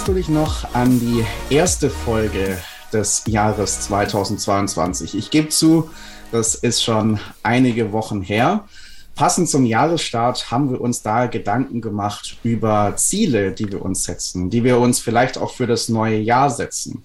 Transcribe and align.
Erinnerst 0.00 0.16
du 0.16 0.32
dich 0.32 0.34
noch 0.34 0.74
an 0.74 0.98
die 0.98 1.26
erste 1.54 1.90
Folge 1.90 2.56
des 2.90 3.24
Jahres 3.26 3.80
2022? 3.82 5.14
Ich 5.14 5.30
gebe 5.30 5.50
zu, 5.50 5.90
das 6.32 6.54
ist 6.54 6.82
schon 6.82 7.20
einige 7.42 7.92
Wochen 7.92 8.22
her. 8.22 8.64
Passend 9.14 9.50
zum 9.50 9.66
Jahresstart 9.66 10.50
haben 10.50 10.70
wir 10.70 10.80
uns 10.80 11.02
da 11.02 11.26
Gedanken 11.26 11.82
gemacht 11.82 12.38
über 12.42 12.94
Ziele, 12.96 13.52
die 13.52 13.70
wir 13.70 13.84
uns 13.84 14.04
setzen, 14.04 14.48
die 14.48 14.64
wir 14.64 14.78
uns 14.78 15.00
vielleicht 15.00 15.36
auch 15.36 15.52
für 15.52 15.66
das 15.66 15.90
neue 15.90 16.18
Jahr 16.18 16.48
setzen 16.48 17.04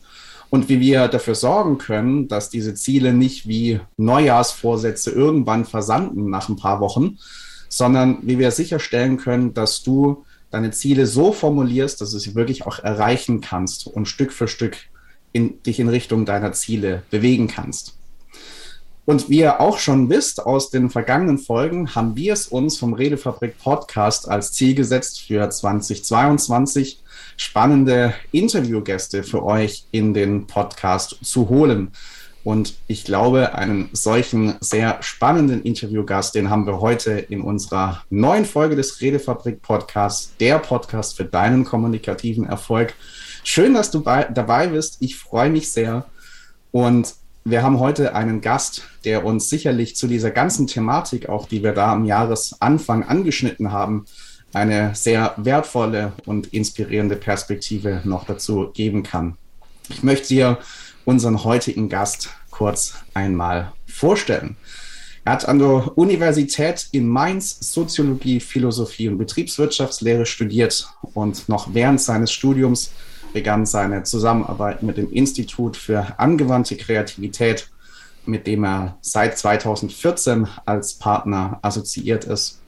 und 0.49 0.70
wie 0.70 0.80
wir 0.80 1.09
dafür 1.09 1.35
sorgen 1.35 1.77
können, 1.77 2.30
dass 2.30 2.49
diese 2.49 2.76
Ziele 2.76 3.12
nicht 3.12 3.46
wie 3.46 3.82
Neujahrsvorsätze 3.98 5.12
irgendwann 5.12 5.66
versanden 5.66 6.30
nach 6.30 6.48
ein 6.48 6.55
paar 6.55 6.80
Wochen, 6.80 7.18
sondern 7.68 8.20
wie 8.21 8.40
wir 8.40 8.52
sicherstellen 8.52 9.18
können, 9.18 9.54
dass 9.54 9.84
du 9.84 10.23
deine 10.55 10.72
Ziele 10.72 11.05
so 11.05 11.34
formulierst, 11.34 12.00
dass 12.00 12.12
du 12.12 12.18
sie 12.18 12.34
wirklich 12.34 12.66
auch 12.66 12.80
erreichen 12.80 13.41
kannst 13.41 13.88
und 13.88 14.08
Stück 14.08 14.32
für 14.32 14.48
Stück 14.48 14.77
in, 15.34 15.62
dich 15.63 15.82
in 15.82 15.90
Richtung 15.90 16.26
deiner 16.26 16.54
Ziele 16.54 17.04
bewegen 17.12 17.50
kannst. 17.50 17.98
Und 19.04 19.30
wie 19.30 19.40
ihr 19.40 19.60
auch 19.60 19.77
schon 19.77 20.10
wisst 20.10 20.44
aus 20.46 20.70
den 20.70 20.90
vergangenen 20.90 21.40
Folgen, 21.40 21.94
haben 21.94 22.16
wir 22.16 22.32
es 22.32 22.48
uns 22.48 22.77
vom 22.77 22.94
Redefabrik 22.94 23.58
Podcast 23.60 24.30
als 24.30 24.54
Ziel 24.54 24.76
gesetzt 24.76 25.22
für 25.22 25.49
2022 25.49 27.04
spannende 27.35 28.13
Interviewgäste 28.32 29.24
für 29.24 29.44
euch 29.44 29.85
in 29.91 30.13
den 30.13 30.48
Podcast 30.48 31.18
zu 31.22 31.49
holen. 31.49 31.91
Und 32.46 32.76
ich 32.85 33.05
glaube, 33.05 33.55
einen 33.55 33.90
solchen 33.91 34.54
sehr 34.60 35.01
spannenden 35.01 35.63
Interviewgast, 35.63 36.35
den 36.35 36.51
haben 36.51 36.68
wir 36.68 36.79
heute 36.79 37.13
in 37.13 37.41
unserer 37.41 38.04
neuen 38.12 38.46
Folge 38.46 38.76
des 38.76 39.01
Redefabrik 39.01 39.63
Podcasts, 39.63 40.32
der 40.40 40.60
Podcast 40.60 41.18
für 41.18 41.26
deinen 41.26 41.66
kommunikativen 41.66 42.46
Erfolg. 42.46 42.93
Schön, 43.43 43.73
dass 43.73 43.90
du 43.90 44.04
bei, 44.04 44.26
dabei 44.26 44.68
bist. 44.68 44.98
Ich 44.99 45.18
freue 45.18 45.49
mich 45.49 45.71
sehr. 45.71 46.05
Und 46.71 47.16
wir 47.46 47.63
haben 47.63 47.79
heute 47.79 48.13
einen 48.13 48.41
Gast, 48.41 48.84
der 49.05 49.26
uns 49.26 49.49
sicherlich 49.49 49.96
zu 49.96 50.05
dieser 50.05 50.29
ganzen 50.29 50.68
Thematik, 50.68 51.27
auch 51.29 51.48
die 51.48 51.63
wir 51.63 51.71
da 51.71 51.93
am 51.93 52.05
Jahresanfang 52.05 53.05
angeschnitten 53.05 53.71
haben, 53.71 54.05
eine 54.54 54.93
sehr 54.93 55.34
wertvolle 55.38 56.13
und 56.27 56.54
inspirierende 56.54 57.16
Perspektive 57.16 58.01
noch 58.04 58.26
dazu 58.26 58.70
geben 58.71 59.01
kann. 59.01 59.35
Ich 59.90 60.04
möchte 60.04 60.27
dir 60.27 60.60
unseren 61.05 61.43
heutigen 61.43 61.89
Gast 61.89 62.29
kurz 62.51 62.95
einmal 63.13 63.71
vorstellen. 63.87 64.57
Er 65.23 65.34
hat 65.34 65.47
an 65.47 65.57
der 65.57 65.97
Universität 65.97 66.88
in 66.91 67.07
Mainz 67.07 67.57
Soziologie, 67.73 68.39
Philosophie 68.39 69.07
und 69.09 69.17
Betriebswirtschaftslehre 69.17 70.25
studiert 70.25 70.88
und 71.13 71.50
noch 71.50 71.73
während 71.73 72.00
seines 72.00 72.31
Studiums 72.31 72.91
begann 73.33 73.66
seine 73.66 74.03
Zusammenarbeit 74.03 74.83
mit 74.83 74.97
dem 74.97 75.11
Institut 75.11 75.78
für 75.78 76.19
angewandte 76.19 76.78
Kreativität, 76.78 77.69
mit 78.25 78.45
dem 78.47 78.63
er 78.63 78.97
seit 79.01 79.38
2014 79.38 80.47
als 80.66 80.94
Partner 80.94 81.59
assoziiert 81.61 82.25
ist. 82.25 82.59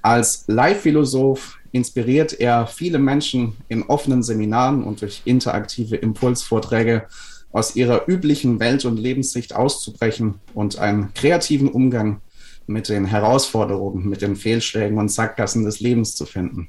Als 0.00 0.44
Live-Philosoph 0.46 1.58
inspiriert 1.72 2.40
er 2.40 2.66
viele 2.66 2.98
Menschen 2.98 3.56
in 3.68 3.82
offenen 3.82 4.22
Seminaren 4.22 4.84
und 4.84 5.02
durch 5.02 5.22
interaktive 5.24 5.96
Impulsvorträge 5.96 7.06
aus 7.52 7.76
ihrer 7.76 8.08
üblichen 8.08 8.60
Welt- 8.60 8.84
und 8.84 8.96
Lebenssicht 8.96 9.54
auszubrechen 9.54 10.36
und 10.54 10.78
einen 10.78 11.12
kreativen 11.14 11.68
Umgang 11.68 12.20
mit 12.66 12.88
den 12.88 13.04
Herausforderungen, 13.04 14.08
mit 14.08 14.22
den 14.22 14.36
Fehlschlägen 14.36 14.98
und 14.98 15.10
Sackgassen 15.10 15.64
des 15.64 15.80
Lebens 15.80 16.14
zu 16.14 16.26
finden. 16.26 16.68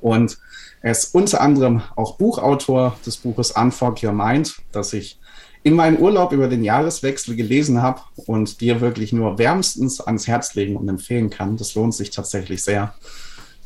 Und 0.00 0.38
er 0.80 0.90
ist 0.90 1.14
unter 1.14 1.40
anderem 1.40 1.82
auch 1.94 2.16
Buchautor 2.16 2.96
des 3.06 3.16
Buches 3.16 3.52
Unfog 3.52 4.02
Your 4.02 4.12
Mind, 4.12 4.56
das 4.72 4.92
ich 4.92 5.18
in 5.62 5.74
meinem 5.74 5.98
Urlaub 5.98 6.32
über 6.32 6.48
den 6.48 6.64
Jahreswechsel 6.64 7.36
gelesen 7.36 7.82
habe 7.82 8.00
und 8.16 8.60
dir 8.60 8.80
wirklich 8.80 9.12
nur 9.12 9.38
wärmstens 9.38 10.00
ans 10.00 10.26
Herz 10.26 10.54
legen 10.54 10.76
und 10.76 10.88
empfehlen 10.88 11.30
kann. 11.30 11.56
Das 11.56 11.76
lohnt 11.76 11.94
sich 11.94 12.10
tatsächlich 12.10 12.64
sehr. 12.64 12.94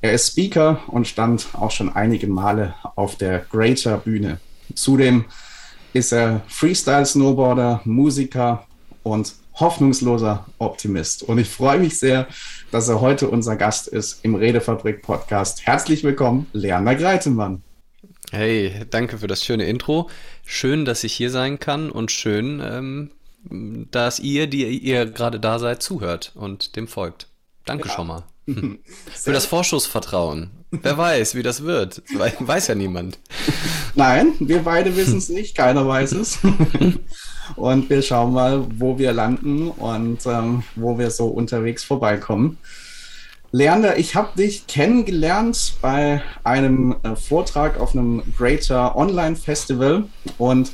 Er 0.03 0.13
ist 0.13 0.33
Speaker 0.33 0.81
und 0.89 1.09
stand 1.09 1.49
auch 1.55 1.71
schon 1.71 1.95
einige 1.97 2.27
Male 2.27 2.75
auf 2.97 3.17
der 3.17 3.39
Greater 3.39 3.97
Bühne. 3.97 4.41
Zudem 4.75 5.25
ist 5.93 6.13
er 6.13 6.43
Freestyle-Snowboarder, 6.49 7.81
Musiker 7.85 8.67
und 9.03 9.35
hoffnungsloser 9.55 10.47
Optimist. 10.59 11.23
Und 11.23 11.39
ich 11.39 11.49
freue 11.49 11.79
mich 11.79 11.99
sehr, 11.99 12.27
dass 12.71 12.89
er 12.89 13.01
heute 13.01 13.29
unser 13.29 13.57
Gast 13.57 13.89
ist 13.89 14.25
im 14.25 14.35
Redefabrik-Podcast. 14.35 15.67
Herzlich 15.67 16.05
willkommen, 16.05 16.47
Lerner 16.53 16.95
Greitemann. 16.95 17.63
Hey, 18.31 18.85
danke 18.91 19.19
für 19.19 19.29
das 19.29 19.45
schöne 19.45 19.67
Intro. 19.67 20.11
Schön, 20.45 20.85
dass 20.85 21.05
ich 21.05 21.13
hier 21.13 21.31
sein 21.31 21.59
kann 21.59 21.91
und 21.91 22.11
schön, 22.11 22.61
ähm, 22.63 23.11
dass 23.91 24.19
ihr, 24.19 24.47
die 24.49 24.67
ihr 24.67 25.07
gerade 25.07 25.39
da 25.41 25.59
seid, 25.59 25.83
zuhört 25.83 26.33
und 26.35 26.77
dem 26.77 26.89
folgt. 26.89 27.29
Danke 27.67 27.89
ja. 27.89 27.95
schon 27.95 28.07
mal. 28.07 28.25
Für 29.13 29.33
das 29.33 29.45
Vorschussvertrauen. 29.45 30.51
Wer 30.71 30.97
weiß, 30.97 31.35
wie 31.35 31.43
das 31.43 31.63
wird. 31.63 32.03
Weiß 32.41 32.69
ja 32.69 32.75
niemand. 32.75 33.19
Nein, 33.95 34.35
wir 34.39 34.61
beide 34.61 34.97
wissen 34.97 35.19
es 35.19 35.29
nicht. 35.29 35.57
Keiner 35.57 35.87
weiß 35.87 36.13
es. 36.13 36.39
Und 37.57 37.91
wir 37.91 38.03
schauen 38.03 38.33
mal, 38.33 38.67
wo 38.79 38.99
wir 38.99 39.13
landen 39.13 39.69
und 39.71 40.27
ähm, 40.27 40.65
wo 40.75 40.99
wir 40.99 41.13
so 41.13 41.29
unterwegs 41.29 41.85
vorbeikommen. 41.85 42.59
Leander, 43.53 43.97
ich 43.99 44.17
habe 44.17 44.37
dich 44.37 44.67
kennengelernt 44.67 45.75
bei 45.81 46.23
einem 46.43 46.97
äh, 47.05 47.15
Vortrag 47.15 47.79
auf 47.79 47.95
einem 47.95 48.23
Greater 48.37 48.97
Online 48.97 49.37
Festival 49.37 50.05
und 50.39 50.73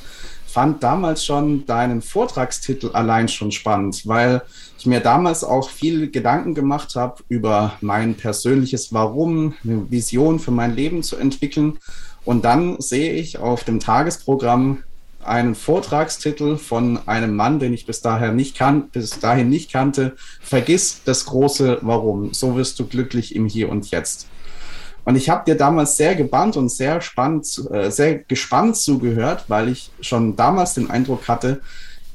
fand 0.52 0.82
damals 0.82 1.24
schon 1.24 1.64
deinen 1.64 2.02
Vortragstitel 2.02 2.90
allein 2.92 3.28
schon 3.28 3.52
spannend, 3.52 4.06
weil 4.06 4.42
ich 4.78 4.84
mir 4.84 5.00
damals 5.00 5.44
auch 5.44 5.70
viel 5.70 6.10
Gedanken 6.10 6.54
gemacht 6.54 6.94
habe 6.94 7.22
über 7.28 7.72
mein 7.80 8.16
persönliches 8.16 8.92
Warum, 8.92 9.54
eine 9.64 9.90
Vision 9.90 10.38
für 10.38 10.50
mein 10.50 10.76
Leben 10.76 11.02
zu 11.02 11.16
entwickeln. 11.16 11.78
Und 12.24 12.44
dann 12.44 12.80
sehe 12.80 13.14
ich 13.14 13.38
auf 13.38 13.64
dem 13.64 13.80
Tagesprogramm 13.80 14.82
einen 15.24 15.54
Vortragstitel 15.54 16.58
von 16.58 16.98
einem 17.06 17.34
Mann, 17.34 17.58
den 17.58 17.72
ich 17.72 17.86
bis 17.86 18.02
dahin 18.02 18.36
nicht, 18.36 18.56
kan 18.56 18.90
bis 18.90 19.20
dahin 19.20 19.48
nicht 19.48 19.72
kannte. 19.72 20.16
Vergiss 20.42 21.00
das 21.04 21.24
große 21.24 21.78
Warum. 21.80 22.34
So 22.34 22.56
wirst 22.56 22.78
du 22.78 22.86
glücklich 22.86 23.34
im 23.34 23.46
Hier 23.46 23.70
und 23.70 23.90
Jetzt. 23.90 24.28
Und 25.04 25.16
ich 25.16 25.28
habe 25.28 25.44
dir 25.44 25.56
damals 25.56 25.96
sehr 25.96 26.14
gebannt 26.14 26.56
und 26.56 26.68
sehr 26.68 27.00
spannend, 27.00 27.46
äh, 27.72 27.90
sehr 27.90 28.18
gespannt 28.18 28.76
zugehört, 28.76 29.44
weil 29.48 29.68
ich 29.68 29.90
schon 30.00 30.36
damals 30.36 30.74
den 30.74 30.90
Eindruck 30.90 31.26
hatte, 31.28 31.60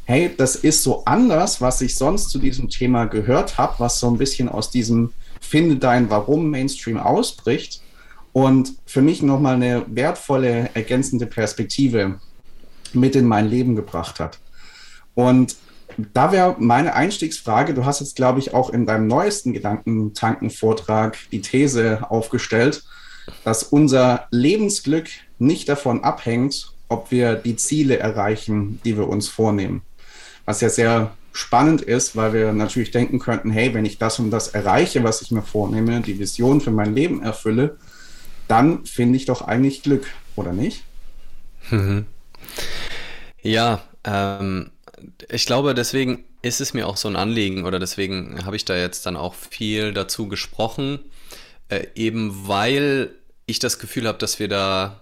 hey, 0.05 0.33
das 0.35 0.55
ist 0.55 0.83
so 0.83 1.03
anders, 1.03 1.59
was 1.59 1.81
ich 1.81 1.95
sonst 1.95 2.29
zu 2.29 2.39
diesem 2.39 2.69
Thema 2.69 3.05
gehört 3.05 3.57
habe, 3.57 3.75
was 3.79 3.99
so 3.99 4.09
ein 4.09 4.17
bisschen 4.17 4.47
aus 4.47 4.71
diesem 4.71 5.11
Finde 5.41 5.75
dein 5.75 6.09
Warum 6.09 6.49
Mainstream 6.49 6.97
ausbricht 6.97 7.81
und 8.31 8.73
für 8.85 9.01
mich 9.01 9.21
nochmal 9.21 9.55
eine 9.55 9.83
wertvolle 9.87 10.69
ergänzende 10.73 11.25
Perspektive 11.25 12.19
mit 12.93 13.15
in 13.15 13.25
mein 13.25 13.49
Leben 13.49 13.75
gebracht 13.75 14.19
hat. 14.19 14.39
Und 15.13 15.57
da 15.97 16.31
wäre 16.31 16.55
meine 16.59 16.93
Einstiegsfrage, 16.93 17.73
du 17.73 17.85
hast 17.85 17.99
jetzt, 17.99 18.15
glaube 18.15 18.39
ich, 18.39 18.53
auch 18.53 18.69
in 18.69 18.85
deinem 18.85 19.07
neuesten 19.07 19.53
Gedankentanken-Vortrag 19.53 21.17
die 21.31 21.41
These 21.41 22.09
aufgestellt, 22.09 22.83
dass 23.43 23.63
unser 23.63 24.27
Lebensglück 24.31 25.07
nicht 25.39 25.67
davon 25.67 26.03
abhängt, 26.03 26.73
ob 26.87 27.11
wir 27.11 27.35
die 27.35 27.55
Ziele 27.55 27.97
erreichen, 27.97 28.79
die 28.85 28.95
wir 28.97 29.09
uns 29.09 29.27
vornehmen. 29.27 29.81
Was 30.45 30.61
ja 30.61 30.69
sehr 30.69 31.11
spannend 31.33 31.81
ist, 31.81 32.15
weil 32.15 32.33
wir 32.33 32.53
natürlich 32.53 32.91
denken 32.91 33.19
könnten, 33.19 33.51
hey, 33.51 33.73
wenn 33.73 33.85
ich 33.85 33.97
das 33.97 34.19
und 34.19 34.31
das 34.31 34.49
erreiche, 34.49 35.03
was 35.03 35.21
ich 35.21 35.31
mir 35.31 35.41
vornehme, 35.41 36.01
die 36.01 36.19
Vision 36.19 36.61
für 36.61 36.71
mein 36.71 36.95
Leben 36.95 37.21
erfülle, 37.21 37.77
dann 38.47 38.85
finde 38.85 39.17
ich 39.17 39.25
doch 39.25 39.41
eigentlich 39.41 39.83
Glück, 39.83 40.07
oder 40.35 40.53
nicht? 40.53 40.83
Mhm. 41.69 42.05
Ja, 43.41 43.81
ähm, 44.03 44.71
ich 45.29 45.45
glaube, 45.45 45.73
deswegen 45.73 46.25
ist 46.41 46.61
es 46.61 46.73
mir 46.73 46.87
auch 46.87 46.97
so 46.97 47.07
ein 47.07 47.15
Anliegen 47.15 47.65
oder 47.65 47.79
deswegen 47.79 48.45
habe 48.45 48.55
ich 48.55 48.65
da 48.65 48.75
jetzt 48.75 49.05
dann 49.05 49.15
auch 49.15 49.33
viel 49.33 49.93
dazu 49.93 50.27
gesprochen, 50.27 50.99
äh, 51.69 51.87
eben 51.95 52.47
weil 52.47 53.11
ich 53.45 53.59
das 53.59 53.79
Gefühl 53.79 54.07
habe, 54.07 54.17
dass 54.17 54.39
wir 54.39 54.47
da 54.47 55.01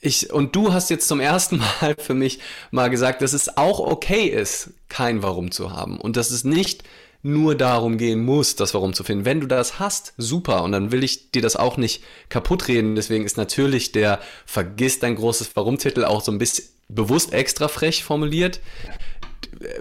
ich, 0.00 0.32
und 0.32 0.56
du 0.56 0.72
hast 0.72 0.88
jetzt 0.88 1.08
zum 1.08 1.20
ersten 1.20 1.58
Mal 1.80 1.94
für 1.98 2.14
mich 2.14 2.40
mal 2.70 2.88
gesagt, 2.88 3.20
dass 3.20 3.34
es 3.34 3.58
auch 3.58 3.80
okay 3.80 4.26
ist, 4.26 4.70
kein 4.88 5.22
Warum 5.22 5.50
zu 5.50 5.72
haben. 5.72 6.00
Und 6.00 6.16
dass 6.16 6.30
es 6.30 6.42
nicht 6.42 6.84
nur 7.22 7.54
darum 7.54 7.98
gehen 7.98 8.24
muss, 8.24 8.56
das 8.56 8.74
Warum 8.74 8.94
zu 8.94 9.04
finden. 9.04 9.24
Wenn 9.24 9.40
du 9.40 9.46
das 9.46 9.78
hast, 9.78 10.14
super. 10.16 10.62
Und 10.62 10.72
dann 10.72 10.92
will 10.92 11.02
ich 11.02 11.30
dir 11.30 11.42
das 11.42 11.56
auch 11.56 11.76
nicht 11.76 12.02
kaputt 12.28 12.68
reden. 12.68 12.94
Deswegen 12.94 13.24
ist 13.24 13.36
natürlich 13.36 13.92
der 13.92 14.20
Vergiss 14.46 15.00
dein 15.00 15.16
großes 15.16 15.54
Warum-Titel 15.54 16.04
auch 16.04 16.22
so 16.22 16.30
ein 16.30 16.38
bisschen 16.38 16.64
bewusst 16.88 17.32
extra 17.32 17.68
frech 17.68 18.04
formuliert. 18.04 18.60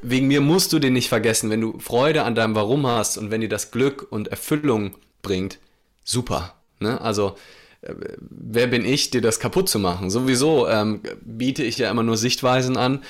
Wegen 0.01 0.27
mir 0.27 0.41
musst 0.41 0.73
du 0.73 0.79
den 0.79 0.93
nicht 0.93 1.09
vergessen. 1.09 1.49
Wenn 1.49 1.61
du 1.61 1.79
Freude 1.79 2.23
an 2.23 2.35
deinem 2.35 2.55
Warum 2.55 2.87
hast 2.87 3.17
und 3.17 3.29
wenn 3.31 3.41
dir 3.41 3.49
das 3.49 3.71
Glück 3.71 4.07
und 4.09 4.29
Erfüllung 4.29 4.95
bringt, 5.21 5.59
super. 6.03 6.55
Ne? 6.79 6.99
Also 6.99 7.35
wer 7.81 8.67
bin 8.67 8.85
ich, 8.85 9.11
dir 9.11 9.21
das 9.21 9.39
kaputt 9.39 9.69
zu 9.69 9.79
machen? 9.79 10.09
Sowieso 10.09 10.67
ähm, 10.67 11.01
biete 11.21 11.63
ich 11.63 11.77
ja 11.77 11.91
immer 11.91 12.03
nur 12.03 12.17
Sichtweisen 12.17 12.77
an. 12.77 13.03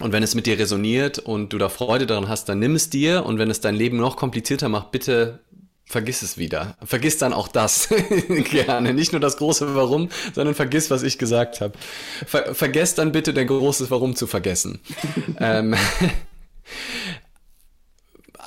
Und 0.00 0.12
wenn 0.12 0.22
es 0.22 0.34
mit 0.34 0.46
dir 0.46 0.58
resoniert 0.58 1.18
und 1.18 1.52
du 1.52 1.58
da 1.58 1.68
Freude 1.68 2.06
daran 2.06 2.28
hast, 2.28 2.48
dann 2.48 2.58
nimm 2.58 2.74
es 2.74 2.90
dir. 2.90 3.24
Und 3.24 3.38
wenn 3.38 3.50
es 3.50 3.60
dein 3.60 3.74
Leben 3.74 3.98
noch 3.98 4.16
komplizierter 4.16 4.68
macht, 4.68 4.90
bitte 4.90 5.40
vergiss 5.84 6.22
es 6.22 6.38
wieder. 6.38 6.76
Vergiss 6.84 7.18
dann 7.18 7.32
auch 7.32 7.48
das 7.48 7.88
gerne. 8.28 8.94
Nicht 8.94 9.12
nur 9.12 9.20
das 9.20 9.36
große 9.36 9.74
Warum, 9.74 10.08
sondern 10.34 10.54
vergiss, 10.54 10.90
was 10.90 11.02
ich 11.02 11.18
gesagt 11.18 11.60
habe. 11.60 11.74
Ver 12.26 12.54
vergesst 12.54 12.98
dann 12.98 13.12
bitte 13.12 13.34
dein 13.34 13.46
großes 13.46 13.90
Warum 13.90 14.16
zu 14.16 14.26
vergessen. 14.26 14.80
ähm, 15.38 15.74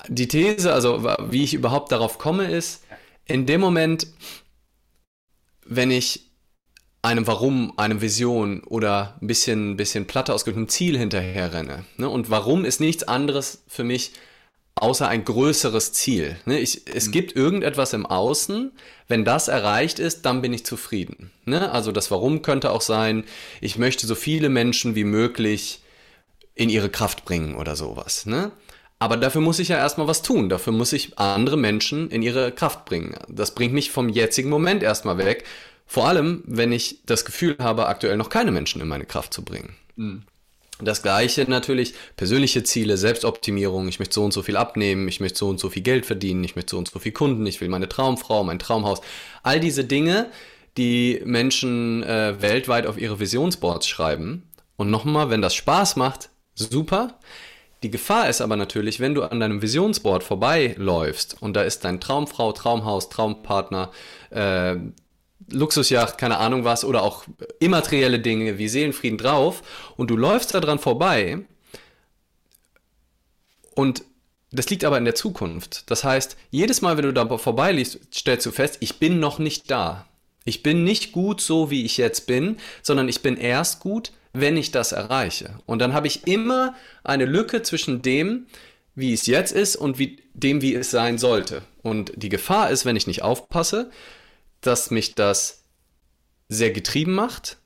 die 0.08 0.28
These, 0.28 0.74
also 0.74 1.04
wie 1.30 1.44
ich 1.44 1.54
überhaupt 1.54 1.92
darauf 1.92 2.18
komme, 2.18 2.46
ist, 2.46 2.84
in 3.26 3.46
dem 3.46 3.62
Moment, 3.62 4.08
wenn 5.66 5.92
ich 5.92 6.32
einem 7.04 7.28
Warum, 7.28 7.78
einem 7.78 8.02
Vision 8.02 8.64
oder 8.64 9.18
ein 9.22 9.28
bisschen, 9.28 9.78
bisschen 9.78 10.08
platter 10.08 10.34
ausgedrückt 10.34 10.58
einem 10.58 10.70
Ziel 10.70 10.98
hinterher 10.98 11.54
renne. 11.54 11.86
Ne? 11.98 12.10
Und 12.10 12.32
Warum 12.32 12.66
ist 12.66 12.80
nichts 12.80 13.04
anderes 13.04 13.64
für 13.68 13.84
mich 13.84 14.14
außer 14.76 15.08
ein 15.08 15.24
größeres 15.24 15.94
Ziel. 15.94 16.38
Ne? 16.46 16.60
Ich, 16.60 16.88
es 16.94 17.08
mhm. 17.08 17.12
gibt 17.12 17.36
irgendetwas 17.36 17.94
im 17.94 18.06
Außen, 18.06 18.72
wenn 19.08 19.26
das 19.26 19.48
erreicht 19.48 20.00
ist, 20.00 20.24
dann 20.26 20.42
bin 20.42 20.54
ich 20.54 20.66
zufrieden. 20.66 21.32
Ne? 21.46 21.72
Also 21.72 21.92
das 21.92 22.10
Warum 22.10 22.42
könnte 22.42 22.72
auch 22.72 22.82
sein, 22.82 23.26
ich 23.62 23.78
möchte 23.78 24.08
so 24.08 24.16
viele 24.16 24.50
Menschen 24.50 24.96
wie 24.96 25.04
möglich 25.04 25.82
in 26.56 26.70
ihre 26.70 26.90
Kraft 26.90 27.26
bringen 27.26 27.56
oder 27.56 27.76
sowas. 27.76 28.26
Ne? 28.26 28.52
Aber 29.00 29.18
dafür 29.18 29.42
muss 29.42 29.60
ich 29.60 29.68
ja 29.68 29.78
erstmal 29.78 30.08
was 30.08 30.22
tun. 30.22 30.48
Dafür 30.50 30.72
muss 30.72 30.94
ich 30.94 31.20
andere 31.20 31.58
Menschen 31.58 32.10
in 32.10 32.22
ihre 32.22 32.52
Kraft 32.52 32.86
bringen. 32.86 33.16
Das 33.28 33.54
bringt 33.54 33.74
mich 33.74 33.92
vom 33.92 34.08
jetzigen 34.08 34.50
Moment 34.50 34.82
erstmal 34.82 35.18
weg. 35.18 35.44
Vor 35.86 36.08
allem, 36.08 36.44
wenn 36.46 36.72
ich 36.72 37.00
das 37.06 37.26
Gefühl 37.26 37.56
habe, 37.60 37.88
aktuell 37.88 38.18
noch 38.18 38.30
keine 38.30 38.52
Menschen 38.52 38.82
in 38.82 38.88
meine 38.88 39.06
Kraft 39.06 39.34
zu 39.34 39.44
bringen. 39.44 39.76
Mhm. 39.96 40.24
Das 40.82 41.04
gleiche 41.04 41.44
natürlich, 41.50 41.94
persönliche 42.18 42.64
Ziele, 42.64 42.98
Selbstoptimierung, 42.98 43.88
ich 43.88 44.00
möchte 44.00 44.16
so 44.16 44.24
und 44.24 44.34
so 44.34 44.42
viel 44.42 44.58
abnehmen, 44.58 45.08
ich 45.08 45.20
möchte 45.20 45.38
so 45.38 45.50
und 45.50 45.60
so 45.60 45.70
viel 45.70 45.84
Geld 45.84 46.06
verdienen, 46.06 46.44
ich 46.44 46.56
möchte 46.56 46.72
so 46.72 46.78
und 46.78 46.90
so 46.90 47.00
viel 47.00 47.12
Kunden, 47.12 47.46
ich 47.46 47.62
will 47.62 47.70
meine 47.70 47.88
Traumfrau, 47.88 48.44
mein 48.44 48.60
Traumhaus. 48.60 49.02
All 49.44 49.60
diese 49.60 49.86
Dinge, 49.86 50.30
die 50.78 51.22
Menschen 51.26 52.04
äh, 52.04 52.42
weltweit 52.42 52.88
auf 52.88 53.00
ihre 53.00 53.20
Visionsboards 53.20 53.88
schreiben. 53.88 54.44
Und 54.76 54.90
nochmal, 54.90 55.30
wenn 55.30 55.42
das 55.42 55.54
Spaß 55.54 55.96
macht, 55.96 56.30
super. 56.56 57.20
Die 57.84 57.92
Gefahr 57.92 58.30
ist 58.30 58.42
aber 58.42 58.56
natürlich, 58.56 59.00
wenn 59.00 59.14
du 59.14 59.24
an 59.24 59.40
deinem 59.40 59.62
Visionsboard 59.62 60.24
vorbeiläufst 60.24 61.38
und 61.42 61.54
da 61.54 61.64
ist 61.64 61.84
dein 61.86 62.00
Traumfrau, 62.00 62.54
Traumhaus, 62.54 63.10
Traumpartner, 63.10 63.92
äh, 64.32 64.78
Luxusjacht, 65.52 66.18
keine 66.18 66.38
Ahnung 66.38 66.64
was, 66.64 66.86
oder 66.86 67.04
auch 67.04 67.26
immaterielle 67.60 68.20
Dinge 68.20 68.58
wie 68.58 68.68
Seelenfrieden 68.68 69.18
drauf 69.18 69.62
und 69.98 70.10
du 70.10 70.18
läufst 70.18 70.54
da 70.54 70.60
dran 70.60 70.80
vorbei 70.80 71.46
und 73.76 74.04
das 74.52 74.70
liegt 74.70 74.84
aber 74.84 75.00
in 75.00 75.06
der 75.06 75.16
Zukunft. 75.16 75.90
Das 75.90 76.04
heißt, 76.04 76.38
jedes 76.52 76.82
Mal, 76.82 76.96
wenn 76.96 77.06
du 77.06 77.14
da 77.14 77.38
vorbeiliest, 77.38 78.00
stellst 78.14 78.46
du 78.46 78.52
fest, 78.52 78.78
ich 78.82 79.00
bin 79.00 79.20
noch 79.20 79.40
nicht 79.40 79.72
da. 79.72 80.06
Ich 80.46 80.62
bin 80.62 80.84
nicht 80.84 81.12
gut 81.12 81.42
so, 81.42 81.72
wie 81.72 81.86
ich 81.86 81.98
jetzt 81.98 82.28
bin, 82.28 82.58
sondern 82.84 83.10
ich 83.10 83.22
bin 83.22 83.38
erst 83.38 83.80
gut, 83.80 84.12
wenn 84.34 84.58
ich 84.58 84.72
das 84.72 84.92
erreiche. 84.92 85.56
Und 85.66 85.80
dann 85.80 85.94
habe 85.94 86.08
ich 86.08 86.28
immer 86.28 86.76
eine 87.04 87.26
Lücke 87.26 87.64
zwischen 87.64 88.02
dem, 88.02 88.46
wie 88.94 89.14
es 89.14 89.26
jetzt 89.26 89.54
ist 89.54 89.76
und 89.76 89.98
wie, 89.98 90.20
dem, 90.34 90.62
wie 90.62 90.76
es 90.76 90.92
sein 90.92 91.18
sollte. 91.18 91.64
Und 91.82 92.12
die 92.16 92.30
Gefahr 92.30 92.70
ist, 92.70 92.86
wenn 92.86 92.96
ich 92.96 93.08
nicht 93.08 93.24
aufpasse, 93.24 93.90
dass 94.68 94.92
mich 94.92 95.16
das 95.16 95.64
sehr 96.50 96.72
getrieben 96.72 97.14
macht, 97.14 97.58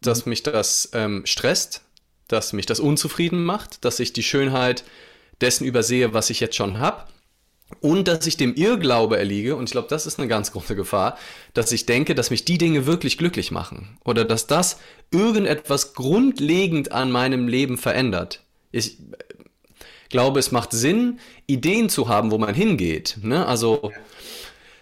dass 0.00 0.26
mich 0.26 0.42
das 0.42 0.90
ähm, 0.92 1.24
stresst, 1.24 1.82
dass 2.28 2.52
mich 2.52 2.66
das 2.66 2.80
unzufrieden 2.80 3.44
macht, 3.44 3.84
dass 3.84 4.00
ich 4.00 4.12
die 4.12 4.22
Schönheit 4.22 4.84
dessen 5.40 5.64
übersehe, 5.64 6.12
was 6.12 6.30
ich 6.30 6.40
jetzt 6.40 6.56
schon 6.56 6.78
habe 6.78 7.04
und 7.80 8.08
dass 8.08 8.26
ich 8.26 8.36
dem 8.36 8.54
Irrglaube 8.54 9.18
erliege, 9.18 9.56
und 9.56 9.64
ich 9.64 9.72
glaube, 9.72 9.88
das 9.88 10.06
ist 10.06 10.18
eine 10.18 10.28
ganz 10.28 10.52
große 10.52 10.76
Gefahr, 10.76 11.18
dass 11.52 11.72
ich 11.72 11.86
denke, 11.86 12.14
dass 12.14 12.30
mich 12.30 12.44
die 12.44 12.58
Dinge 12.58 12.86
wirklich 12.86 13.18
glücklich 13.18 13.50
machen 13.50 13.98
oder 14.04 14.24
dass 14.24 14.46
das 14.46 14.78
irgendetwas 15.10 15.94
grundlegend 15.94 16.92
an 16.92 17.10
meinem 17.10 17.48
Leben 17.48 17.76
verändert. 17.76 18.42
Ich 18.70 18.98
glaube, 20.08 20.38
es 20.38 20.52
macht 20.52 20.72
Sinn, 20.72 21.18
Ideen 21.46 21.88
zu 21.88 22.08
haben, 22.08 22.30
wo 22.30 22.38
man 22.38 22.54
hingeht. 22.54 23.18
Ne? 23.22 23.46
Also 23.46 23.92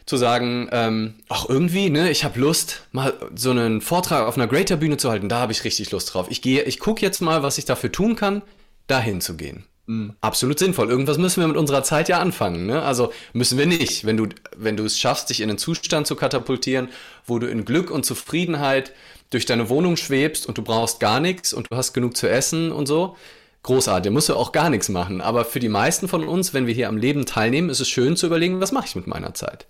zu 0.06 0.16
sagen, 0.16 0.68
ähm, 0.72 1.14
ach 1.28 1.46
irgendwie, 1.48 1.88
ne, 1.90 2.10
ich 2.10 2.24
habe 2.24 2.38
Lust, 2.38 2.82
mal 2.92 3.14
so 3.34 3.50
einen 3.50 3.80
Vortrag 3.80 4.26
auf 4.26 4.36
einer 4.36 4.46
Greater 4.46 4.76
Bühne 4.76 4.96
zu 4.96 5.10
halten, 5.10 5.28
da 5.28 5.38
habe 5.38 5.52
ich 5.52 5.64
richtig 5.64 5.90
Lust 5.90 6.12
drauf. 6.12 6.26
Ich 6.28 6.42
gehe, 6.42 6.62
ich 6.62 6.78
gucke 6.78 7.00
jetzt 7.00 7.20
mal, 7.20 7.42
was 7.42 7.58
ich 7.58 7.64
dafür 7.64 7.90
tun 7.90 8.14
kann, 8.16 8.42
dahin 8.86 9.20
zu 9.20 9.36
gehen. 9.36 9.64
Mhm. 9.86 10.14
Absolut 10.20 10.58
sinnvoll. 10.58 10.90
Irgendwas 10.90 11.18
müssen 11.18 11.40
wir 11.40 11.48
mit 11.48 11.56
unserer 11.56 11.82
Zeit 11.82 12.08
ja 12.08 12.18
anfangen. 12.18 12.66
Ne? 12.66 12.82
Also 12.82 13.12
müssen 13.32 13.58
wir 13.58 13.66
nicht. 13.66 14.04
Wenn 14.04 14.16
du, 14.16 14.28
wenn 14.56 14.76
du 14.76 14.84
es 14.84 14.98
schaffst, 14.98 15.30
dich 15.30 15.40
in 15.40 15.50
einen 15.50 15.58
Zustand 15.58 16.06
zu 16.06 16.16
katapultieren, 16.16 16.88
wo 17.26 17.38
du 17.38 17.48
in 17.48 17.64
Glück 17.64 17.90
und 17.90 18.04
Zufriedenheit 18.04 18.92
durch 19.30 19.46
deine 19.46 19.68
Wohnung 19.68 19.96
schwebst 19.96 20.46
und 20.46 20.58
du 20.58 20.62
brauchst 20.62 21.00
gar 21.00 21.20
nichts 21.20 21.52
und 21.52 21.70
du 21.70 21.76
hast 21.76 21.92
genug 21.92 22.16
zu 22.16 22.28
essen 22.28 22.72
und 22.72 22.86
so, 22.86 23.16
großartig. 23.64 24.12
Musst 24.12 24.28
du 24.28 24.36
auch 24.36 24.52
gar 24.52 24.70
nichts 24.70 24.88
machen. 24.88 25.20
Aber 25.20 25.44
für 25.44 25.58
die 25.58 25.68
meisten 25.68 26.06
von 26.06 26.26
uns, 26.26 26.54
wenn 26.54 26.68
wir 26.68 26.74
hier 26.74 26.88
am 26.88 26.96
Leben 26.96 27.26
teilnehmen, 27.26 27.70
ist 27.70 27.80
es 27.80 27.88
schön 27.88 28.16
zu 28.16 28.26
überlegen, 28.26 28.60
was 28.60 28.72
mache 28.72 28.86
ich 28.86 28.96
mit 28.96 29.08
meiner 29.08 29.34
Zeit. 29.34 29.66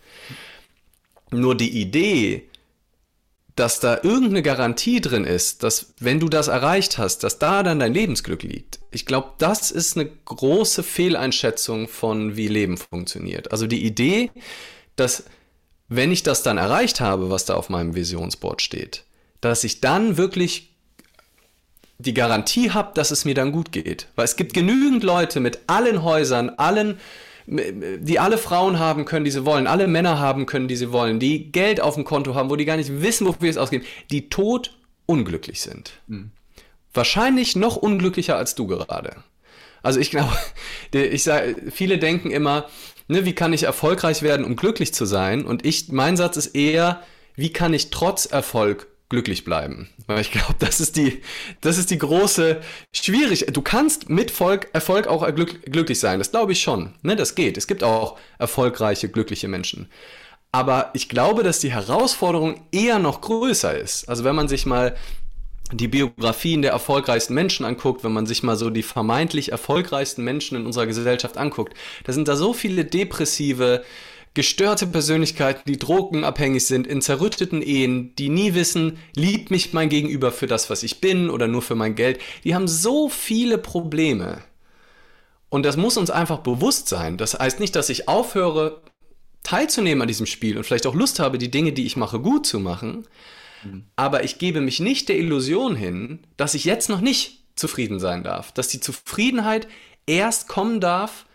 Nur 1.31 1.57
die 1.57 1.81
Idee, 1.81 2.49
dass 3.57 3.81
da 3.81 4.01
irgendeine 4.03 4.43
Garantie 4.43 5.01
drin 5.01 5.25
ist, 5.25 5.63
dass 5.63 5.95
wenn 6.01 6.21
du 6.21 6.29
das 6.29 6.49
erreicht 6.49 6.99
hast, 6.99 7.23
dass 7.23 7.39
da 7.39 7.63
dann 7.63 7.79
dein 7.79 7.95
Lebensglück 7.95 8.43
liegt. 8.43 8.81
Ich 8.91 9.07
glaube, 9.07 9.31
das 9.39 9.71
ist 9.71 9.97
eine 9.97 10.11
große 10.25 10.83
Fehleinschätzung 10.83 11.89
von 11.89 12.37
wie 12.37 12.49
Leben 12.49 12.77
funktioniert. 12.77 13.53
Also 13.53 13.67
die 13.67 13.85
Idee, 13.85 14.31
dass 14.97 15.25
wenn 15.89 16.11
ich 16.11 16.25
das 16.25 16.43
dann 16.43 16.59
erreicht 16.59 17.01
habe, 17.01 17.31
was 17.31 17.45
da 17.45 17.55
auf 17.55 17.71
meinem 17.71 17.95
Visionsboard 17.95 18.61
steht, 18.61 19.05
dass 19.41 19.63
ich 19.63 19.81
dann 19.81 20.17
wirklich 20.17 20.74
die 21.99 22.15
Garantie 22.15 22.71
habe, 22.71 22.93
dass 22.95 23.11
es 23.11 23.25
mir 23.25 23.35
dann 23.35 23.53
gut 23.53 23.73
geht. 23.73 24.09
Weil 24.17 24.25
es 24.25 24.37
gibt 24.37 24.55
genügend 24.55 25.03
Leute 25.05 25.41
mit 25.41 25.61
allen 25.67 26.03
Häusern, 26.03 26.51
allen 26.51 26.99
die 27.47 28.19
alle 28.19 28.39
Frauen 28.39 28.79
haben 28.79 29.05
können, 29.05 29.25
die 29.25 29.31
sie 29.31 29.45
wollen, 29.45 29.67
alle 29.67 29.87
Männer 29.87 30.19
haben 30.19 30.47
können, 30.47 30.67
die 30.67 30.77
sie 30.77 30.93
wollen, 30.93 31.21
die 31.21 31.53
Geld 31.53 31.81
auf 31.81 31.95
dem 31.95 32.05
Konto 32.05 32.35
haben, 32.35 32.49
wo 32.49 32.57
die 32.57 32.65
gar 32.65 32.79
nicht 32.79 33.03
wissen, 33.03 33.27
wofür 33.27 33.51
es 33.51 33.59
ausgeben, 33.59 33.85
die 34.11 34.31
tot 34.31 34.79
unglücklich 35.07 35.61
sind. 35.61 35.93
Mhm. 36.07 36.31
Wahrscheinlich 36.95 37.55
noch 37.55 37.77
unglücklicher 37.77 38.37
als 38.37 38.55
du 38.55 38.67
gerade. 38.67 39.17
Also 39.83 40.01
ich 40.01 40.11
glaube, 40.11 40.33
ich 40.95 41.23
sage, 41.23 41.57
viele 41.71 41.99
denken 41.99 42.31
immer, 42.31 42.67
ne, 43.09 43.27
wie 43.27 43.35
kann 43.35 43.53
ich 43.53 43.65
erfolgreich 43.65 44.23
werden, 44.23 44.47
um 44.47 44.57
glücklich 44.57 44.95
zu 44.95 45.05
sein? 45.05 45.45
Und 45.45 45.67
ich, 45.67 45.93
mein 45.93 46.17
Satz 46.17 46.39
ist 46.39 46.55
eher, 46.55 47.03
wie 47.37 47.53
kann 47.53 47.75
ich 47.75 47.91
trotz 47.91 48.25
Erfolg 48.25 48.87
glücklich 49.15 49.45
bleiben? 49.45 49.89
Weil 50.09 50.21
ich 50.21 50.33
glaube, 50.33 50.57
das 50.59 50.81
ist 50.81 50.97
die, 50.97 51.23
das 51.61 51.79
ist 51.79 51.91
die 51.91 51.99
große 51.99 52.61
Schwierigkeit. 52.93 53.57
Du 53.57 53.63
kannst 53.63 54.11
mit 54.11 54.33
Volk, 54.33 54.69
Erfolg 54.73 55.07
auch 55.07 55.25
glück, 55.35 55.63
glücklich 55.71 56.01
sein. 56.01 56.19
Das 56.19 56.33
glaube 56.33 56.53
ich 56.53 56.61
schon. 56.61 56.95
Ne, 57.03 57.15
das 57.15 57.37
geht. 57.37 57.57
Es 57.57 57.69
gibt 57.69 57.85
auch 57.85 58.19
erfolgreiche, 58.39 59.09
glückliche 59.09 59.47
Menschen. 59.47 59.89
Aber 60.51 60.91
ich 60.95 61.09
glaube, 61.09 61.45
dass 61.45 61.61
die 61.61 61.73
Herausforderung 61.73 62.61
eher 62.73 62.99
noch 62.99 63.21
größer 63.21 63.77
ist. 63.77 64.09
Also 64.09 64.25
wenn 64.25 64.35
man 64.35 64.49
sich 64.49 64.67
mal 64.67 64.97
die 65.73 65.89
Biografien 65.89 66.63
der 66.63 66.73
erfolgreichsten 66.73 67.35
Menschen 67.35 67.65
anguckt, 67.65 68.05
wenn 68.05 68.13
man 68.13 68.27
sich 68.27 68.43
mal 68.43 68.57
so 68.57 68.71
die 68.71 68.83
vermeintlich 68.83 69.53
erfolgreichsten 69.53 70.25
Menschen 70.25 70.57
in 70.57 70.67
unserer 70.67 70.87
Gesellschaft 70.87 71.37
anguckt, 71.37 71.75
da 72.05 72.13
sind 72.13 72.29
da 72.29 72.37
so 72.37 72.53
viele 72.53 72.85
depressive, 72.85 73.85
gestörte 74.35 74.89
Persönlichkeiten, 74.89 75.63
die 75.67 75.79
drogenabhängig 75.79 76.67
sind, 76.67 76.87
in 76.87 77.01
zerrütteten 77.01 77.63
Ehen, 77.63 78.15
die 78.17 78.29
nie 78.29 78.55
wissen, 78.55 78.99
liebt 79.15 79.51
mich 79.51 79.73
mein 79.73 79.89
Gegenüber 79.89 80.33
für 80.33 80.49
das, 80.49 80.71
was 80.71 80.83
ich 80.83 81.01
bin 81.01 81.31
oder 81.31 81.47
nur 81.47 81.63
für 81.63 81.77
mein 81.77 81.95
Geld. 81.95 82.21
Die 82.43 82.55
haben 82.55 82.69
so 82.69 83.09
viele 83.09 83.59
Probleme. 83.59 84.43
Und 85.49 85.65
das 85.65 85.77
muss 85.77 85.97
uns 85.97 86.11
einfach 86.11 86.39
bewusst 86.39 86.89
sein. 86.89 87.17
Das 87.17 87.35
heißt 87.35 87.61
nicht, 87.61 87.77
dass 87.77 87.89
ich 87.89 88.09
aufhöre, 88.09 88.83
teilzunehmen 89.45 90.03
an 90.03 90.09
diesem 90.09 90.27
Spiel 90.27 90.57
und 90.57 90.65
vielleicht 90.65 90.87
auch 90.87 90.95
Lust 90.95 91.21
habe, 91.21 91.39
die 91.39 91.51
Dinge, 91.51 91.73
die 91.73 91.87
ich 91.87 91.97
mache, 91.97 92.19
gut 92.19 92.45
zu 92.45 92.59
machen. 92.59 93.07
Mhm. 93.63 93.85
Aber 93.95 94.25
ich 94.25 94.39
gebe 94.39 94.61
mich 94.61 94.81
nicht 94.81 95.09
der 95.09 95.19
Illusion 95.19 95.77
hin, 95.77 96.21
dass 96.37 96.55
ich 96.55 96.65
jetzt 96.65 96.89
noch 96.89 97.01
nicht 97.01 97.45
zufrieden 97.55 98.01
sein 98.01 98.25
darf. 98.25 98.51
Dass 98.51 98.67
die 98.67 98.81
Zufriedenheit 98.81 99.69
erst 100.07 100.49
kommen 100.49 100.81
darf, 100.81 101.27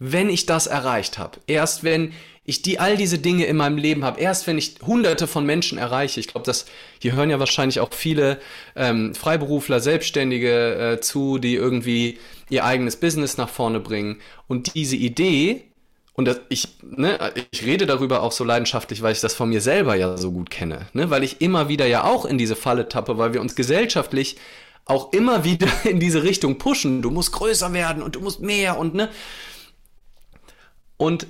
wenn 0.00 0.30
ich 0.30 0.46
das 0.46 0.66
erreicht 0.66 1.18
habe. 1.18 1.38
Erst 1.46 1.84
wenn 1.84 2.12
ich 2.50 2.62
die 2.62 2.80
all 2.80 2.96
diese 2.96 3.18
Dinge 3.18 3.44
in 3.46 3.56
meinem 3.56 3.78
Leben 3.78 4.04
habe, 4.04 4.20
erst 4.20 4.48
wenn 4.48 4.58
ich 4.58 4.74
hunderte 4.84 5.28
von 5.28 5.46
Menschen 5.46 5.78
erreiche. 5.78 6.18
Ich 6.18 6.26
glaube, 6.26 6.44
dass 6.44 6.66
hier 6.98 7.12
hören 7.12 7.30
ja 7.30 7.38
wahrscheinlich 7.38 7.78
auch 7.78 7.92
viele 7.92 8.40
ähm, 8.74 9.14
Freiberufler, 9.14 9.78
Selbstständige 9.78 10.74
äh, 10.74 11.00
zu, 11.00 11.38
die 11.38 11.54
irgendwie 11.54 12.18
ihr 12.48 12.64
eigenes 12.64 12.96
Business 12.96 13.36
nach 13.36 13.48
vorne 13.48 13.78
bringen. 13.78 14.20
Und 14.48 14.74
diese 14.74 14.96
Idee, 14.96 15.62
und 16.14 16.24
das, 16.24 16.40
ich, 16.48 16.66
ne, 16.82 17.32
ich 17.52 17.64
rede 17.64 17.86
darüber 17.86 18.20
auch 18.20 18.32
so 18.32 18.42
leidenschaftlich, 18.42 19.00
weil 19.00 19.12
ich 19.12 19.20
das 19.20 19.32
von 19.34 19.48
mir 19.48 19.60
selber 19.60 19.94
ja 19.94 20.16
so 20.16 20.32
gut 20.32 20.50
kenne. 20.50 20.88
Ne? 20.92 21.08
Weil 21.08 21.22
ich 21.22 21.40
immer 21.40 21.68
wieder 21.68 21.86
ja 21.86 22.02
auch 22.02 22.24
in 22.24 22.36
diese 22.36 22.56
Falle 22.56 22.88
tappe, 22.88 23.16
weil 23.16 23.32
wir 23.32 23.40
uns 23.40 23.54
gesellschaftlich 23.54 24.36
auch 24.86 25.12
immer 25.12 25.44
wieder 25.44 25.68
in 25.84 26.00
diese 26.00 26.24
Richtung 26.24 26.58
pushen. 26.58 27.00
Du 27.00 27.12
musst 27.12 27.30
größer 27.30 27.72
werden 27.72 28.02
und 28.02 28.16
du 28.16 28.20
musst 28.20 28.40
mehr 28.40 28.76
und 28.76 28.94
ne. 28.94 29.08
Und 30.96 31.28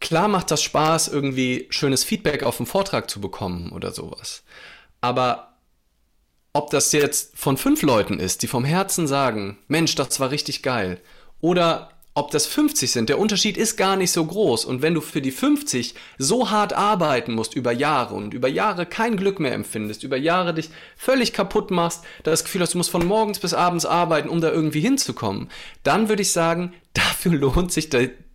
klar 0.00 0.28
macht 0.28 0.50
das 0.50 0.62
Spaß, 0.62 1.08
irgendwie 1.08 1.66
schönes 1.70 2.04
Feedback 2.04 2.42
auf 2.42 2.56
dem 2.56 2.66
Vortrag 2.66 3.08
zu 3.10 3.20
bekommen 3.20 3.70
oder 3.72 3.92
sowas. 3.92 4.42
Aber 5.00 5.54
ob 6.52 6.70
das 6.70 6.92
jetzt 6.92 7.38
von 7.38 7.56
fünf 7.56 7.82
Leuten 7.82 8.18
ist, 8.18 8.42
die 8.42 8.48
vom 8.48 8.64
Herzen 8.64 9.06
sagen, 9.06 9.58
Mensch, 9.68 9.94
das 9.94 10.18
war 10.18 10.30
richtig 10.30 10.62
geil, 10.62 11.00
oder 11.40 11.90
ob 12.14 12.32
das 12.32 12.46
50 12.46 12.90
sind, 12.90 13.08
der 13.08 13.20
Unterschied 13.20 13.56
ist 13.56 13.76
gar 13.76 13.96
nicht 13.96 14.10
so 14.10 14.24
groß. 14.24 14.64
Und 14.64 14.82
wenn 14.82 14.94
du 14.94 15.00
für 15.00 15.22
die 15.22 15.30
50 15.30 15.94
so 16.18 16.50
hart 16.50 16.72
arbeiten 16.72 17.32
musst 17.32 17.54
über 17.54 17.70
Jahre 17.70 18.14
und 18.14 18.34
über 18.34 18.48
Jahre 18.48 18.84
kein 18.84 19.16
Glück 19.16 19.38
mehr 19.38 19.54
empfindest, 19.54 20.02
über 20.02 20.16
Jahre 20.16 20.52
dich 20.52 20.70
völlig 20.96 21.32
kaputt 21.32 21.70
machst, 21.70 22.02
das 22.24 22.42
Gefühl 22.42 22.62
hast, 22.62 22.74
du 22.74 22.78
musst 22.78 22.90
von 22.90 23.06
morgens 23.06 23.38
bis 23.38 23.54
abends 23.54 23.86
arbeiten, 23.86 24.28
um 24.28 24.40
da 24.40 24.50
irgendwie 24.50 24.80
hinzukommen, 24.80 25.50
dann 25.84 26.08
würde 26.08 26.22
ich 26.22 26.32
sagen, 26.32 26.74
dafür 26.94 27.32
lohnt 27.32 27.70
sich, 27.70 27.88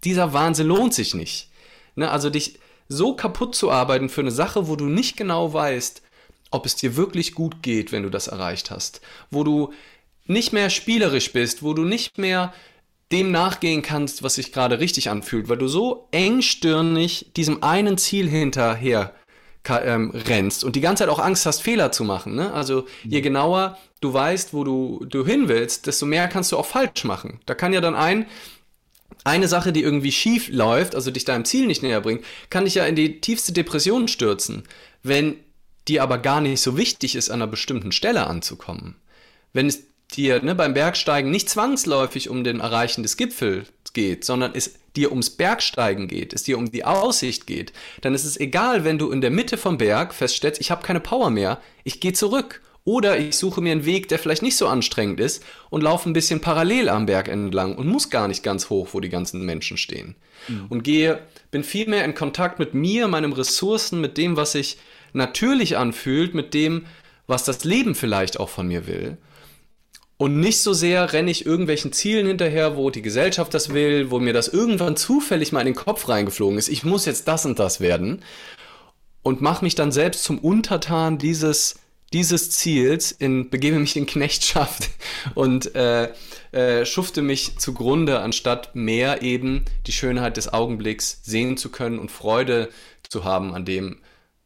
dieser 0.04 0.34
Wahnsinn 0.34 0.68
lohnt 0.68 0.94
sich 0.94 1.14
nicht. 1.14 1.50
Ne? 1.96 2.10
Also 2.10 2.30
dich 2.30 2.60
so 2.88 3.16
kaputt 3.16 3.56
zu 3.56 3.72
arbeiten 3.72 4.10
für 4.10 4.22
eine 4.22 4.32
Sache, 4.32 4.68
wo 4.68 4.76
du 4.76 4.86
nicht 4.86 5.18
genau 5.18 5.54
weißt, 5.54 6.02
ob 6.52 6.66
es 6.66 6.76
dir 6.76 6.96
wirklich 6.96 7.34
gut 7.34 7.64
geht, 7.64 7.92
wenn 7.92 8.04
du 8.04 8.10
das 8.10 8.28
erreicht 8.28 8.72
hast, 8.72 9.02
wo 9.32 9.44
du 9.44 9.74
nicht 10.26 10.54
mehr 10.54 10.70
spielerisch 10.70 11.34
bist, 11.34 11.64
wo 11.64 11.74
du 11.74 11.84
nicht 11.84 12.18
mehr 12.18 12.54
dem 13.12 13.32
nachgehen 13.32 13.82
kannst, 13.82 14.24
was 14.24 14.36
sich 14.36 14.52
gerade 14.52 14.80
richtig 14.80 15.10
anfühlt, 15.10 15.48
weil 15.48 15.58
du 15.58 15.68
so 15.68 16.08
engstirnig 16.12 17.32
diesem 17.36 17.62
einen 17.62 17.98
Ziel 17.98 18.28
hinterher 18.28 19.14
ähm, 19.70 20.12
rennst 20.12 20.64
und 20.64 20.76
die 20.76 20.82
ganze 20.82 21.04
Zeit 21.04 21.10
auch 21.10 21.20
Angst 21.20 21.46
hast, 21.46 21.62
Fehler 21.62 21.92
zu 21.92 22.04
machen. 22.04 22.36
Ne? 22.36 22.52
Also 22.54 22.86
je 23.04 23.20
mhm. 23.20 23.24
genauer 23.24 23.78
du 24.02 24.14
weißt, 24.14 24.54
wo 24.54 24.64
du, 24.64 25.06
du 25.10 25.26
hin 25.26 25.48
willst, 25.48 25.88
desto 25.88 26.06
mehr 26.06 26.28
kannst 26.28 26.52
du 26.52 26.58
auch 26.58 26.66
falsch 26.66 27.04
machen. 27.04 27.40
Da 27.46 27.56
kann 27.56 27.74
ja 27.74 27.82
dann 27.82 27.96
ein, 27.96 28.28
eine 29.26 29.48
Sache, 29.48 29.74
die 29.74 29.82
irgendwie 29.82 30.12
schief 30.12 30.48
läuft, 30.50 30.96
also 30.96 31.12
dich 31.12 31.26
deinem 31.26 31.46
Ziel 31.46 31.68
nicht 31.68 31.84
näher 31.84 32.02
bringt, 32.02 32.24
kann 32.50 32.66
dich 32.66 32.76
ja 32.76 32.86
in 32.86 32.96
die 32.96 33.20
tiefste 33.20 33.52
Depression 33.52 34.08
stürzen, 34.08 34.64
wenn 35.04 35.38
dir 35.88 36.04
aber 36.04 36.20
gar 36.20 36.42
nicht 36.42 36.62
so 36.62 36.78
wichtig 36.78 37.16
ist, 37.16 37.30
an 37.30 37.42
einer 37.42 37.52
bestimmten 37.52 37.92
Stelle 37.92 38.28
anzukommen. 38.28 38.96
Wenn 39.52 39.68
es 39.68 39.84
dir 40.14 40.42
ne, 40.44 40.56
beim 40.56 40.74
Bergsteigen 40.74 41.32
nicht 41.32 41.50
zwangsläufig 41.50 42.30
um 42.30 42.44
den 42.44 42.60
Erreichen 42.60 43.04
des 43.04 43.18
Gipfels 43.18 43.68
geht, 43.94 44.24
sondern 44.24 44.54
es 44.54 44.76
dir 44.96 45.12
ums 45.12 45.32
Bergsteigen 45.32 46.08
geht, 46.08 46.34
es 46.34 46.44
dir 46.44 46.58
um 46.58 46.72
die 46.72 46.86
Aussicht 46.86 47.48
geht, 47.48 47.74
dann 48.02 48.14
ist 48.14 48.26
es 48.26 48.40
egal, 48.40 48.84
wenn 48.84 48.98
du 48.98 49.12
in 49.12 49.22
der 49.22 49.32
Mitte 49.32 49.58
vom 49.58 49.78
Berg 49.78 50.14
feststellst, 50.14 50.62
ich 50.62 50.72
habe 50.72 50.86
keine 50.86 51.00
Power 51.00 51.30
mehr, 51.30 51.60
ich 51.84 52.00
gehe 52.00 52.14
zurück. 52.14 52.62
Oder 52.88 53.18
ich 53.18 53.36
suche 53.36 53.62
mir 53.62 53.72
einen 53.72 53.86
Weg, 53.86 54.10
der 54.10 54.20
vielleicht 54.20 54.44
nicht 54.44 54.56
so 54.56 54.68
anstrengend 54.68 55.20
ist 55.20 55.44
und 55.72 55.82
laufe 55.82 56.08
ein 56.08 56.14
bisschen 56.14 56.40
parallel 56.40 56.88
am 56.88 57.08
Berg 57.08 57.28
entlang 57.28 57.76
und 57.76 57.88
muss 57.88 58.12
gar 58.12 58.28
nicht 58.28 58.44
ganz 58.44 58.70
hoch, 58.70 58.90
wo 58.92 59.00
die 59.00 59.10
ganzen 59.10 59.44
Menschen 59.44 59.76
stehen. 59.76 60.16
Mhm. 60.48 60.68
Und 60.70 60.84
gehe, 60.84 61.20
bin 61.50 61.64
viel 61.64 61.90
mehr 61.90 62.06
in 62.06 62.14
Kontakt 62.14 62.60
mit 62.60 62.76
mir, 62.76 63.08
meinen 63.08 63.34
Ressourcen, 63.34 64.02
mit 64.02 64.20
dem, 64.20 64.38
was 64.38 64.52
sich 64.52 64.78
natürlich 65.14 65.78
anfühlt, 65.78 66.36
mit 66.36 66.54
dem, 66.54 66.86
was 67.26 67.44
das 67.44 67.64
Leben 67.64 67.96
vielleicht 67.96 68.40
auch 68.40 68.50
von 68.50 68.68
mir 68.68 68.86
will. 68.86 69.18
Und 70.18 70.40
nicht 70.40 70.62
so 70.62 70.72
sehr 70.72 71.12
renne 71.12 71.32
ich 71.32 71.46
irgendwelchen 71.46 71.92
Zielen 71.92 72.28
hinterher, 72.28 72.78
wo 72.78 72.92
die 72.92 73.02
Gesellschaft 73.02 73.54
das 73.56 73.74
will, 73.74 74.12
wo 74.12 74.20
mir 74.20 74.32
das 74.32 74.48
irgendwann 74.48 74.96
zufällig 74.96 75.52
mal 75.52 75.62
in 75.62 75.66
den 75.66 75.76
Kopf 75.76 76.08
reingeflogen 76.08 76.60
ist. 76.60 76.70
Ich 76.70 76.84
muss 76.84 77.06
jetzt 77.06 77.28
das 77.28 77.48
und 77.48 77.58
das 77.58 77.82
werden. 77.82 78.22
Und 79.24 79.42
mache 79.42 79.66
mich 79.66 79.74
dann 79.74 79.92
selbst 79.92 80.24
zum 80.24 80.38
Untertan 80.38 81.18
dieses, 81.18 81.80
dieses 82.16 82.50
Ziels, 82.50 83.12
in, 83.12 83.50
begebe 83.50 83.78
mich 83.78 83.98
in 83.98 84.06
Knechtschaft 84.06 84.90
und 85.36 85.76
äh, 85.76 86.14
äh, 86.54 86.86
schufte 86.86 87.22
mich 87.22 87.58
zugrunde, 87.60 88.22
anstatt 88.22 88.76
mehr 88.76 89.22
eben 89.22 89.66
die 89.86 89.92
Schönheit 89.92 90.38
des 90.38 90.52
Augenblicks 90.52 91.20
sehen 91.24 91.58
zu 91.58 91.70
können 91.70 92.00
und 92.00 92.12
Freude 92.12 92.70
zu 93.08 93.26
haben 93.26 93.54
an 93.54 93.66
dem, 93.66 93.98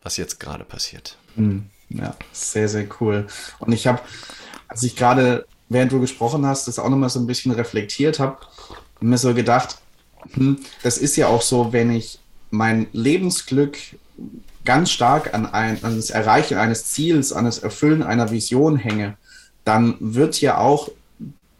was 0.01 0.17
jetzt 0.17 0.39
gerade 0.39 0.65
passiert. 0.65 1.17
Hm, 1.35 1.69
ja, 1.89 2.15
sehr, 2.31 2.67
sehr 2.67 2.88
cool. 2.99 3.27
Und 3.59 3.71
ich 3.71 3.85
habe, 3.85 4.01
als 4.67 4.81
ich 4.81 4.95
gerade 4.95 5.45
während 5.69 5.91
du 5.91 5.99
gesprochen 5.99 6.47
hast, 6.47 6.67
das 6.67 6.79
auch 6.79 6.89
nochmal 6.89 7.11
so 7.11 7.19
ein 7.19 7.27
bisschen 7.27 7.51
reflektiert 7.51 8.17
habe 8.17 8.39
mir 9.01 9.17
so 9.17 9.33
gedacht, 9.33 9.77
hm, 10.33 10.59
das 10.83 10.97
ist 10.97 11.15
ja 11.15 11.27
auch 11.27 11.41
so, 11.41 11.71
wenn 11.71 11.91
ich 11.91 12.19
mein 12.49 12.88
Lebensglück 12.91 13.77
ganz 14.65 14.91
stark 14.91 15.33
an, 15.33 15.45
ein, 15.45 15.83
an 15.83 15.95
das 15.95 16.09
Erreichen 16.09 16.57
eines 16.57 16.85
Ziels, 16.85 17.33
an 17.33 17.45
das 17.45 17.59
Erfüllen 17.59 18.03
einer 18.03 18.31
Vision 18.31 18.77
hänge, 18.77 19.17
dann 19.65 19.95
wird 19.99 20.41
ja 20.41 20.57
auch 20.57 20.89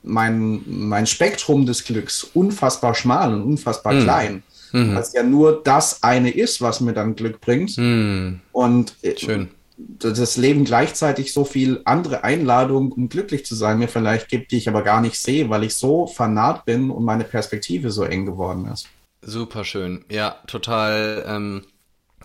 mein, 0.04 0.62
mein 0.66 1.06
Spektrum 1.08 1.66
des 1.66 1.84
Glücks 1.84 2.24
unfassbar 2.24 2.96
schmal 2.96 3.34
und 3.34 3.44
unfassbar 3.44 3.94
mhm. 3.94 4.04
klein. 4.04 4.44
Mhm. 4.72 4.96
Weil 4.96 5.02
es 5.02 5.14
ja 5.14 5.24
nur 5.24 5.62
das 5.64 6.04
eine 6.04 6.30
ist, 6.30 6.62
was 6.62 6.80
mir 6.80 6.94
dann 6.94 7.16
Glück 7.16 7.42
bringt. 7.42 7.78
Mhm. 7.78 8.40
Und 8.52 8.96
äh, 9.02 9.18
Schön 9.18 9.50
das 9.80 10.38
Leben 10.38 10.66
gleichzeitig 10.66 11.34
so 11.34 11.46
viel 11.46 11.82
andere 11.86 12.24
Einladungen, 12.24 12.92
um 12.92 13.10
glücklich 13.10 13.46
zu 13.46 13.56
sein, 13.56 13.80
mir 13.80 13.88
vielleicht 13.88 14.28
gibt, 14.28 14.52
die 14.52 14.58
ich 14.58 14.68
aber 14.68 14.84
gar 14.84 15.02
nicht 15.02 15.18
sehe, 15.18 15.50
weil 15.50 15.64
ich 15.64 15.76
so 15.76 16.08
vernarrt 16.08 16.66
bin 16.66 16.90
und 16.90 17.06
meine 17.06 17.24
Perspektive 17.24 17.92
so 17.92 18.04
eng 18.04 18.26
geworden 18.26 18.68
ist. 18.72 18.88
Super 19.22 19.64
schön. 19.64 20.06
Ja, 20.10 20.38
total, 20.48 21.24
ähm, 21.28 21.62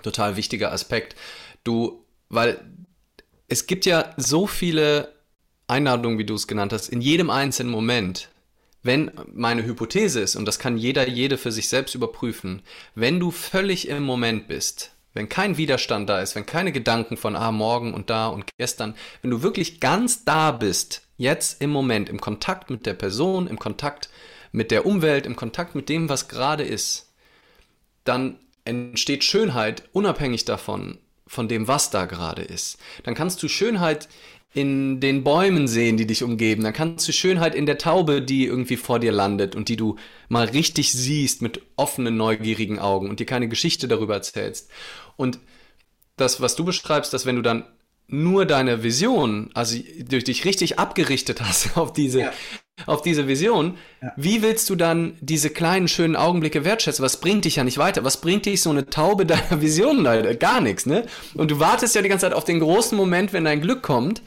total 0.05 0.37
wichtiger 0.37 0.73
Aspekt. 0.73 1.17
Du, 1.65 2.05
weil 2.29 2.61
es 3.49 3.67
gibt 3.67 3.87
ja 3.87 4.15
so 4.17 4.47
viele 4.47 5.13
Einladungen, 5.67 6.19
wie 6.19 6.27
du 6.27 6.35
es 6.35 6.47
genannt 6.47 6.73
hast, 6.73 6.89
in 6.89 7.01
jedem 7.01 7.31
einzelnen 7.31 7.73
Moment. 7.73 8.29
Wenn 8.83 9.11
meine 9.33 9.65
Hypothese 9.65 10.21
ist, 10.21 10.37
und 10.37 10.45
das 10.45 10.59
kann 10.59 10.77
jeder, 10.77 11.09
jede 11.09 11.39
für 11.39 11.51
sich 11.51 11.69
selbst 11.69 11.95
überprüfen, 11.95 12.63
wenn 12.95 13.19
du 13.19 13.31
völlig 13.31 13.89
im 13.89 14.03
Moment 14.03 14.47
bist, 14.47 14.93
wenn 15.15 15.29
kein 15.29 15.57
Widerstand 15.57 16.09
da 16.11 16.21
ist, 16.21 16.35
wenn 16.35 16.45
keine 16.45 16.71
Gedanken 16.71 17.17
von 17.17 17.35
ah, 17.35 17.51
morgen 17.51 17.95
und 17.95 18.11
da 18.11 18.27
und 18.27 18.45
gestern, 18.59 18.95
wenn 19.23 19.31
du 19.31 19.43
wirklich 19.43 19.81
ganz 19.81 20.25
da 20.25 20.53
bist, 20.53 21.03
jetzt 21.17 21.63
im 21.63 21.71
Moment, 21.71 22.09
im 22.11 22.21
Kontakt 22.21 22.69
mit 22.69 22.85
der 22.85 22.95
Person, 22.95 23.47
im 23.47 23.59
Kontakt 23.59 24.11
mit 24.53 24.71
der 24.71 24.85
Umwelt, 24.85 25.25
im 25.25 25.37
Kontakt 25.37 25.75
mit 25.75 25.89
dem, 25.89 26.09
was 26.09 26.29
gerade 26.29 26.65
ist, 26.65 27.13
dann 28.05 28.39
entsteht 28.65 29.25
Schönheit 29.25 29.85
unabhängig 29.93 30.45
davon, 30.45 30.99
von 31.27 31.49
dem, 31.49 31.69
was 31.69 31.91
da 31.91 32.07
gerade 32.07 32.43
ist. 32.43 32.79
Dann 33.03 33.15
kannst 33.15 33.43
du 33.43 33.49
Schönheit 33.49 34.09
in 34.55 35.01
den 35.01 35.25
Bäumen 35.25 35.67
sehen, 35.67 35.97
die 35.97 36.07
dich 36.07 36.23
umgeben. 36.23 36.63
Dann 36.63 36.73
kannst 36.73 37.09
du 37.09 37.13
Schönheit 37.13 37.57
in 37.57 37.67
der 37.67 37.77
Taube, 37.77 38.23
die 38.23 38.47
irgendwie 38.47 38.77
vor 38.77 39.01
dir 39.01 39.11
landet 39.11 39.57
und 39.57 39.69
die 39.69 39.77
du 39.77 39.97
mal 40.29 40.47
richtig 40.47 40.93
siehst 40.93 41.43
mit 41.43 41.61
offenen, 41.77 42.17
neugierigen 42.17 42.79
Augen 42.79 43.11
und 43.11 43.19
dir 43.19 43.27
keine 43.27 43.49
Geschichte 43.49 43.89
darüber 43.89 44.15
erzählst. 44.15 44.71
Und 45.17 45.41
das, 46.17 46.41
was 46.41 46.55
du 46.55 46.65
beschreibst, 46.65 47.13
dass 47.13 47.27
wenn 47.27 47.37
du 47.37 47.43
dann 47.43 47.65
nur 48.07 48.47
deine 48.47 48.85
Vision, 48.85 49.51
also 49.55 49.77
durch 50.09 50.25
dich 50.25 50.45
richtig 50.45 50.79
abgerichtet 50.79 51.41
hast 51.41 51.77
auf 51.77 51.93
diese, 51.93 52.21
ja. 52.21 52.33
Auf 52.87 53.03
diese 53.03 53.29
Vision, 53.29 53.79
ja. 54.03 54.13
wie 54.17 54.43
willst 54.43 54.69
du 54.69 54.75
dann 54.75 55.17
diese 55.21 55.51
kleinen 55.51 55.89
schönen 55.89 56.17
Augenblicke 56.17 56.65
wertschätzen? 56.65 57.05
Was 57.05 57.21
bringt 57.21 57.45
dich 57.45 57.57
ja 57.57 57.65
nicht 57.65 57.79
weiter? 57.79 58.05
Was 58.05 58.21
bringt 58.21 58.47
dich 58.47 58.63
so 58.63 58.71
eine 58.71 58.87
Taube 58.87 59.27
deiner 59.27 59.61
Vision, 59.63 60.03
Leute? 60.03 60.37
Gar 60.37 60.61
nichts, 60.61 60.87
ne? 60.87 61.07
Und 61.35 61.51
du 61.51 61.61
wartest 61.61 61.95
ja 61.95 62.03
die 62.03 62.09
ganze 62.09 62.27
Zeit 62.27 62.35
auf 62.35 62.45
den 62.45 62.61
großen 62.61 62.97
Moment, 62.97 63.33
wenn 63.33 63.45
dein 63.45 63.61
Glück 63.61 63.83
kommt. 63.83 64.23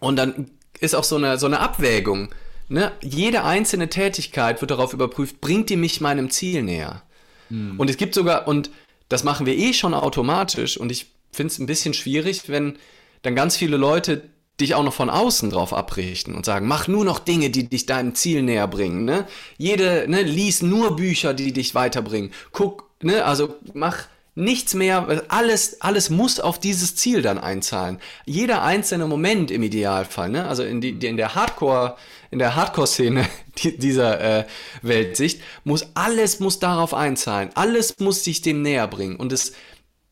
Und 0.00 0.16
dann 0.16 0.50
ist 0.80 0.94
auch 0.94 1.04
so 1.04 1.16
eine, 1.16 1.38
so 1.38 1.46
eine 1.46 1.60
Abwägung. 1.60 2.30
Ne? 2.68 2.92
Jede 3.02 3.44
einzelne 3.44 3.88
Tätigkeit 3.88 4.60
wird 4.60 4.70
darauf 4.70 4.94
überprüft, 4.94 5.40
bringt 5.40 5.68
die 5.70 5.76
mich 5.76 6.00
meinem 6.00 6.30
Ziel 6.30 6.62
näher? 6.62 7.02
Hm. 7.48 7.78
Und 7.78 7.90
es 7.90 7.96
gibt 7.96 8.14
sogar, 8.14 8.48
und 8.48 8.70
das 9.08 9.24
machen 9.24 9.44
wir 9.44 9.56
eh 9.56 9.72
schon 9.74 9.92
automatisch, 9.92 10.78
und 10.78 10.90
ich 10.90 11.08
finde 11.32 11.52
es 11.52 11.58
ein 11.58 11.66
bisschen 11.66 11.94
schwierig, 11.94 12.48
wenn 12.48 12.78
dann 13.22 13.34
ganz 13.34 13.56
viele 13.56 13.76
Leute 13.76 14.22
dich 14.60 14.74
auch 14.74 14.82
noch 14.82 14.92
von 14.92 15.10
außen 15.10 15.50
drauf 15.50 15.72
abrichten 15.72 16.34
und 16.34 16.44
sagen, 16.44 16.68
mach 16.68 16.88
nur 16.88 17.04
noch 17.04 17.18
Dinge, 17.18 17.50
die 17.50 17.68
dich 17.68 17.86
deinem 17.86 18.14
Ziel 18.14 18.42
näher 18.42 18.68
bringen. 18.68 19.04
Ne? 19.04 19.26
Jede, 19.58 20.04
ne, 20.08 20.22
lies 20.22 20.62
nur 20.62 20.96
Bücher, 20.96 21.34
die 21.34 21.52
dich 21.52 21.74
weiterbringen. 21.74 22.32
Guck, 22.52 22.90
ne, 23.02 23.24
also 23.24 23.56
mach 23.74 24.06
nichts 24.34 24.74
mehr, 24.74 25.24
alles, 25.28 25.80
alles 25.80 26.10
muss 26.10 26.40
auf 26.40 26.58
dieses 26.58 26.96
Ziel 26.96 27.22
dann 27.22 27.38
einzahlen. 27.38 27.98
Jeder 28.24 28.62
einzelne 28.62 29.06
Moment 29.06 29.50
im 29.50 29.62
Idealfall, 29.62 30.30
ne? 30.30 30.46
Also 30.46 30.62
in, 30.62 30.80
die, 30.80 30.90
in 30.90 31.16
der 31.16 31.34
Hardcore, 31.34 31.96
in 32.30 32.38
der 32.38 32.56
Hardcore-Szene 32.56 33.26
dieser 33.78 34.20
äh, 34.20 34.46
Weltsicht, 34.82 35.40
muss 35.64 35.88
alles 35.94 36.40
muss 36.40 36.58
darauf 36.58 36.94
einzahlen. 36.94 37.50
Alles 37.54 37.98
muss 37.98 38.24
sich 38.24 38.40
dem 38.40 38.62
näher 38.62 38.86
bringen. 38.86 39.16
Und 39.16 39.32
es 39.32 39.52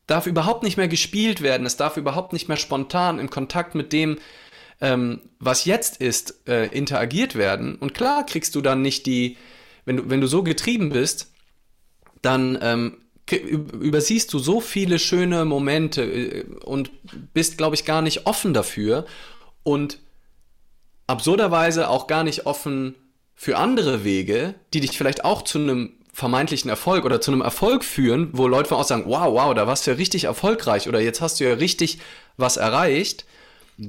darf 0.09 0.27
überhaupt 0.27 0.63
nicht 0.63 0.77
mehr 0.77 0.87
gespielt 0.87 1.41
werden, 1.41 1.65
es 1.65 1.77
darf 1.77 1.97
überhaupt 1.97 2.33
nicht 2.33 2.47
mehr 2.47 2.57
spontan 2.57 3.19
im 3.19 3.29
Kontakt 3.29 3.75
mit 3.75 3.93
dem, 3.93 4.17
ähm, 4.81 5.21
was 5.39 5.65
jetzt 5.65 5.97
ist, 5.97 6.47
äh, 6.47 6.67
interagiert 6.67 7.35
werden. 7.35 7.75
Und 7.75 7.93
klar 7.93 8.25
kriegst 8.25 8.55
du 8.55 8.61
dann 8.61 8.81
nicht 8.81 9.05
die, 9.05 9.37
wenn 9.85 9.97
du, 9.97 10.09
wenn 10.09 10.21
du 10.21 10.27
so 10.27 10.43
getrieben 10.43 10.89
bist, 10.89 11.31
dann 12.21 12.57
ähm, 12.61 12.97
übersiehst 13.31 14.33
du 14.33 14.39
so 14.39 14.59
viele 14.59 14.99
schöne 14.99 15.45
Momente 15.45 16.03
äh, 16.03 16.45
und 16.63 16.91
bist, 17.33 17.57
glaube 17.57 17.75
ich, 17.75 17.85
gar 17.85 18.01
nicht 18.01 18.25
offen 18.25 18.53
dafür 18.53 19.05
und 19.63 19.99
absurderweise 21.07 21.89
auch 21.89 22.07
gar 22.07 22.23
nicht 22.23 22.45
offen 22.45 22.95
für 23.35 23.57
andere 23.57 24.03
Wege, 24.03 24.55
die 24.73 24.79
dich 24.79 24.97
vielleicht 24.97 25.23
auch 25.25 25.43
zu 25.43 25.59
einem 25.59 25.93
vermeintlichen 26.13 26.69
Erfolg 26.69 27.05
oder 27.05 27.21
zu 27.21 27.31
einem 27.31 27.41
Erfolg 27.41 27.83
führen, 27.83 28.29
wo 28.33 28.47
Leute 28.47 28.69
von 28.69 28.77
aus 28.77 28.87
sagen, 28.87 29.05
wow, 29.05 29.33
wow, 29.33 29.53
da 29.53 29.67
warst 29.67 29.85
du 29.85 29.91
ja 29.91 29.97
richtig 29.97 30.25
erfolgreich 30.25 30.87
oder 30.87 30.99
jetzt 30.99 31.21
hast 31.21 31.39
du 31.39 31.45
ja 31.45 31.53
richtig 31.53 31.99
was 32.37 32.57
erreicht. 32.57 33.25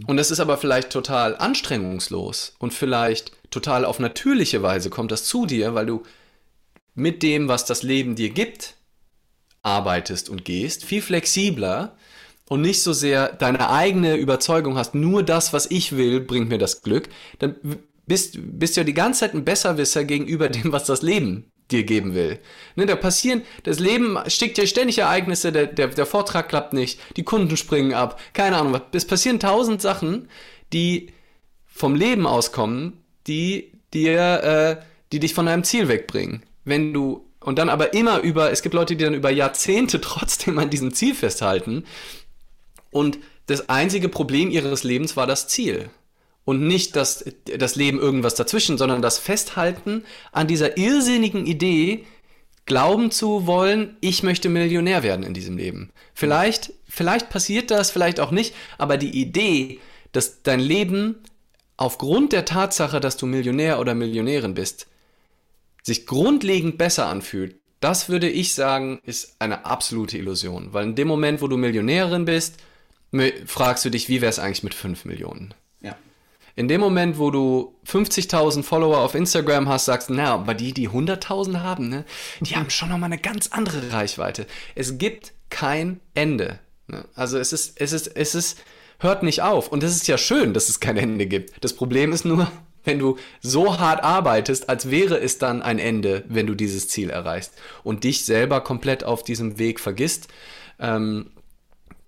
Und 0.07 0.17
das 0.17 0.31
ist 0.31 0.39
aber 0.39 0.57
vielleicht 0.57 0.91
total 0.91 1.37
anstrengungslos 1.37 2.55
und 2.59 2.73
vielleicht 2.73 3.33
total 3.51 3.85
auf 3.85 3.99
natürliche 3.99 4.63
Weise 4.63 4.89
kommt 4.89 5.11
das 5.11 5.25
zu 5.25 5.47
dir, 5.47 5.75
weil 5.75 5.87
du 5.87 6.03
mit 6.95 7.23
dem, 7.23 7.49
was 7.49 7.65
das 7.65 7.83
Leben 7.83 8.15
dir 8.15 8.31
gibt, 8.31 8.77
arbeitest 9.63 10.29
und 10.29 10.45
gehst, 10.45 10.85
viel 10.85 11.03
flexibler 11.03 11.97
und 12.49 12.61
nicht 12.61 12.83
so 12.83 12.93
sehr 12.93 13.33
deine 13.33 13.71
eigene 13.71 14.17
Überzeugung 14.17 14.77
hast, 14.77 14.95
nur 14.95 15.23
das, 15.23 15.53
was 15.53 15.71
ich 15.71 15.97
will, 15.97 16.21
bringt 16.21 16.49
mir 16.49 16.59
das 16.59 16.83
Glück, 16.83 17.09
dann 17.41 17.57
bist, 18.07 18.37
bist 18.39 18.77
du 18.77 18.81
ja 18.81 18.85
die 18.85 18.95
ganze 18.95 19.21
Zeit 19.21 19.35
ein 19.35 19.45
Besserwisser 19.45 20.05
gegenüber 20.05 20.49
dem, 20.49 20.73
was 20.73 20.85
das 20.85 21.03
Leben 21.03 21.51
dir 21.73 21.85
geben 21.85 22.15
will. 22.15 22.39
Ne, 22.77 22.87
da 22.87 22.97
passieren, 22.97 23.43
das 23.65 23.79
Leben 23.79 24.19
schickt 24.29 24.57
dir 24.57 24.67
ständig 24.67 24.99
Ereignisse, 24.99 25.53
der, 25.53 25.67
der, 25.67 25.89
der 25.89 26.07
Vortrag 26.07 26.49
klappt 26.49 26.73
nicht, 26.73 27.01
die 27.17 27.25
Kunden 27.25 27.57
springen 27.57 27.95
ab, 27.95 28.21
keine 28.33 28.57
Ahnung, 28.57 28.81
es 28.93 29.07
passieren 29.07 29.41
tausend 29.41 29.83
Sachen, 29.83 30.29
die 30.73 31.13
vom 31.67 31.95
Leben 31.95 32.27
auskommen, 32.27 33.03
die 33.27 33.73
dir, 33.95 34.79
äh, 34.81 34.85
die 35.13 35.21
dich 35.21 35.35
von 35.35 35.47
deinem 35.47 35.65
Ziel 35.65 35.89
wegbringen. 35.89 36.43
Wenn 36.65 36.93
du, 36.93 37.25
und 37.41 37.59
dann 37.59 37.69
aber 37.69 37.95
immer 37.95 38.21
über, 38.21 38.51
es 38.51 38.63
gibt 38.63 38.75
Leute, 38.75 38.97
die 38.97 39.05
dann 39.05 39.15
über 39.15 39.31
Jahrzehnte 39.31 40.01
trotzdem 40.03 40.59
an 40.59 40.71
diesem 40.71 40.93
Ziel 40.93 41.15
festhalten 41.15 41.85
und 42.91 43.19
das 43.47 43.69
einzige 43.69 44.09
Problem 44.09 44.51
ihres 44.51 44.85
Lebens 44.85 45.17
war 45.17 45.27
das 45.27 45.49
Ziel 45.49 45.91
und 46.51 46.67
nicht 46.67 46.97
das, 46.97 47.25
das 47.45 47.77
Leben 47.77 48.01
irgendwas 48.01 48.35
dazwischen, 48.35 48.77
sondern 48.77 49.03
das 49.03 49.19
Festhalten 49.19 50.03
an 50.33 50.49
dieser 50.49 50.77
irrsinnigen 50.77 51.47
Idee, 51.47 52.05
glauben 52.67 53.13
zu 53.13 53.47
wollen, 53.47 53.97
ich 54.01 54.25
möchte 54.25 54.49
Millionär 54.49 55.05
werden 55.05 55.25
in 55.25 55.33
diesem 55.33 55.57
Leben. 55.57 55.93
Vielleicht, 56.13 56.73
vielleicht 56.89 57.31
passiert 57.31 57.71
das, 57.71 57.93
vielleicht 57.93 58.19
auch 58.19 58.33
nicht, 58.33 58.53
aber 58.79 58.97
die 58.97 59.21
Idee, 59.21 59.79
dass 60.11 60.43
dein 60.43 60.59
Leben 60.59 61.23
aufgrund 61.77 62.33
der 62.33 62.45
Tatsache, 62.45 62.99
dass 62.99 63.17
du 63.17 63.27
Millionär 63.27 63.79
oder 63.79 63.95
Millionärin 63.95 64.55
bist, 64.55 64.89
sich 65.85 66.05
grundlegend 66.05 66.79
besser 66.79 67.07
anfühlt, 67.07 67.61
das 67.79 68.09
würde 68.09 68.29
ich 68.29 68.55
sagen, 68.55 69.01
ist 69.05 69.37
eine 69.39 69.67
absolute 69.67 70.19
Illusion. 70.19 70.73
Weil 70.73 70.87
in 70.87 70.95
dem 70.97 71.07
Moment, 71.07 71.43
wo 71.43 71.47
du 71.47 71.57
Millionärin 71.57 72.25
bist, 72.25 72.57
fragst 73.47 73.85
du 73.85 73.91
dich, 73.91 74.09
wie 74.09 74.21
wäre 74.21 74.31
es 74.31 74.41
eigentlich 74.41 74.65
mit 74.65 74.75
5 74.75 75.05
Millionen? 75.05 75.55
In 76.57 76.69
dem 76.69 76.81
Moment, 76.81 77.19
wo 77.19 77.31
du 77.31 77.77
50.000 77.87 78.63
Follower 78.63 78.99
auf 78.99 79.15
Instagram 79.15 79.69
hast, 79.69 79.87
sagst 79.87 80.11
du, 80.11 80.15
na, 80.15 80.35
aber 80.35 80.55
die, 80.55 80.73
die 80.73 80.89
100.000 80.89 81.61
haben, 81.61 81.89
ne, 81.89 82.05
die 82.41 82.57
haben 82.57 82.71
schon 82.71 82.89
nochmal 82.89 83.13
eine 83.13 83.21
ganz 83.21 83.49
andere 83.49 83.93
Reichweite. 83.93 84.47
Es 84.75 84.99
gibt 84.99 85.33
kein 85.49 86.01
Ende. 86.15 86.59
Ne? 86.87 87.05
Also 87.15 87.39
es 87.39 87.53
ist, 87.53 87.81
es 87.81 87.93
ist, 87.93 88.09
es 88.09 88.35
ist, 88.35 88.63
hört 88.99 89.23
nicht 89.23 89.43
auf. 89.43 89.69
Und 89.69 89.83
es 89.83 89.95
ist 89.95 90.09
ja 90.09 90.19
schön, 90.19 90.55
dass 90.55 90.69
es 90.69 90.81
kein 90.81 90.97
Ende 90.97 91.27
gibt. 91.27 91.63
Das 91.65 91.75
Problem 91.75 92.13
ist 92.13 92.25
nur, 92.25 92.51
wenn 92.85 92.99
du 92.99 93.17
so 93.41 93.79
hart 93.79 94.03
arbeitest, 94.03 94.69
als 94.69 94.91
wäre 94.91 95.19
es 95.19 95.39
dann 95.39 95.63
ein 95.63 95.79
Ende, 95.79 96.25
wenn 96.29 96.47
du 96.47 96.55
dieses 96.55 96.89
Ziel 96.89 97.11
erreichst 97.11 97.53
und 97.83 98.05
dich 98.05 98.25
selber 98.25 98.61
komplett 98.63 99.05
auf 99.05 99.23
diesem 99.23 99.59
Weg 99.59 99.81
vergisst, 99.81 100.29
ähm, 100.79 101.31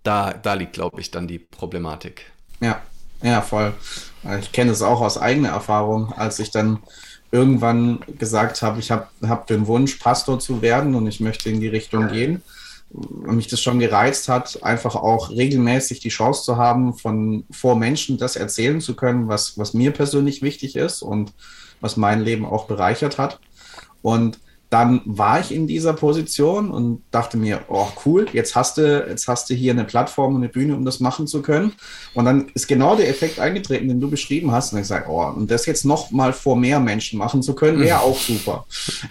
da, 0.02 0.32
da 0.32 0.54
liegt, 0.54 0.72
glaube 0.72 1.00
ich, 1.00 1.10
dann 1.10 1.28
die 1.28 1.38
Problematik. 1.38 2.32
Ja, 2.60 2.82
ja, 3.22 3.40
voll. 3.40 3.74
Ich 4.40 4.52
kenne 4.52 4.70
es 4.70 4.82
auch 4.82 5.00
aus 5.00 5.18
eigener 5.18 5.50
Erfahrung, 5.50 6.12
als 6.12 6.38
ich 6.38 6.50
dann 6.50 6.78
irgendwann 7.32 8.00
gesagt 8.18 8.62
habe, 8.62 8.78
ich 8.78 8.90
habe 8.90 9.08
hab 9.22 9.46
den 9.46 9.66
Wunsch, 9.66 9.96
Pastor 9.96 10.38
zu 10.38 10.62
werden 10.62 10.94
und 10.94 11.06
ich 11.06 11.20
möchte 11.20 11.48
in 11.48 11.60
die 11.60 11.68
Richtung 11.68 12.08
gehen. 12.08 12.42
Und 12.90 13.36
mich 13.36 13.48
das 13.48 13.62
schon 13.62 13.78
gereizt 13.78 14.28
hat, 14.28 14.62
einfach 14.62 14.96
auch 14.96 15.30
regelmäßig 15.30 16.00
die 16.00 16.10
Chance 16.10 16.44
zu 16.44 16.58
haben, 16.58 16.92
von 16.92 17.44
vor 17.50 17.74
Menschen 17.74 18.18
das 18.18 18.36
erzählen 18.36 18.82
zu 18.82 18.94
können, 18.94 19.28
was, 19.28 19.56
was 19.56 19.72
mir 19.72 19.92
persönlich 19.92 20.42
wichtig 20.42 20.76
ist 20.76 21.00
und 21.00 21.32
was 21.80 21.96
mein 21.96 22.20
Leben 22.20 22.44
auch 22.44 22.66
bereichert 22.66 23.16
hat. 23.16 23.40
Und 24.02 24.38
dann 24.72 25.02
war 25.04 25.38
ich 25.38 25.54
in 25.54 25.66
dieser 25.66 25.92
Position 25.92 26.70
und 26.70 27.02
dachte 27.10 27.36
mir, 27.36 27.60
oh 27.68 27.88
cool, 28.06 28.26
jetzt 28.32 28.56
hast 28.56 28.78
du, 28.78 29.06
jetzt 29.06 29.28
hast 29.28 29.50
du 29.50 29.54
hier 29.54 29.72
eine 29.72 29.84
Plattform 29.84 30.34
und 30.34 30.40
eine 30.40 30.48
Bühne, 30.48 30.74
um 30.74 30.86
das 30.86 30.98
machen 30.98 31.26
zu 31.26 31.42
können. 31.42 31.74
Und 32.14 32.24
dann 32.24 32.46
ist 32.54 32.68
genau 32.68 32.96
der 32.96 33.10
Effekt 33.10 33.38
eingetreten, 33.38 33.88
den 33.88 34.00
du 34.00 34.08
beschrieben 34.08 34.50
hast. 34.50 34.72
Und 34.72 34.78
ich 34.78 34.86
sage, 34.86 35.10
oh, 35.10 35.26
und 35.26 35.50
das 35.50 35.66
jetzt 35.66 35.84
noch 35.84 36.10
mal 36.10 36.32
vor 36.32 36.56
mehr 36.56 36.80
Menschen 36.80 37.18
machen 37.18 37.42
zu 37.42 37.54
können, 37.54 37.80
wäre 37.80 38.00
auch 38.00 38.18
super. 38.18 38.64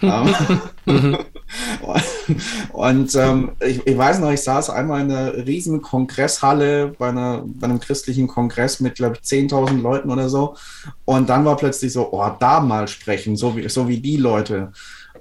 und 2.72 3.14
ähm, 3.14 3.52
ich, 3.64 3.86
ich, 3.86 3.96
weiß 3.96 4.18
noch, 4.18 4.32
ich 4.32 4.42
saß 4.42 4.68
einmal 4.70 5.02
in 5.02 5.12
einer 5.12 5.46
riesen 5.46 5.80
Kongresshalle 5.80 6.88
bei, 6.98 7.10
einer, 7.10 7.44
bei 7.46 7.68
einem 7.68 7.78
christlichen 7.78 8.26
Kongress 8.26 8.80
mit, 8.80 8.96
glaube 8.96 9.18
ich, 9.22 9.28
10.000 9.28 9.80
Leuten 9.80 10.10
oder 10.10 10.28
so. 10.28 10.56
Und 11.04 11.28
dann 11.28 11.44
war 11.44 11.56
plötzlich 11.56 11.92
so, 11.92 12.08
oh, 12.10 12.30
da 12.40 12.58
mal 12.58 12.88
sprechen, 12.88 13.36
so 13.36 13.56
wie, 13.56 13.68
so 13.68 13.86
wie 13.86 14.00
die 14.00 14.16
Leute. 14.16 14.72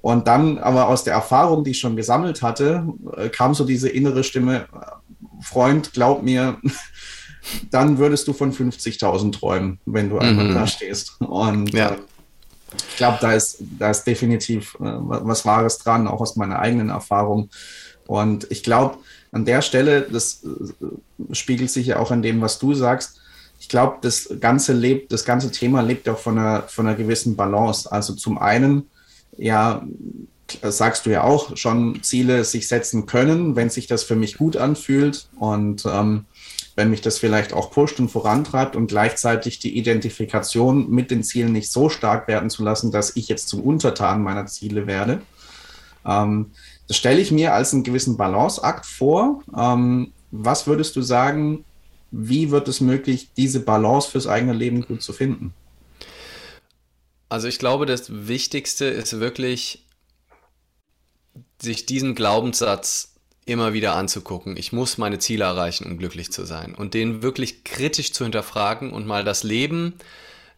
Und 0.01 0.27
dann 0.27 0.57
aber 0.57 0.87
aus 0.87 1.03
der 1.03 1.13
Erfahrung, 1.13 1.63
die 1.63 1.71
ich 1.71 1.79
schon 1.79 1.95
gesammelt 1.95 2.41
hatte, 2.41 2.87
äh, 3.15 3.29
kam 3.29 3.53
so 3.53 3.65
diese 3.65 3.89
innere 3.89 4.23
Stimme, 4.23 4.65
Freund, 5.41 5.93
glaub 5.93 6.23
mir, 6.23 6.57
dann 7.71 7.97
würdest 7.97 8.27
du 8.27 8.33
von 8.33 8.51
50.000 8.51 9.31
träumen, 9.31 9.79
wenn 9.85 10.09
du 10.09 10.17
einmal 10.17 10.45
mhm. 10.45 10.55
da 10.55 10.67
stehst. 10.67 11.19
Und 11.21 11.73
ja. 11.73 11.91
Äh, 11.91 11.97
ich 12.89 12.97
glaube, 12.97 13.17
da 13.19 13.33
ist, 13.33 13.57
da 13.77 13.91
ist 13.91 14.05
definitiv 14.05 14.75
äh, 14.75 14.79
was 14.79 15.45
Wahres 15.45 15.77
dran, 15.77 16.07
auch 16.07 16.21
aus 16.21 16.35
meiner 16.35 16.59
eigenen 16.59 16.89
Erfahrung. 16.89 17.49
Und 18.07 18.49
ich 18.49 18.63
glaube, 18.63 18.97
an 19.31 19.45
der 19.45 19.61
Stelle, 19.61 20.07
das 20.09 20.41
spiegelt 21.31 21.69
sich 21.69 21.87
ja 21.87 21.99
auch 21.99 22.11
in 22.11 22.21
dem, 22.21 22.41
was 22.41 22.59
du 22.59 22.73
sagst. 22.73 23.21
Ich 23.59 23.69
glaube, 23.69 23.97
das 24.01 24.29
ganze 24.39 24.73
lebt, 24.73 25.11
das 25.13 25.23
ganze 25.23 25.51
Thema 25.51 25.81
lebt 25.81 26.09
auch 26.09 26.17
von 26.17 26.37
einer, 26.37 26.63
von 26.63 26.87
einer 26.87 26.97
gewissen 26.97 27.35
Balance. 27.35 27.91
Also 27.91 28.13
zum 28.13 28.37
einen 28.37 28.89
ja, 29.41 29.85
sagst 30.61 31.05
du 31.05 31.09
ja 31.09 31.23
auch, 31.23 31.57
schon 31.57 32.03
Ziele 32.03 32.43
sich 32.43 32.67
setzen 32.67 33.05
können, 33.05 33.55
wenn 33.55 33.69
sich 33.69 33.87
das 33.87 34.03
für 34.03 34.15
mich 34.15 34.37
gut 34.37 34.55
anfühlt. 34.55 35.27
Und 35.39 35.85
ähm, 35.85 36.25
wenn 36.75 36.89
mich 36.89 37.01
das 37.01 37.17
vielleicht 37.17 37.53
auch 37.53 37.71
pusht 37.71 37.99
und 37.99 38.09
vorantreibt 38.09 38.75
und 38.75 38.87
gleichzeitig 38.87 39.59
die 39.59 39.77
Identifikation 39.77 40.89
mit 40.89 41.11
den 41.11 41.23
Zielen 41.23 41.51
nicht 41.51 41.71
so 41.71 41.89
stark 41.89 42.27
werden 42.27 42.49
zu 42.49 42.63
lassen, 42.63 42.91
dass 42.91 43.15
ich 43.15 43.27
jetzt 43.27 43.49
zum 43.49 43.61
Untertan 43.61 44.21
meiner 44.21 44.45
Ziele 44.45 44.87
werde. 44.87 45.21
Ähm, 46.05 46.51
das 46.87 46.97
stelle 46.97 47.19
ich 47.19 47.31
mir 47.31 47.53
als 47.53 47.73
einen 47.73 47.83
gewissen 47.83 48.17
Balanceakt 48.17 48.85
vor. 48.85 49.41
Ähm, 49.57 50.11
was 50.29 50.67
würdest 50.67 50.95
du 50.95 51.01
sagen, 51.01 51.65
wie 52.11 52.51
wird 52.51 52.67
es 52.67 52.81
möglich, 52.81 53.29
diese 53.35 53.61
Balance 53.61 54.11
fürs 54.11 54.27
eigene 54.27 54.53
Leben 54.53 54.85
gut 54.85 55.01
zu 55.01 55.13
finden? 55.13 55.53
Also 57.31 57.47
ich 57.47 57.59
glaube, 57.59 57.85
das 57.85 58.27
Wichtigste 58.27 58.83
ist 58.83 59.21
wirklich, 59.21 59.85
sich 61.61 61.85
diesen 61.85 62.13
Glaubenssatz 62.13 63.15
immer 63.45 63.71
wieder 63.71 63.95
anzugucken. 63.95 64.57
Ich 64.57 64.73
muss 64.73 64.97
meine 64.97 65.17
Ziele 65.17 65.45
erreichen, 65.45 65.85
um 65.85 65.97
glücklich 65.97 66.33
zu 66.33 66.43
sein. 66.43 66.75
Und 66.75 66.93
den 66.93 67.23
wirklich 67.23 67.63
kritisch 67.63 68.11
zu 68.11 68.25
hinterfragen 68.25 68.91
und 68.91 69.07
mal 69.07 69.23
das 69.23 69.43
Leben 69.43 69.93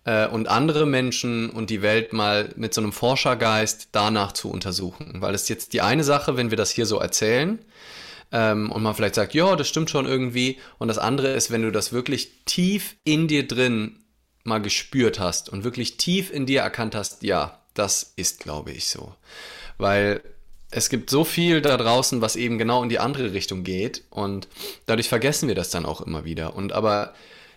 äh, 0.06 0.28
und 0.28 0.48
andere 0.48 0.88
Menschen 0.88 1.52
und 1.52 1.70
die 1.70 1.84
Welt 1.84 2.12
mal 2.12 2.52
mit 2.56 2.74
so 2.74 2.82
einem 2.82 2.92
Forschergeist 2.92 3.90
danach 3.92 4.32
zu 4.32 4.50
untersuchen. 4.50 5.22
Weil 5.22 5.36
es 5.36 5.50
jetzt 5.50 5.74
die 5.74 5.82
eine 5.82 6.04
Sache, 6.04 6.38
wenn 6.38 6.50
wir 6.50 6.58
das 6.58 6.72
hier 6.72 6.88
so 6.88 6.98
erzählen, 6.98 7.60
ähm, 8.32 8.72
und 8.72 8.82
man 8.82 8.96
vielleicht 8.96 9.14
sagt, 9.14 9.36
ja, 9.36 9.56
das 9.56 9.70
stimmt 9.70 9.92
schon 9.92 10.08
irgendwie. 10.08 10.58
Und 10.80 10.88
das 10.88 10.98
andere 10.98 11.34
ist, 11.34 11.52
wenn 11.52 11.62
du 11.62 11.72
das 11.72 11.94
wirklich 11.94 12.32
tief 12.46 12.96
in 13.04 13.28
dir 13.28 13.48
drin 13.48 14.00
mal 14.44 14.62
gespürt 14.62 15.20
hast 15.20 15.50
und 15.50 15.64
wirklich 15.64 15.98
tief 15.98 16.32
in 16.32 16.46
dir 16.46 16.62
erkannt 16.62 16.96
hast, 16.96 17.24
ja, 17.24 17.60
das 17.74 18.14
ist, 18.16 18.40
glaube 18.40 18.72
ich, 18.72 18.88
so. 18.88 19.16
Weil 19.78 20.22
es 20.70 20.90
gibt 20.90 21.10
so 21.10 21.24
viel 21.24 21.62
da 21.62 21.78
draußen, 21.78 22.22
was 22.22 22.36
eben 22.36 22.58
genau 22.58 22.84
in 22.84 22.90
die 22.90 23.00
andere 23.00 23.34
Richtung 23.34 23.64
geht 23.64 24.04
und 24.10 24.48
dadurch 24.86 25.08
vergessen 25.08 25.48
wir 25.48 25.56
das 25.56 25.70
dann 25.70 25.86
auch 25.86 26.02
immer 26.02 26.26
wieder. 26.26 26.56
Und 26.56 26.74
aber 26.74 27.14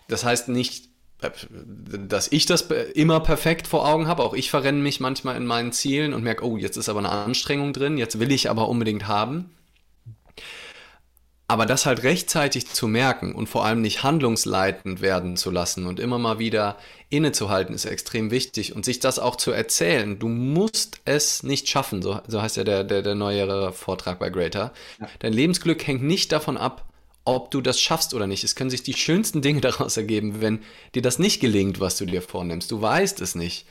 das 0.09 0.25
heißt 0.25 0.49
nicht, 0.49 0.89
dass 1.19 2.31
ich 2.31 2.45
das 2.45 2.63
immer 2.95 3.21
perfekt 3.21 3.67
vor 3.67 3.89
Augen 3.89 4.07
habe. 4.07 4.23
Auch 4.23 4.35
ich 4.35 4.51
verrenne 4.51 4.83
mich 4.83 5.01
manchmal 5.01 5.37
in 5.37 5.47
meinen 5.47 5.73
Zielen 5.73 6.13
und 6.13 6.23
merke, 6.23 6.45
oh, 6.45 6.59
jetzt 6.59 6.77
ist 6.77 6.91
aber 6.91 6.99
eine 6.99 7.11
Anstrengung 7.11 7.73
drin, 7.73 7.97
jetzt 7.97 8.21
will 8.21 8.31
ich 8.31 8.51
aber 8.51 8.69
unbedingt 8.69 9.09
haben. 9.09 9.51
Aber 11.49 11.65
das 11.65 11.87
halt 11.87 12.03
rechtzeitig 12.03 12.67
zu 12.67 12.89
merken 12.89 13.33
und 13.33 13.49
vor 13.49 13.65
allem 13.65 13.81
nicht 13.81 14.03
handlungsleitend 14.03 15.01
werden 15.01 15.37
zu 15.37 15.53
lassen 15.53 15.87
und 15.87 16.01
immer 16.01 16.19
mal 16.19 16.41
wieder 16.41 16.77
innezuhalten, 17.09 17.73
ist 17.73 17.85
extrem 17.85 18.33
wichtig. 18.33 18.75
Und 18.75 18.85
sich 18.85 18.99
das 18.99 19.21
auch 19.21 19.37
zu 19.37 19.53
erzählen. 19.53 20.19
Du 20.19 20.27
musst 20.27 21.01
es 21.05 21.45
nicht 21.45 21.69
schaffen, 21.69 22.03
so, 22.03 22.21
so 22.27 22.43
heißt 22.43 22.57
ja 22.57 22.65
der, 22.65 22.83
der, 22.83 23.03
der 23.03 23.15
neuere 23.15 23.73
Vortrag 23.73 24.19
bei 24.19 24.29
Greater. 24.29 24.73
Ja. 25.01 25.09
Dein 25.21 25.33
Lebensglück 25.33 25.87
hängt 25.87 26.03
nicht 26.03 26.33
davon 26.33 26.57
ab, 26.57 26.85
ob 27.25 27.53
du 27.53 27.61
das 27.61 27.81
schaffst 27.81 28.13
oder 28.13 28.27
nicht. 28.27 28.43
Es 28.43 28.57
können 28.57 28.71
sich 28.71 28.83
die 28.83 28.95
schönsten 28.95 29.41
Dinge 29.41 29.61
daraus 29.63 29.97
ergeben, 29.97 30.41
wenn 30.41 30.61
dir 30.97 31.03
das 31.03 31.21
nicht 31.21 31.41
gelingt, 31.41 31.79
was 31.79 31.97
du 31.97 32.07
dir 32.07 32.23
vornimmst. 32.23 32.73
Du 32.73 32.83
weißt 32.83 33.21
es 33.21 33.37
nicht. 33.37 33.67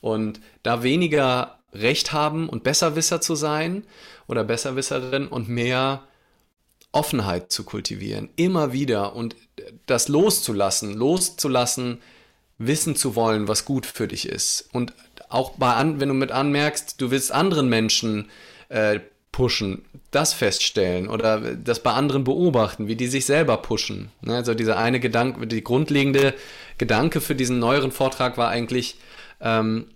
Und 0.00 0.40
da 0.62 0.84
weniger 0.84 1.58
Recht 1.72 2.12
haben 2.12 2.48
und 2.48 2.62
Besserwisser 2.62 3.20
zu 3.20 3.34
sein 3.34 3.84
oder 4.28 4.44
Besserwisserin 4.44 5.26
und 5.26 5.48
mehr 5.48 6.04
Offenheit 6.96 7.52
zu 7.52 7.64
kultivieren, 7.64 8.30
immer 8.36 8.72
wieder 8.72 9.14
und 9.14 9.36
das 9.84 10.08
loszulassen, 10.08 10.94
loszulassen, 10.94 11.98
wissen 12.56 12.96
zu 12.96 13.14
wollen, 13.14 13.48
was 13.48 13.66
gut 13.66 13.84
für 13.84 14.08
dich 14.08 14.26
ist. 14.26 14.68
Und 14.72 14.94
auch 15.28 15.50
bei 15.50 15.74
an, 15.74 16.00
wenn 16.00 16.08
du 16.08 16.14
mit 16.14 16.32
anmerkst, 16.32 16.98
du 17.00 17.10
willst 17.10 17.32
anderen 17.32 17.68
Menschen 17.68 18.30
äh, 18.70 19.00
pushen, 19.30 19.84
das 20.10 20.32
feststellen 20.32 21.08
oder 21.08 21.54
das 21.56 21.82
bei 21.82 21.92
anderen 21.92 22.24
beobachten, 22.24 22.88
wie 22.88 22.96
die 22.96 23.08
sich 23.08 23.26
selber 23.26 23.58
pushen. 23.58 24.10
Ne, 24.22 24.36
also 24.36 24.54
dieser 24.54 24.78
eine 24.78 24.98
Gedanke, 24.98 25.46
die 25.46 25.62
grundlegende 25.62 26.32
Gedanke 26.78 27.20
für 27.20 27.34
diesen 27.34 27.58
neueren 27.58 27.92
Vortrag 27.92 28.38
war 28.38 28.48
eigentlich, 28.48 28.96
ähm, 29.42 29.88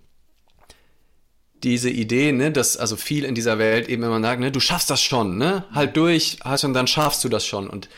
diese 1.62 1.90
Idee, 1.90 2.32
ne, 2.32 2.50
dass 2.50 2.76
also 2.76 2.96
viel 2.96 3.24
in 3.24 3.34
dieser 3.34 3.58
Welt 3.58 3.88
eben 3.88 4.02
immer 4.02 4.20
sagt, 4.20 4.40
ne, 4.40 4.50
du 4.50 4.60
schaffst 4.60 4.90
das 4.90 5.02
schon, 5.02 5.36
ne, 5.38 5.64
halt 5.72 5.96
durch, 5.96 6.38
halt 6.42 6.64
und 6.64 6.74
dann 6.74 6.86
schaffst 6.86 7.22
du 7.24 7.28
das 7.28 7.46
schon 7.46 7.68
und 7.68 7.88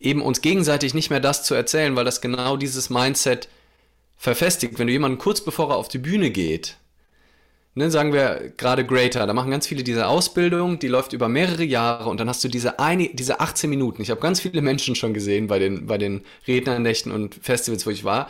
eben 0.00 0.22
uns 0.22 0.40
gegenseitig 0.40 0.94
nicht 0.94 1.10
mehr 1.10 1.20
das 1.20 1.44
zu 1.44 1.54
erzählen, 1.54 1.96
weil 1.96 2.04
das 2.04 2.20
genau 2.20 2.56
dieses 2.56 2.90
Mindset 2.90 3.48
verfestigt. 4.16 4.78
Wenn 4.78 4.86
du 4.86 4.92
jemanden 4.92 5.18
kurz 5.18 5.40
bevor 5.40 5.70
er 5.70 5.76
auf 5.76 5.88
die 5.88 5.98
Bühne 5.98 6.30
geht, 6.30 6.76
ne, 7.74 7.90
sagen 7.90 8.12
wir 8.12 8.52
gerade 8.56 8.84
Greater, 8.84 9.26
da 9.26 9.32
machen 9.32 9.50
ganz 9.50 9.66
viele 9.66 9.84
diese 9.84 10.06
Ausbildung, 10.06 10.78
die 10.78 10.88
läuft 10.88 11.12
über 11.12 11.28
mehrere 11.28 11.64
Jahre 11.64 12.10
und 12.10 12.18
dann 12.18 12.28
hast 12.28 12.42
du 12.44 12.48
diese 12.48 12.78
eine, 12.78 13.08
diese 13.12 13.40
18 13.40 13.70
Minuten. 13.70 14.02
Ich 14.02 14.10
habe 14.10 14.20
ganz 14.20 14.40
viele 14.40 14.62
Menschen 14.62 14.94
schon 14.94 15.14
gesehen 15.14 15.46
bei 15.46 15.58
den, 15.58 15.86
bei 15.86 15.98
den 15.98 16.22
Rednernächten 16.46 17.12
und 17.12 17.36
Festivals, 17.36 17.86
wo 17.86 17.90
ich 17.90 18.04
war, 18.04 18.28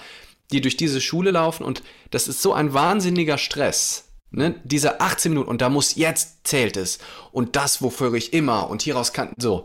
die 0.52 0.60
durch 0.60 0.76
diese 0.76 1.00
Schule 1.00 1.30
laufen 1.30 1.64
und 1.64 1.82
das 2.10 2.28
ist 2.28 2.42
so 2.42 2.52
ein 2.52 2.74
wahnsinniger 2.74 3.38
Stress 3.38 4.03
Ne, 4.36 4.56
diese 4.64 5.00
18 5.00 5.30
Minuten 5.30 5.48
und 5.48 5.60
da 5.60 5.68
muss 5.68 5.94
jetzt 5.94 6.38
zählt 6.42 6.76
es 6.76 6.98
und 7.30 7.54
das, 7.54 7.82
wofür 7.82 8.12
ich 8.14 8.32
immer 8.32 8.68
und 8.68 8.82
hieraus 8.82 9.12
kann, 9.12 9.32
so. 9.36 9.64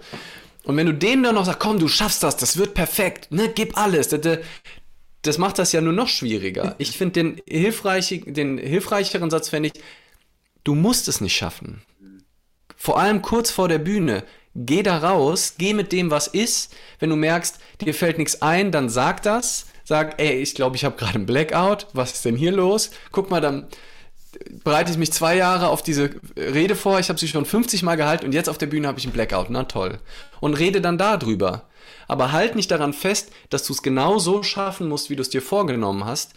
Und 0.64 0.78
wenn 0.78 0.86
du 0.86 0.94
denen 0.94 1.24
dann 1.24 1.34
noch 1.34 1.46
sagst, 1.46 1.60
komm, 1.60 1.80
du 1.80 1.88
schaffst 1.88 2.22
das, 2.22 2.38
das 2.38 2.56
wird 2.56 2.76
perfekt, 2.76 3.32
ne, 3.32 3.50
gib 3.50 3.76
alles, 3.80 4.10
das, 4.10 5.38
macht 5.40 5.58
das 5.58 5.72
ja 5.72 5.82
nur 5.82 5.94
noch 5.94 6.08
schwieriger. 6.08 6.76
Ich 6.78 6.96
finde 6.96 7.14
den, 7.14 7.42
hilfreich, 7.48 8.22
den 8.28 8.60
hilfreicheren 8.60 9.32
Satz 9.32 9.50
fände 9.50 9.72
ich, 9.74 9.84
du 10.64 10.76
musst 10.76 11.08
es 11.08 11.20
nicht 11.20 11.36
schaffen. 11.36 11.82
Vor 12.78 13.00
allem 13.00 13.24
kurz 13.24 13.50
vor 13.50 13.70
der 13.70 13.80
Bühne, 13.80 14.24
geh 14.54 14.84
da 14.84 15.00
raus, 15.00 15.56
geh 15.58 15.74
mit 15.74 15.92
dem, 15.92 16.12
was 16.12 16.28
ist. 16.28 16.76
Wenn 17.00 17.10
du 17.10 17.16
merkst, 17.16 17.58
dir 17.82 17.96
fällt 17.96 18.20
nichts 18.20 18.44
ein, 18.44 18.72
dann 18.72 18.88
sag 18.88 19.24
das. 19.24 19.66
Sag, 19.84 20.22
ey, 20.22 20.40
ich 20.40 20.54
glaube, 20.54 20.76
ich 20.76 20.86
habe 20.86 20.96
gerade 20.96 21.16
einen 21.16 21.26
Blackout. 21.26 21.88
Was 21.94 22.14
ist 22.14 22.26
denn 22.26 22.36
hier 22.36 22.52
los? 22.52 22.92
Guck 23.12 23.32
mal, 23.32 23.42
dann 23.42 23.68
bereite 24.64 24.92
ich 24.92 24.98
mich 24.98 25.12
zwei 25.12 25.36
Jahre 25.36 25.70
auf 25.70 25.82
diese 25.82 26.12
Rede 26.38 26.76
vor, 26.76 27.00
ich 27.00 27.10
habe 27.10 27.20
sie 27.20 27.28
schon 27.28 27.46
50 27.46 27.84
Mal 27.84 27.96
gehalten 27.96 28.26
und 28.26 28.34
jetzt 28.34 28.50
auf 28.50 28.58
der 28.58 28.68
Bühne 28.68 28.88
habe 28.88 29.00
ich 29.00 29.06
einen 29.06 29.14
Blackout. 29.14 29.50
Na 29.50 29.64
toll. 29.64 30.00
Und 30.40 30.54
rede 30.60 30.82
dann 30.82 30.98
darüber. 30.98 31.64
Aber 32.08 32.32
halt 32.32 32.56
nicht 32.56 32.72
daran 32.72 32.94
fest, 32.94 33.32
dass 33.50 33.64
du 33.64 33.74
es 33.74 33.84
genau 33.84 34.20
so 34.20 34.44
schaffen 34.44 34.88
musst, 34.88 35.10
wie 35.10 35.16
du 35.16 35.22
es 35.22 35.30
dir 35.30 35.42
vorgenommen 35.42 36.06
hast, 36.06 36.34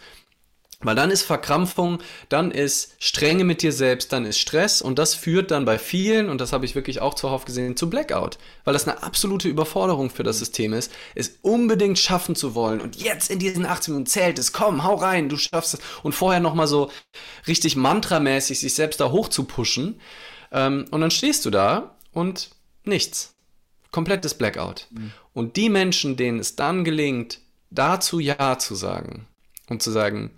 weil 0.83 0.95
dann 0.95 1.11
ist 1.11 1.23
Verkrampfung, 1.23 1.99
dann 2.29 2.51
ist 2.51 2.95
Strenge 2.99 3.43
mit 3.43 3.61
dir 3.61 3.71
selbst, 3.71 4.13
dann 4.13 4.25
ist 4.25 4.39
Stress 4.39 4.81
und 4.81 4.99
das 4.99 5.15
führt 5.15 5.51
dann 5.51 5.65
bei 5.65 5.79
vielen, 5.79 6.29
und 6.29 6.39
das 6.39 6.53
habe 6.53 6.65
ich 6.65 6.75
wirklich 6.75 7.01
auch 7.01 7.13
zuhauf 7.13 7.45
gesehen, 7.45 7.75
zu 7.75 7.89
Blackout. 7.89 8.37
Weil 8.63 8.73
das 8.73 8.87
eine 8.87 9.03
absolute 9.03 9.47
Überforderung 9.47 10.09
für 10.09 10.23
das 10.23 10.39
System 10.39 10.73
ist, 10.73 10.91
es 11.15 11.39
unbedingt 11.41 11.99
schaffen 11.99 12.35
zu 12.35 12.55
wollen. 12.55 12.81
Und 12.81 12.95
jetzt 12.95 13.29
in 13.29 13.39
diesen 13.39 13.65
18 13.65 13.93
Minuten 13.93 14.09
zählt 14.09 14.39
es, 14.39 14.53
komm, 14.53 14.83
hau 14.83 14.95
rein, 14.95 15.29
du 15.29 15.37
schaffst 15.37 15.75
es. 15.75 15.79
Und 16.03 16.13
vorher 16.13 16.39
nochmal 16.39 16.67
so 16.67 16.91
richtig 17.47 17.75
mantramäßig 17.75 18.59
sich 18.59 18.73
selbst 18.73 18.99
da 18.99 19.11
hoch 19.11 19.29
zu 19.29 19.45
pushen. 19.45 19.99
Ähm, 20.51 20.85
und 20.91 21.01
dann 21.01 21.11
stehst 21.11 21.45
du 21.45 21.49
da 21.49 21.95
und 22.11 22.51
nichts. 22.83 23.33
Komplettes 23.91 24.33
Blackout. 24.33 24.87
Mhm. 24.91 25.11
Und 25.33 25.55
die 25.55 25.69
Menschen, 25.69 26.15
denen 26.15 26.39
es 26.39 26.55
dann 26.55 26.83
gelingt, 26.83 27.39
dazu 27.69 28.19
Ja 28.19 28.57
zu 28.59 28.75
sagen 28.75 29.27
und 29.69 29.81
zu 29.81 29.91
sagen, 29.91 30.31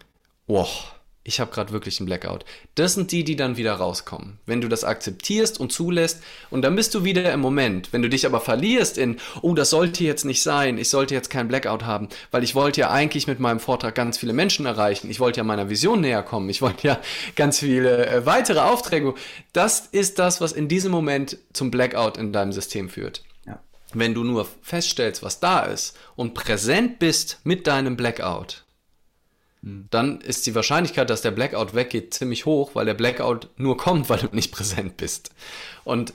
wow, 0.47 0.95
ich 1.27 1.39
habe 1.39 1.51
gerade 1.51 1.71
wirklich 1.71 1.99
einen 1.99 2.05
Blackout. 2.05 2.45
Das 2.75 2.93
sind 2.93 3.11
die, 3.11 3.23
die 3.23 3.35
dann 3.35 3.57
wieder 3.57 3.73
rauskommen. 3.73 4.37
Wenn 4.45 4.61
du 4.61 4.67
das 4.67 4.83
akzeptierst 4.83 5.59
und 5.59 5.71
zulässt 5.73 6.21
und 6.51 6.61
dann 6.61 6.75
bist 6.75 6.93
du 6.93 7.03
wieder 7.03 7.33
im 7.33 7.39
Moment. 7.39 7.91
Wenn 7.91 8.03
du 8.03 8.09
dich 8.09 8.27
aber 8.27 8.39
verlierst 8.39 8.99
in, 8.99 9.17
oh, 9.41 9.55
das 9.55 9.71
sollte 9.71 10.03
jetzt 10.03 10.23
nicht 10.23 10.43
sein, 10.43 10.77
ich 10.77 10.89
sollte 10.89 11.15
jetzt 11.15 11.31
keinen 11.31 11.47
Blackout 11.47 11.83
haben, 11.83 12.09
weil 12.29 12.43
ich 12.43 12.53
wollte 12.53 12.81
ja 12.81 12.91
eigentlich 12.91 13.25
mit 13.25 13.39
meinem 13.39 13.59
Vortrag 13.59 13.95
ganz 13.95 14.19
viele 14.19 14.33
Menschen 14.33 14.67
erreichen, 14.67 15.09
ich 15.09 15.19
wollte 15.19 15.37
ja 15.37 15.43
meiner 15.43 15.67
Vision 15.67 16.01
näher 16.01 16.21
kommen, 16.21 16.47
ich 16.47 16.61
wollte 16.61 16.87
ja 16.87 16.99
ganz 17.35 17.57
viele 17.57 18.05
äh, 18.05 18.25
weitere 18.27 18.59
Aufträge. 18.59 19.15
Das 19.51 19.79
ist 19.79 20.19
das, 20.19 20.41
was 20.41 20.51
in 20.51 20.67
diesem 20.67 20.91
Moment 20.91 21.39
zum 21.53 21.71
Blackout 21.71 22.17
in 22.17 22.33
deinem 22.33 22.51
System 22.51 22.87
führt. 22.87 23.23
Ja. 23.47 23.59
Wenn 23.95 24.13
du 24.13 24.23
nur 24.23 24.47
feststellst, 24.61 25.23
was 25.23 25.39
da 25.39 25.61
ist 25.61 25.97
und 26.15 26.35
präsent 26.35 26.99
bist 26.99 27.39
mit 27.43 27.65
deinem 27.65 27.97
Blackout, 27.97 28.64
dann 29.65 30.21
ist 30.21 30.45
die 30.45 30.53
Wahrscheinlichkeit, 30.53 31.09
dass 31.09 31.23
der 31.23 31.31
Blackout 31.31 31.73
weggeht, 31.73 32.13
ziemlich 32.13 32.45
hoch, 32.45 32.71
weil 32.75 32.85
der 32.85 32.93
Blackout 32.93 33.49
nur 33.57 33.77
kommt, 33.77 34.09
weil 34.09 34.19
du 34.19 34.27
nicht 34.31 34.51
präsent 34.51 34.97
bist. 34.97 35.31
Und 35.83 36.13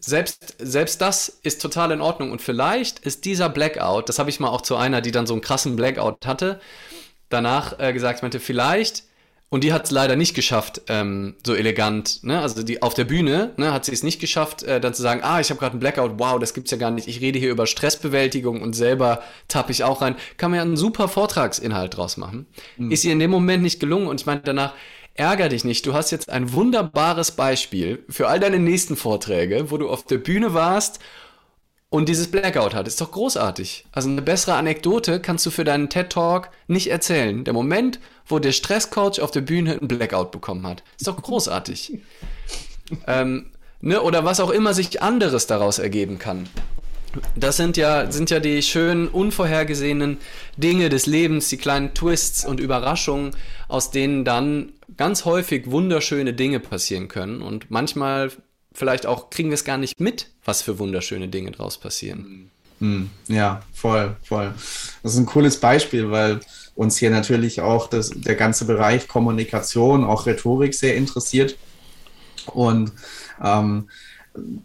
selbst, 0.00 0.56
selbst 0.58 1.00
das 1.00 1.28
ist 1.42 1.62
total 1.62 1.92
in 1.92 2.00
Ordnung. 2.00 2.32
Und 2.32 2.42
vielleicht 2.42 2.98
ist 2.98 3.24
dieser 3.24 3.48
Blackout, 3.48 4.08
das 4.08 4.18
habe 4.18 4.28
ich 4.28 4.40
mal 4.40 4.48
auch 4.48 4.60
zu 4.60 4.76
einer, 4.76 5.00
die 5.00 5.12
dann 5.12 5.26
so 5.26 5.34
einen 5.34 5.40
krassen 5.40 5.76
Blackout 5.76 6.26
hatte, 6.26 6.60
danach 7.28 7.78
äh, 7.78 7.92
gesagt, 7.92 8.22
meinte, 8.22 8.40
vielleicht 8.40 9.04
und 9.54 9.62
die 9.62 9.72
hat 9.72 9.84
es 9.84 9.92
leider 9.92 10.16
nicht 10.16 10.34
geschafft, 10.34 10.82
ähm, 10.88 11.36
so 11.46 11.54
elegant, 11.54 12.24
ne? 12.24 12.40
Also 12.40 12.64
die 12.64 12.82
auf 12.82 12.92
der 12.92 13.04
Bühne, 13.04 13.52
ne, 13.56 13.72
hat 13.72 13.84
sie 13.84 13.92
es 13.92 14.02
nicht 14.02 14.20
geschafft, 14.20 14.64
äh, 14.64 14.80
dann 14.80 14.94
zu 14.94 15.02
sagen, 15.02 15.20
ah, 15.22 15.38
ich 15.38 15.50
habe 15.50 15.60
gerade 15.60 15.74
einen 15.74 15.78
Blackout, 15.78 16.14
wow, 16.16 16.40
das 16.40 16.54
gibt's 16.54 16.72
ja 16.72 16.76
gar 16.76 16.90
nicht. 16.90 17.06
Ich 17.06 17.20
rede 17.20 17.38
hier 17.38 17.52
über 17.52 17.68
Stressbewältigung 17.68 18.62
und 18.62 18.72
selber 18.72 19.22
tappe 19.46 19.70
ich 19.70 19.84
auch 19.84 20.02
rein. 20.02 20.16
Kann 20.38 20.50
man 20.50 20.56
ja 20.56 20.62
einen 20.62 20.76
super 20.76 21.06
Vortragsinhalt 21.06 21.96
draus 21.96 22.16
machen. 22.16 22.46
Mhm. 22.78 22.90
Ist 22.90 23.04
ihr 23.04 23.12
in 23.12 23.20
dem 23.20 23.30
Moment 23.30 23.62
nicht 23.62 23.78
gelungen 23.78 24.08
und 24.08 24.20
ich 24.20 24.26
meinte 24.26 24.42
danach, 24.44 24.74
ärger 25.14 25.48
dich 25.48 25.64
nicht, 25.64 25.86
du 25.86 25.94
hast 25.94 26.10
jetzt 26.10 26.30
ein 26.30 26.52
wunderbares 26.52 27.30
Beispiel 27.30 28.02
für 28.08 28.26
all 28.26 28.40
deine 28.40 28.58
nächsten 28.58 28.96
Vorträge, 28.96 29.70
wo 29.70 29.76
du 29.78 29.88
auf 29.88 30.04
der 30.04 30.18
Bühne 30.18 30.52
warst 30.54 30.98
und 31.94 32.08
dieses 32.08 32.28
Blackout 32.28 32.74
hat. 32.74 32.88
Ist 32.88 33.00
doch 33.00 33.12
großartig. 33.12 33.86
Also 33.92 34.08
eine 34.08 34.20
bessere 34.20 34.56
Anekdote 34.56 35.20
kannst 35.20 35.46
du 35.46 35.52
für 35.52 35.62
deinen 35.62 35.88
TED 35.88 36.10
Talk 36.10 36.50
nicht 36.66 36.90
erzählen. 36.90 37.44
Der 37.44 37.54
Moment, 37.54 38.00
wo 38.26 38.40
der 38.40 38.50
Stresscoach 38.50 39.20
auf 39.20 39.30
der 39.30 39.42
Bühne 39.42 39.78
einen 39.78 39.86
Blackout 39.86 40.32
bekommen 40.32 40.66
hat. 40.66 40.82
Ist 40.98 41.06
doch 41.06 41.22
großartig. 41.22 42.00
ähm, 43.06 43.46
ne? 43.80 44.02
Oder 44.02 44.24
was 44.24 44.40
auch 44.40 44.50
immer 44.50 44.74
sich 44.74 45.02
anderes 45.02 45.46
daraus 45.46 45.78
ergeben 45.78 46.18
kann. 46.18 46.48
Das 47.36 47.56
sind 47.56 47.76
ja, 47.76 48.10
sind 48.10 48.28
ja 48.28 48.40
die 48.40 48.60
schönen, 48.62 49.06
unvorhergesehenen 49.06 50.18
Dinge 50.56 50.88
des 50.88 51.06
Lebens, 51.06 51.48
die 51.48 51.58
kleinen 51.58 51.94
Twists 51.94 52.44
und 52.44 52.58
Überraschungen, 52.58 53.36
aus 53.68 53.92
denen 53.92 54.24
dann 54.24 54.72
ganz 54.96 55.24
häufig 55.24 55.70
wunderschöne 55.70 56.34
Dinge 56.34 56.58
passieren 56.58 57.06
können. 57.06 57.40
Und 57.40 57.70
manchmal 57.70 58.32
vielleicht 58.74 59.06
auch 59.06 59.30
kriegen 59.30 59.48
wir 59.48 59.54
es 59.54 59.64
gar 59.64 59.78
nicht 59.78 60.00
mit, 60.00 60.28
was 60.44 60.60
für 60.60 60.78
wunderschöne 60.78 61.28
Dinge 61.28 61.52
draus 61.52 61.78
passieren. 61.78 62.50
Hm, 62.80 63.08
ja, 63.28 63.62
voll, 63.72 64.16
voll. 64.22 64.52
Das 65.02 65.12
ist 65.12 65.18
ein 65.18 65.26
cooles 65.26 65.58
Beispiel, 65.58 66.10
weil 66.10 66.40
uns 66.74 66.98
hier 66.98 67.10
natürlich 67.10 67.60
auch 67.60 67.88
das, 67.88 68.10
der 68.10 68.34
ganze 68.34 68.64
Bereich 68.66 69.06
Kommunikation, 69.06 70.04
auch 70.04 70.26
Rhetorik 70.26 70.74
sehr 70.74 70.96
interessiert. 70.96 71.56
Und 72.46 72.92
ähm, 73.42 73.88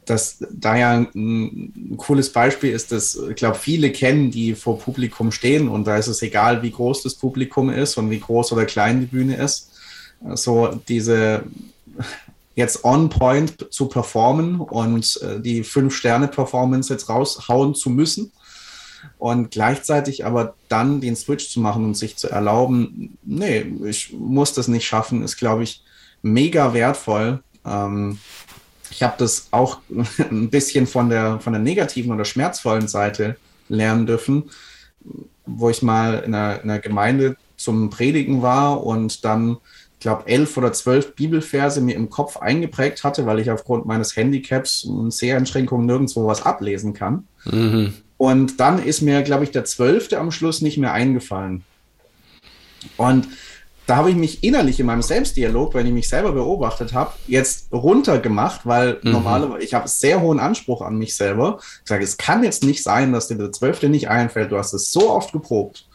das 0.05 0.43
da 0.51 0.75
ja 0.75 0.91
ein, 0.91 1.07
ein, 1.13 1.97
cooles 1.97 2.33
Beispiel 2.33 2.71
ist, 2.71 2.91
dass 2.91 3.15
ich 3.15 3.35
glaube, 3.35 3.57
viele 3.57 3.91
kennen, 3.91 4.31
die 4.31 4.55
vor 4.55 4.79
Publikum 4.79 5.31
stehen 5.31 5.69
und 5.69 5.85
da 5.85 5.97
ist 5.97 6.07
es 6.07 6.23
egal, 6.23 6.63
wie 6.63 6.71
groß 6.71 7.03
das 7.03 7.13
Publikum 7.13 7.69
ist 7.69 7.95
und 7.97 8.09
wie 8.09 8.19
groß 8.19 8.51
oder 8.51 8.65
klein 8.65 9.01
die 9.01 9.05
Bühne 9.05 9.35
ist. 9.35 9.69
So 10.33 10.81
diese 10.87 11.43
jetzt 12.59 12.83
on 12.83 13.07
point 13.07 13.73
zu 13.73 13.87
performen 13.87 14.59
und 14.59 15.19
äh, 15.23 15.39
die 15.39 15.63
Fünf-Sterne-Performance 15.63 16.91
jetzt 16.91 17.07
raushauen 17.07 17.73
zu 17.73 17.89
müssen. 17.89 18.33
Und 19.17 19.51
gleichzeitig 19.51 20.25
aber 20.25 20.55
dann 20.67 20.99
den 20.99 21.15
Switch 21.15 21.49
zu 21.49 21.61
machen 21.61 21.85
und 21.85 21.95
sich 21.95 22.17
zu 22.17 22.29
erlauben, 22.29 23.17
nee, 23.23 23.65
ich 23.85 24.11
muss 24.11 24.53
das 24.53 24.67
nicht 24.67 24.85
schaffen, 24.85 25.23
ist, 25.23 25.37
glaube 25.37 25.63
ich, 25.63 25.83
mega 26.21 26.73
wertvoll. 26.73 27.41
Ähm, 27.65 28.19
ich 28.91 29.03
habe 29.03 29.15
das 29.17 29.47
auch 29.51 29.79
ein 30.29 30.49
bisschen 30.49 30.85
von 30.85 31.09
der, 31.09 31.39
von 31.39 31.53
der 31.53 31.61
negativen 31.61 32.11
oder 32.11 32.25
schmerzvollen 32.25 32.89
Seite 32.89 33.37
lernen 33.69 34.05
dürfen, 34.05 34.49
wo 35.45 35.69
ich 35.69 35.81
mal 35.81 36.23
in 36.25 36.35
einer, 36.35 36.61
in 36.61 36.69
einer 36.69 36.79
Gemeinde 36.79 37.37
zum 37.55 37.89
Predigen 37.89 38.41
war 38.41 38.83
und 38.83 39.23
dann 39.23 39.57
ich 39.99 40.03
glaube, 40.03 40.27
elf 40.27 40.55
oder 40.55 40.71
zwölf 40.71 41.13
Bibelverse 41.13 41.81
mir 41.81 41.93
im 41.93 42.09
Kopf 42.09 42.37
eingeprägt 42.37 43.03
hatte, 43.03 43.25
weil 43.25 43.37
ich 43.37 43.51
aufgrund 43.51 43.85
meines 43.85 44.15
Handicaps 44.15 44.85
und 44.85 45.11
Seheinschränkungen 45.11 45.85
nirgendwo 45.85 46.25
was 46.25 46.41
ablesen 46.41 46.93
kann. 46.93 47.27
Mhm. 47.43 47.91
Und 48.15 48.61
dann 48.61 48.81
ist 48.81 49.01
mir, 49.01 49.23
glaube 49.23 49.43
ich, 49.43 49.51
der 49.51 49.65
zwölfte 49.65 50.17
am 50.17 50.31
Schluss 50.31 50.61
nicht 50.61 50.77
mehr 50.77 50.93
eingefallen. 50.93 51.65
Und 52.95 53.27
da 53.87 53.97
habe 53.97 54.09
ich 54.09 54.15
mich 54.15 54.41
innerlich 54.41 54.79
in 54.79 54.85
meinem 54.85 55.01
Selbstdialog, 55.01 55.73
wenn 55.73 55.85
ich 55.85 55.91
mich 55.91 56.07
selber 56.07 56.31
beobachtet 56.31 56.93
habe, 56.93 57.11
jetzt 57.27 57.73
runtergemacht, 57.73 58.65
weil 58.65 58.99
mhm. 59.03 59.11
normalerweise, 59.11 59.65
ich 59.65 59.73
habe 59.73 59.89
sehr 59.89 60.21
hohen 60.21 60.39
Anspruch 60.39 60.81
an 60.81 60.97
mich 60.97 61.13
selber. 61.13 61.59
Ich 61.83 61.89
sage, 61.89 62.05
es 62.05 62.15
kann 62.15 62.45
jetzt 62.45 62.63
nicht 62.63 62.83
sein, 62.83 63.11
dass 63.11 63.27
dir 63.27 63.35
der 63.35 63.51
zwölfte 63.51 63.89
nicht 63.89 64.07
einfällt. 64.07 64.53
Du 64.53 64.57
hast 64.57 64.71
es 64.71 64.93
so 64.93 65.09
oft 65.09 65.33
geprobt. 65.33 65.88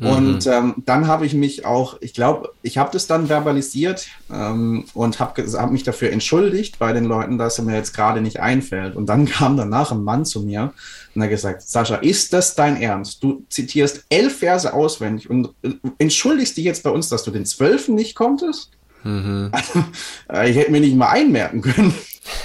Und 0.00 0.46
mhm. 0.46 0.52
ähm, 0.52 0.74
dann 0.86 1.08
habe 1.08 1.26
ich 1.26 1.34
mich 1.34 1.66
auch, 1.66 1.96
ich 2.00 2.14
glaube, 2.14 2.50
ich 2.62 2.78
habe 2.78 2.90
das 2.92 3.08
dann 3.08 3.26
verbalisiert 3.26 4.06
ähm, 4.32 4.84
und 4.94 5.18
habe 5.18 5.42
hab 5.42 5.72
mich 5.72 5.82
dafür 5.82 6.12
entschuldigt 6.12 6.78
bei 6.78 6.92
den 6.92 7.04
Leuten, 7.04 7.36
dass 7.36 7.58
er 7.58 7.64
mir 7.64 7.74
jetzt 7.74 7.94
gerade 7.94 8.20
nicht 8.20 8.38
einfällt. 8.38 8.94
Und 8.94 9.06
dann 9.06 9.26
kam 9.26 9.56
danach 9.56 9.90
ein 9.90 10.04
Mann 10.04 10.24
zu 10.24 10.42
mir 10.42 10.72
und 11.14 11.22
hat 11.22 11.30
gesagt, 11.30 11.62
Sascha, 11.62 11.96
ist 11.96 12.32
das 12.32 12.54
dein 12.54 12.80
Ernst? 12.80 13.24
Du 13.24 13.44
zitierst 13.48 14.04
elf 14.08 14.38
Verse 14.38 14.72
auswendig 14.72 15.28
und 15.28 15.50
äh, 15.62 15.72
entschuldigst 15.98 16.56
dich 16.56 16.64
jetzt 16.64 16.84
bei 16.84 16.90
uns, 16.90 17.08
dass 17.08 17.24
du 17.24 17.32
den 17.32 17.44
zwölften 17.44 17.96
nicht 17.96 18.14
konntest? 18.14 18.70
Mhm. 19.02 19.50
ich 20.44 20.56
hätte 20.56 20.70
mir 20.70 20.80
nicht 20.80 20.94
mal 20.94 21.08
einmerken 21.08 21.60
können. 21.60 21.94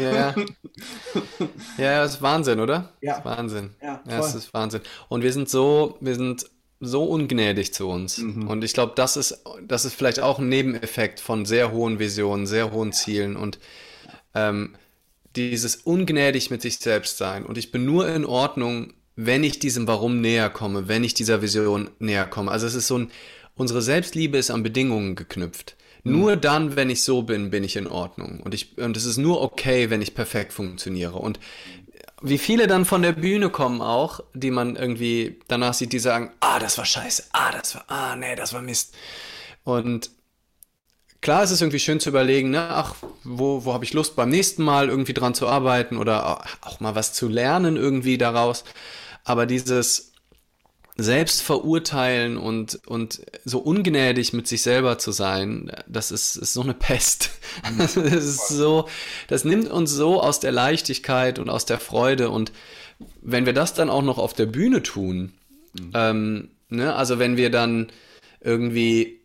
ja, 0.00 0.14
ja. 0.14 0.34
Ja, 1.78 2.02
das 2.02 2.16
ist 2.16 2.22
Wahnsinn, 2.22 2.60
oder? 2.60 2.90
Ja. 3.00 3.24
Wahnsinn. 3.24 3.70
Ja, 3.80 4.02
ja, 4.06 4.16
das 4.18 4.34
ist 4.34 4.52
Wahnsinn. 4.52 4.80
Und 5.08 5.22
wir 5.22 5.32
sind 5.32 5.48
so, 5.48 5.96
wir 6.00 6.16
sind 6.16 6.44
so 6.80 7.04
ungnädig 7.04 7.72
zu 7.72 7.88
uns. 7.88 8.18
Mhm. 8.18 8.48
Und 8.48 8.64
ich 8.64 8.72
glaube, 8.72 8.92
das 8.96 9.16
ist, 9.16 9.42
das 9.66 9.84
ist 9.84 9.94
vielleicht 9.94 10.20
auch 10.20 10.38
ein 10.38 10.48
Nebeneffekt 10.48 11.20
von 11.20 11.46
sehr 11.46 11.72
hohen 11.72 11.98
Visionen, 11.98 12.46
sehr 12.46 12.72
hohen 12.72 12.92
Zielen 12.92 13.36
und 13.36 13.58
ähm, 14.34 14.74
dieses 15.34 15.76
ungnädig 15.76 16.50
mit 16.50 16.62
sich 16.62 16.78
selbst 16.78 17.18
sein. 17.18 17.44
Und 17.44 17.58
ich 17.58 17.70
bin 17.70 17.84
nur 17.84 18.08
in 18.08 18.24
Ordnung, 18.24 18.94
wenn 19.16 19.44
ich 19.44 19.58
diesem 19.58 19.86
Warum 19.86 20.20
näher 20.20 20.50
komme, 20.50 20.88
wenn 20.88 21.04
ich 21.04 21.14
dieser 21.14 21.42
Vision 21.42 21.90
näher 21.98 22.26
komme. 22.26 22.50
Also 22.50 22.66
es 22.66 22.74
ist 22.74 22.86
so 22.86 22.98
ein, 22.98 23.10
unsere 23.54 23.82
Selbstliebe 23.82 24.36
ist 24.38 24.50
an 24.50 24.62
Bedingungen 24.62 25.14
geknüpft. 25.14 25.76
Mhm. 26.04 26.12
Nur 26.12 26.36
dann, 26.36 26.76
wenn 26.76 26.90
ich 26.90 27.02
so 27.02 27.22
bin, 27.22 27.50
bin 27.50 27.64
ich 27.64 27.76
in 27.76 27.86
Ordnung. 27.86 28.40
Und, 28.40 28.54
ich, 28.54 28.76
und 28.78 28.96
es 28.96 29.06
ist 29.06 29.16
nur 29.16 29.40
okay, 29.40 29.90
wenn 29.90 30.02
ich 30.02 30.14
perfekt 30.14 30.52
funktioniere. 30.52 31.16
Und 31.16 31.40
wie 32.28 32.38
viele 32.38 32.66
dann 32.66 32.84
von 32.84 33.02
der 33.02 33.12
Bühne 33.12 33.50
kommen 33.50 33.80
auch, 33.80 34.20
die 34.34 34.50
man 34.50 34.76
irgendwie 34.76 35.38
danach 35.48 35.74
sieht, 35.74 35.92
die 35.92 35.98
sagen, 35.98 36.30
ah, 36.40 36.58
das 36.58 36.78
war 36.78 36.84
scheiße, 36.84 37.24
ah, 37.32 37.52
das 37.52 37.74
war, 37.74 37.84
ah, 37.88 38.16
nee, 38.16 38.34
das 38.36 38.52
war 38.52 38.62
Mist. 38.62 38.94
Und 39.64 40.10
klar 41.20 41.42
ist 41.42 41.50
es 41.50 41.60
irgendwie 41.60 41.78
schön 41.78 42.00
zu 42.00 42.08
überlegen, 42.08 42.50
ne, 42.50 42.68
ach, 42.70 42.94
wo, 43.24 43.64
wo 43.64 43.72
habe 43.74 43.84
ich 43.84 43.92
Lust 43.92 44.16
beim 44.16 44.28
nächsten 44.28 44.62
Mal 44.62 44.88
irgendwie 44.88 45.14
dran 45.14 45.34
zu 45.34 45.48
arbeiten 45.48 45.96
oder 45.96 46.44
auch 46.62 46.80
mal 46.80 46.94
was 46.94 47.12
zu 47.12 47.28
lernen 47.28 47.76
irgendwie 47.76 48.18
daraus. 48.18 48.64
Aber 49.24 49.46
dieses, 49.46 50.12
selbst 50.96 51.42
verurteilen 51.42 52.38
und, 52.38 52.80
und 52.86 53.20
so 53.44 53.58
ungnädig 53.58 54.32
mit 54.32 54.48
sich 54.48 54.62
selber 54.62 54.98
zu 54.98 55.12
sein, 55.12 55.70
das 55.86 56.10
ist, 56.10 56.36
ist 56.36 56.54
so 56.54 56.62
eine 56.62 56.74
Pest. 56.74 57.30
Das 57.76 57.96
ist 57.96 58.48
so, 58.48 58.86
das 59.28 59.44
nimmt 59.44 59.70
uns 59.70 59.90
so 59.90 60.20
aus 60.20 60.40
der 60.40 60.52
Leichtigkeit 60.52 61.38
und 61.38 61.48
aus 61.48 61.64
der 61.64 61.78
Freude. 61.78 62.28
Und 62.28 62.52
wenn 63.22 63.46
wir 63.46 63.54
das 63.54 63.72
dann 63.72 63.88
auch 63.88 64.02
noch 64.02 64.18
auf 64.18 64.34
der 64.34 64.44
Bühne 64.44 64.82
tun, 64.82 65.32
mhm. 65.72 65.90
ähm, 65.94 66.50
ne, 66.68 66.94
also 66.94 67.18
wenn 67.18 67.38
wir 67.38 67.50
dann 67.50 67.88
irgendwie 68.40 69.22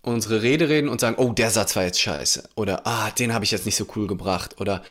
unsere 0.00 0.42
Rede 0.42 0.68
reden 0.68 0.88
und 0.88 1.00
sagen, 1.00 1.16
oh, 1.18 1.32
der 1.32 1.50
Satz 1.50 1.76
war 1.76 1.84
jetzt 1.84 2.00
scheiße. 2.00 2.48
Oder, 2.54 2.86
ah, 2.86 3.10
den 3.10 3.34
habe 3.34 3.44
ich 3.44 3.50
jetzt 3.50 3.66
nicht 3.66 3.76
so 3.76 3.86
cool 3.96 4.06
gebracht. 4.06 4.60
Oder 4.60 4.82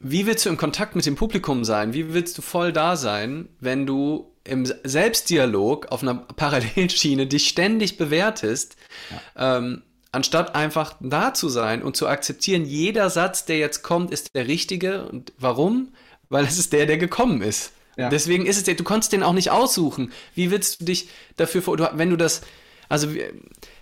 wie 0.00 0.26
willst 0.26 0.44
du 0.44 0.50
im 0.50 0.56
Kontakt 0.56 0.94
mit 0.96 1.06
dem 1.06 1.16
Publikum 1.16 1.64
sein? 1.64 1.94
Wie 1.94 2.12
willst 2.12 2.36
du 2.38 2.42
voll 2.42 2.72
da 2.72 2.96
sein, 2.96 3.48
wenn 3.58 3.86
du 3.86 4.29
im 4.44 4.66
Selbstdialog 4.84 5.86
auf 5.90 6.02
einer 6.02 6.14
Parallelschiene 6.14 7.26
dich 7.26 7.48
ständig 7.48 7.96
bewertest, 7.98 8.76
ja. 9.10 9.58
ähm, 9.58 9.82
anstatt 10.12 10.54
einfach 10.54 10.96
da 11.00 11.34
zu 11.34 11.48
sein 11.48 11.82
und 11.82 11.96
zu 11.96 12.08
akzeptieren, 12.08 12.64
jeder 12.64 13.10
Satz, 13.10 13.44
der 13.44 13.58
jetzt 13.58 13.82
kommt, 13.82 14.10
ist 14.10 14.34
der 14.34 14.48
richtige. 14.48 15.06
Und 15.06 15.32
warum? 15.38 15.94
Weil 16.28 16.44
es 16.44 16.58
ist 16.58 16.72
der, 16.72 16.86
der 16.86 16.98
gekommen 16.98 17.42
ist. 17.42 17.72
Ja. 17.96 18.08
Deswegen 18.08 18.46
ist 18.46 18.56
es 18.56 18.64
der, 18.64 18.74
du 18.74 18.84
konntest 18.84 19.12
den 19.12 19.22
auch 19.22 19.32
nicht 19.32 19.50
aussuchen. 19.50 20.12
Wie 20.34 20.50
willst 20.50 20.80
du 20.80 20.84
dich 20.84 21.08
dafür, 21.36 21.62
wenn 21.94 22.10
du 22.10 22.16
das, 22.16 22.40
also 22.88 23.12
wie, 23.14 23.24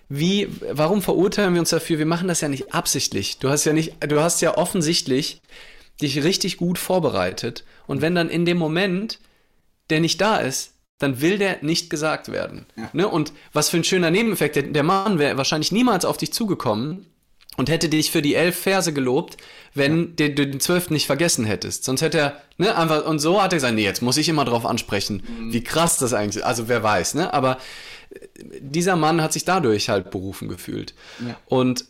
wie, 0.09 0.49
warum 0.71 1.03
verurteilen 1.03 1.55
wir 1.55 1.61
uns 1.61 1.71
dafür? 1.71 1.99
Wir 1.99 2.07
machen 2.07 2.29
das 2.29 2.41
ja 2.41 2.49
nicht 2.49 2.75
absichtlich. 2.75 3.39
Du 3.39 3.49
hast 3.49 3.65
ja 3.65 3.73
nicht, 3.73 3.97
du 4.01 4.21
hast 4.21 4.41
ja 4.41 4.57
offensichtlich 4.57 5.41
dich 6.01 6.23
richtig 6.25 6.57
gut 6.57 6.79
vorbereitet. 6.79 7.65
Und 7.87 8.01
wenn 8.01 8.15
dann 8.15 8.29
in 8.29 8.45
dem 8.45 8.59
Moment 8.59 9.19
der 9.91 10.01
nicht 10.01 10.21
da 10.21 10.39
ist, 10.39 10.75
dann 10.99 11.21
will 11.21 11.39
der 11.39 11.59
nicht 11.63 11.91
gesagt 11.91 12.31
werden. 12.31 12.67
Ja. 12.77 12.91
Ne? 12.93 13.09
Und 13.09 13.33
was 13.53 13.69
für 13.69 13.77
ein 13.77 13.85
schöner 13.85 14.11
Nebeneffekt, 14.11 14.57
der, 14.57 14.65
der 14.65 14.83
Mann 14.83 15.19
wäre 15.19 15.37
wahrscheinlich 15.37 15.73
niemals 15.73 16.05
auf 16.05 16.17
dich 16.17 16.33
zugekommen 16.33 17.07
und 17.57 17.71
hätte 17.71 17.89
dich 17.89 18.11
für 18.11 18.23
die 18.23 18.35
elf 18.35 18.59
Verse 18.59 18.93
gelobt, 18.93 19.37
wenn 19.75 20.15
ja. 20.19 20.29
du 20.29 20.47
den 20.47 20.61
zwölften 20.61 20.95
nicht 20.95 21.07
vergessen 21.07 21.45
hättest. 21.45 21.85
Sonst 21.85 22.03
hätte 22.03 22.19
er, 22.19 22.43
ne, 22.57 22.77
einfach, 22.77 23.05
und 23.07 23.21
so 23.21 23.41
hat 23.43 23.53
er 23.53 23.57
gesagt, 23.57 23.75
nee, 23.75 23.85
jetzt 23.85 24.03
muss 24.03 24.17
ich 24.17 24.29
immer 24.29 24.45
drauf 24.45 24.67
ansprechen, 24.67 25.23
mhm. 25.27 25.53
wie 25.53 25.63
krass 25.63 25.99
das 25.99 26.13
eigentlich 26.13 26.37
ist. 26.37 26.43
Also 26.43 26.69
wer 26.69 26.83
weiß, 26.83 27.15
ne? 27.15 27.33
Aber 27.33 27.59
äh, 28.11 28.27
dieser 28.61 28.97
Mann 28.97 29.23
hat 29.23 29.33
sich 29.33 29.45
dadurch 29.45 29.89
halt 29.89 30.11
berufen 30.11 30.49
gefühlt. 30.49 30.95
Ja. 31.21 31.37
Und 31.47 31.85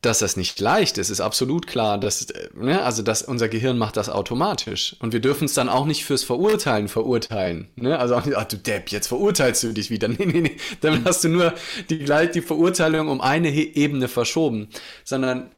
dass 0.00 0.20
das 0.20 0.36
nicht 0.36 0.58
leicht 0.60 0.96
ist, 0.96 1.10
ist 1.10 1.20
absolut 1.20 1.66
klar. 1.66 1.98
Dass, 1.98 2.26
ne, 2.54 2.82
also 2.82 3.02
dass 3.02 3.22
unser 3.22 3.48
Gehirn 3.48 3.76
macht 3.76 3.96
das 3.98 4.08
automatisch. 4.08 4.96
Und 5.00 5.12
wir 5.12 5.20
dürfen 5.20 5.44
es 5.44 5.54
dann 5.54 5.68
auch 5.68 5.84
nicht 5.84 6.04
fürs 6.04 6.24
Verurteilen 6.24 6.88
verurteilen. 6.88 7.68
Ne? 7.76 7.98
Also 7.98 8.16
auch 8.16 8.24
nicht, 8.24 8.36
ach 8.36 8.44
du 8.44 8.56
Depp, 8.56 8.90
jetzt 8.90 9.08
verurteilst 9.08 9.62
du 9.62 9.72
dich 9.72 9.90
wieder. 9.90 10.08
Nee, 10.20 10.26
nee, 10.26 10.40
nee. 10.40 10.56
Dann 10.80 11.04
hast 11.04 11.24
du 11.24 11.28
nur 11.28 11.54
die, 11.88 12.04
die 12.04 12.40
Verurteilung 12.42 13.08
um 13.08 13.20
eine 13.20 13.50
Ebene 13.50 14.08
verschoben. 14.08 14.68
Sondern 15.04 15.50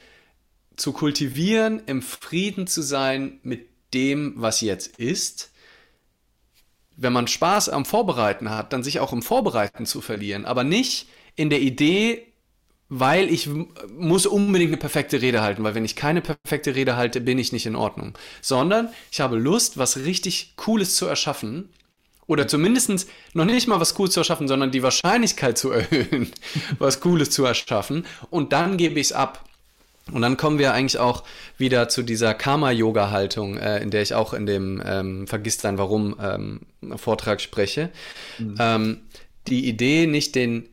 zu 0.76 0.92
kultivieren, 0.92 1.83
im 1.87 2.02
Frieden 2.02 2.66
zu 2.66 2.83
sein 2.83 3.40
mit 3.42 3.68
dem, 3.94 4.35
was 4.37 4.61
jetzt 4.61 4.98
ist. 4.98 5.52
Wenn 6.96 7.12
man 7.12 7.26
Spaß 7.26 7.70
am 7.70 7.85
Vorbereiten 7.85 8.50
hat, 8.50 8.72
dann 8.72 8.83
sich 8.83 9.00
auch 9.00 9.12
im 9.12 9.22
Vorbereiten 9.22 9.87
zu 9.87 10.00
verlieren. 10.00 10.44
Aber 10.44 10.64
nicht 10.64 11.09
in 11.35 11.50
der 11.50 11.61
Idee, 11.61 12.31
weil 12.94 13.33
ich 13.33 13.48
muss 13.96 14.26
unbedingt 14.26 14.68
eine 14.68 14.76
perfekte 14.76 15.22
Rede 15.22 15.40
halten, 15.40 15.64
weil 15.64 15.74
wenn 15.74 15.87
ich 15.87 15.96
keine 15.96 16.20
perfekte 16.20 16.74
Rede 16.74 16.94
halte, 16.94 17.22
bin 17.22 17.38
ich 17.38 17.50
nicht 17.50 17.64
in 17.64 17.74
Ordnung. 17.74 18.18
Sondern 18.42 18.90
ich 19.11 19.22
habe 19.22 19.38
Lust, 19.38 19.78
was 19.78 19.96
richtig 19.96 20.57
Cooles 20.57 20.94
zu 20.94 21.07
erschaffen. 21.07 21.70
Oder 22.26 22.46
zumindest 22.46 23.09
noch 23.33 23.46
nicht 23.46 23.66
mal 23.66 23.81
was 23.81 23.94
Cooles 23.94 24.12
zu 24.12 24.20
erschaffen, 24.20 24.46
sondern 24.46 24.72
die 24.72 24.83
Wahrscheinlichkeit 24.83 25.57
zu 25.57 25.70
erhöhen, 25.70 26.33
was 26.78 27.00
Cooles 27.00 27.31
zu 27.31 27.46
erschaffen. 27.46 28.05
Und 28.28 28.52
dann 28.52 28.76
gebe 28.76 29.00
ich 29.00 29.07
es 29.07 29.12
ab. 29.12 29.42
Und 30.12 30.20
dann 30.20 30.37
kommen 30.37 30.59
wir 30.59 30.74
eigentlich 30.74 30.98
auch 30.98 31.24
wieder 31.57 31.88
zu 31.88 32.02
dieser 32.02 32.35
Karma-Yoga-Haltung, 32.35 33.57
äh, 33.57 33.78
in 33.78 33.90
der 33.90 34.02
ich 34.02 34.12
auch 34.12 34.35
in 34.35 34.44
dem 34.44 34.83
ähm, 34.85 35.26
Vergiss 35.26 35.57
dein 35.57 35.78
Warum 35.78 36.14
ähm, 36.20 36.61
Vortrag 36.98 37.40
spreche. 37.40 37.88
Mhm. 38.38 38.57
Ähm, 38.59 39.00
die 39.48 39.66
Idee, 39.66 40.07
nicht 40.07 40.35
den 40.35 40.68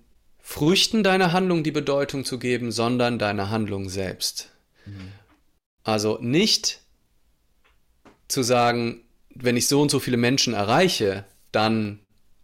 Früchten 0.51 1.03
deiner 1.03 1.31
Handlung 1.31 1.63
die 1.63 1.69
Bedeutung 1.69 2.25
zu 2.25 2.39
geben, 2.39 2.71
sondern 2.71 3.19
deiner 3.19 3.51
Handlung 3.51 3.87
selbst. 3.87 4.49
Mhm. 4.87 5.11
Also 5.83 6.17
nicht 6.21 6.79
zu 8.27 8.41
sagen, 8.41 9.03
wenn 9.29 9.55
ich 9.55 9.67
so 9.67 9.79
und 9.79 9.91
so 9.91 9.99
viele 9.99 10.17
Menschen 10.17 10.55
erreiche, 10.55 11.23
dann, 11.51 11.99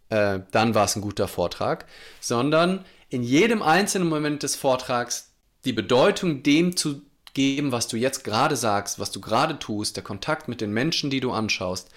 äh, 0.08 0.38
dann 0.52 0.76
war 0.76 0.84
es 0.84 0.94
ein 0.94 1.02
guter 1.02 1.26
Vortrag, 1.26 1.86
sondern 2.20 2.84
in 3.08 3.24
jedem 3.24 3.60
einzelnen 3.60 4.08
Moment 4.08 4.44
des 4.44 4.54
Vortrags 4.54 5.32
die 5.64 5.72
Bedeutung 5.72 6.44
dem 6.44 6.76
zu 6.76 7.02
geben, 7.34 7.72
was 7.72 7.88
du 7.88 7.96
jetzt 7.96 8.22
gerade 8.22 8.54
sagst, 8.54 9.00
was 9.00 9.10
du 9.10 9.20
gerade 9.20 9.58
tust, 9.58 9.96
der 9.96 10.04
Kontakt 10.04 10.46
mit 10.46 10.60
den 10.60 10.72
Menschen, 10.72 11.10
die 11.10 11.20
du 11.20 11.32
anschaust, 11.32 11.90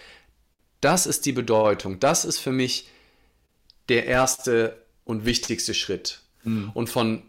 das 0.82 1.06
ist 1.06 1.28
die 1.28 1.34
Bedeutung. 1.34 2.00
Das 2.00 2.26
ist 2.26 2.40
für 2.40 2.52
mich 2.52 2.88
der 3.90 4.08
erste 4.08 4.89
und 5.10 5.26
wichtigste 5.26 5.74
Schritt. 5.74 6.20
Mhm. 6.44 6.70
Und 6.76 6.90
von, 6.90 7.24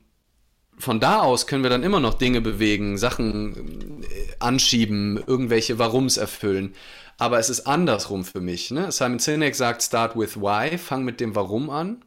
von 0.78 1.00
da 1.00 1.20
aus 1.20 1.46
können 1.46 1.62
wir 1.62 1.70
dann 1.70 1.82
immer 1.82 1.98
noch 1.98 2.12
Dinge 2.12 2.42
bewegen, 2.42 2.98
Sachen 2.98 4.02
äh, 4.02 4.06
anschieben, 4.38 5.18
irgendwelche 5.26 5.78
Warums 5.78 6.18
erfüllen. 6.18 6.74
Aber 7.16 7.38
es 7.38 7.48
ist 7.48 7.66
andersrum 7.66 8.26
für 8.26 8.42
mich. 8.42 8.70
Ne? 8.70 8.92
Simon 8.92 9.18
Sinek 9.18 9.56
sagt, 9.56 9.82
start 9.82 10.14
with 10.14 10.36
why, 10.36 10.76
fang 10.76 11.04
mit 11.04 11.20
dem 11.20 11.34
Warum 11.34 11.70
an. 11.70 12.04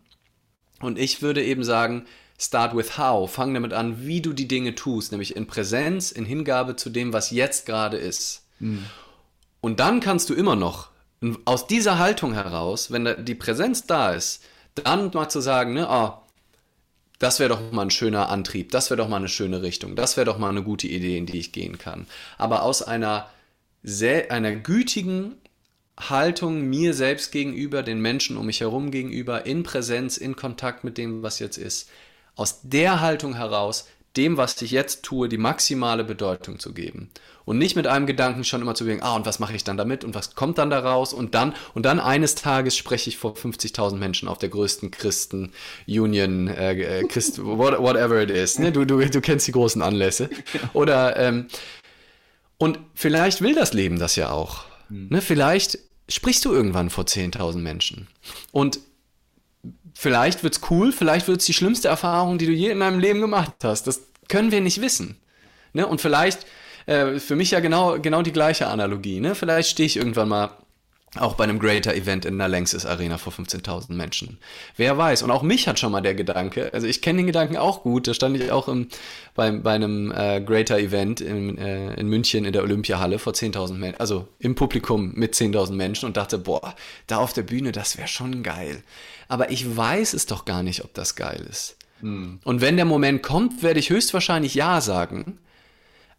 Und 0.80 1.00
ich 1.00 1.24
würde 1.24 1.44
eben 1.44 1.64
sagen, 1.64 2.06
start 2.40 2.76
with 2.76 3.00
how, 3.00 3.30
fang 3.30 3.52
damit 3.56 3.74
an, 3.74 4.06
wie 4.06 4.22
du 4.22 4.32
die 4.32 4.48
Dinge 4.48 4.76
tust, 4.76 5.12
nämlich 5.12 5.36
in 5.36 5.48
Präsenz, 5.48 6.12
in 6.12 6.26
Hingabe 6.26 6.76
zu 6.76 6.92
dem, 6.92 7.14
was 7.14 7.32
jetzt 7.32 7.66
gerade 7.66 7.98
ist. 7.98 8.46
Mhm. 8.60 8.86
Und 9.60 9.80
dann 9.80 10.02
kannst 10.02 10.30
du 10.30 10.36
immer 10.36 10.56
noch 10.56 10.90
aus 11.46 11.66
dieser 11.66 11.98
Haltung 11.98 12.34
heraus, 12.34 12.92
wenn 12.92 13.26
die 13.26 13.36
Präsenz 13.36 13.88
da 13.88 14.12
ist, 14.12 14.44
dann 14.76 15.12
mal 15.14 15.30
zu 15.30 15.42
sagen, 15.42 15.74
ne, 15.74 15.88
oh, 15.90 16.14
das 17.20 17.40
wäre 17.40 17.50
doch 17.50 17.72
mal 17.72 17.84
ein 17.84 17.92
schöner 17.92 18.30
Antrieb, 18.30 18.72
das 18.72 18.90
wäre 18.90 18.98
doch 18.98 19.08
mal 19.08 19.18
eine 19.18 19.30
schöne 19.30 19.62
Richtung, 19.62 19.96
das 19.96 20.18
wäre 20.18 20.26
doch 20.26 20.38
mal 20.38 20.50
eine 20.50 20.64
gute 20.64 20.88
Idee, 20.88 21.18
in 21.18 21.26
die 21.26 21.40
ich 21.40 21.52
gehen 21.52 21.78
kann. 21.78 22.08
Aber 22.38 22.64
aus 22.64 22.82
einer, 22.82 23.30
sehr, 23.84 24.32
einer 24.32 24.56
gütigen 24.56 25.36
Haltung 26.00 26.62
mir 26.62 26.94
selbst 26.94 27.32
gegenüber, 27.32 27.84
den 27.84 28.02
Menschen 28.02 28.38
um 28.38 28.48
mich 28.48 28.62
herum 28.62 28.92
gegenüber, 28.92 29.46
in 29.46 29.64
Präsenz, 29.64 30.18
in 30.18 30.36
Kontakt 30.36 30.84
mit 30.84 30.98
dem, 30.98 31.22
was 31.22 31.40
jetzt 31.40 31.58
ist, 31.58 31.90
aus 32.36 32.62
der 32.64 33.02
Haltung 33.02 33.36
heraus 33.36 33.88
dem, 34.18 34.38
was 34.38 34.62
ich 34.62 34.72
jetzt 34.72 35.04
tue, 35.04 35.28
die 35.28 35.38
maximale 35.38 36.04
Bedeutung 36.04 36.60
zu 36.60 36.74
geben. 36.74 37.10
Und 37.46 37.58
nicht 37.58 37.76
mit 37.76 37.88
einem 37.88 38.06
Gedanken 38.06 38.44
schon 38.44 38.62
immer 38.62 38.76
zu 38.76 38.86
denken, 38.86 39.04
ah, 39.04 39.16
und 39.16 39.26
was 39.26 39.40
mache 39.40 39.56
ich 39.56 39.64
dann 39.64 39.76
damit 39.76 40.04
und 40.04 40.16
was 40.16 40.36
kommt 40.36 40.58
dann 40.58 40.70
daraus 40.70 41.14
und 41.14 41.36
dann, 41.36 41.54
und 41.74 41.86
dann 41.86 42.00
eines 42.00 42.36
Tages 42.36 42.78
spreche 42.78 43.10
ich 43.10 43.18
vor 43.18 43.34
50.000 43.34 43.98
Menschen 43.98 44.28
auf 44.30 44.38
der 44.38 44.50
größten 44.50 44.92
Christen-Union, 44.92 46.48
äh, 46.48 47.00
äh, 47.00 47.04
Christ, 47.08 47.40
whatever 47.44 48.22
it 48.22 48.30
is, 48.30 48.60
ne? 48.60 48.72
du, 48.72 48.86
du, 48.86 49.04
du 49.04 49.22
kennst 49.22 49.48
die 49.48 49.52
großen 49.52 49.82
Anlässe. 49.82 50.30
Oder, 50.74 51.18
ähm, 51.18 51.48
und 52.58 52.80
vielleicht 52.94 53.42
will 53.42 53.56
das 53.56 53.74
Leben 53.74 54.00
das 54.00 54.16
ja 54.16 54.32
auch. 54.32 54.64
Mhm. 54.90 55.08
Ne? 55.10 55.22
Vielleicht 55.22 55.80
sprichst 56.08 56.46
du 56.46 56.54
irgendwann 56.54 56.90
vor 56.90 57.06
10.000 57.06 57.58
Menschen. 57.58 58.08
Und 58.52 58.80
Vielleicht 59.94 60.44
wird's 60.44 60.62
cool, 60.70 60.92
vielleicht 60.92 61.28
wird's 61.28 61.46
die 61.46 61.54
schlimmste 61.54 61.88
Erfahrung, 61.88 62.38
die 62.38 62.46
du 62.46 62.52
je 62.52 62.70
in 62.72 62.80
deinem 62.80 63.00
Leben 63.00 63.22
gemacht 63.22 63.54
hast. 63.64 63.88
Das 63.88 64.02
können 64.28 64.52
wir 64.52 64.62
nicht 64.62 64.82
wissen. 64.82 65.18
Ne? 65.74 65.88
Und 65.88 66.02
vielleicht, 66.02 66.46
äh, 66.86 67.20
für 67.20 67.36
mich 67.36 67.52
ja 67.52 67.60
genau, 67.60 68.00
genau 68.00 68.22
die 68.22 68.32
gleiche 68.32 68.68
Analogie. 68.68 69.20
Ne? 69.20 69.36
Vielleicht 69.36 69.70
stehe 69.70 69.86
ich 69.86 69.98
irgendwann 69.98 70.30
mal 70.30 70.52
auch 71.20 71.36
bei 71.36 71.44
einem 71.44 71.60
Greater 71.60 71.94
Event 71.94 72.26
in 72.26 72.38
der 72.40 72.48
Längstes 72.48 72.86
Arena 72.86 73.18
vor 73.18 73.32
15.000 73.32 73.94
Menschen. 73.94 74.40
Wer 74.78 74.98
weiß. 74.98 75.22
Und 75.22 75.30
auch 75.30 75.44
mich 75.44 75.68
hat 75.68 75.80
schon 75.80 75.92
mal 75.92 76.02
der 76.02 76.16
Gedanke, 76.16 76.74
also 76.74 76.88
ich 76.88 77.02
kenne 77.02 77.18
den 77.18 77.28
Gedanken 77.28 77.58
auch 77.58 77.84
gut, 77.84 78.08
da 78.08 78.14
stand 78.14 78.36
ich 78.38 78.52
auch 78.52 78.68
im, 78.68 78.88
bei, 79.36 79.52
bei 79.52 79.74
einem 79.74 80.12
äh, 80.12 80.42
Greater 80.42 80.80
Event 80.80 81.22
in, 81.22 81.58
äh, 81.58 81.94
in 81.96 82.08
München 82.08 82.46
in 82.46 82.54
der 82.54 82.64
Olympiahalle 82.64 83.20
vor 83.20 83.34
10.000 83.34 83.74
Menschen, 83.74 84.00
also 84.00 84.28
im 84.40 84.56
Publikum 84.56 85.14
mit 85.14 85.36
10.000 85.36 85.74
Menschen 85.74 86.08
und 86.08 86.18
dachte, 86.18 86.40
boah, 86.40 86.74
da 87.06 87.18
auf 87.18 87.34
der 87.34 87.44
Bühne, 87.44 87.72
das 87.72 87.98
wäre 87.98 88.08
schon 88.08 88.42
geil. 88.42 88.84
Aber 89.28 89.52
ich 89.52 89.76
weiß 89.76 90.14
es 90.14 90.26
doch 90.26 90.46
gar 90.46 90.64
nicht, 90.64 90.84
ob 90.84 90.94
das 90.94 91.16
geil 91.16 91.46
ist. 91.50 91.78
Hm. 92.02 92.40
Und 92.44 92.62
wenn 92.62 92.76
der 92.76 92.86
Moment 92.86 93.24
kommt, 93.24 93.64
werde 93.64 93.80
ich 93.80 93.90
höchstwahrscheinlich 93.90 94.56
Ja 94.56 94.82
sagen. 94.82 95.40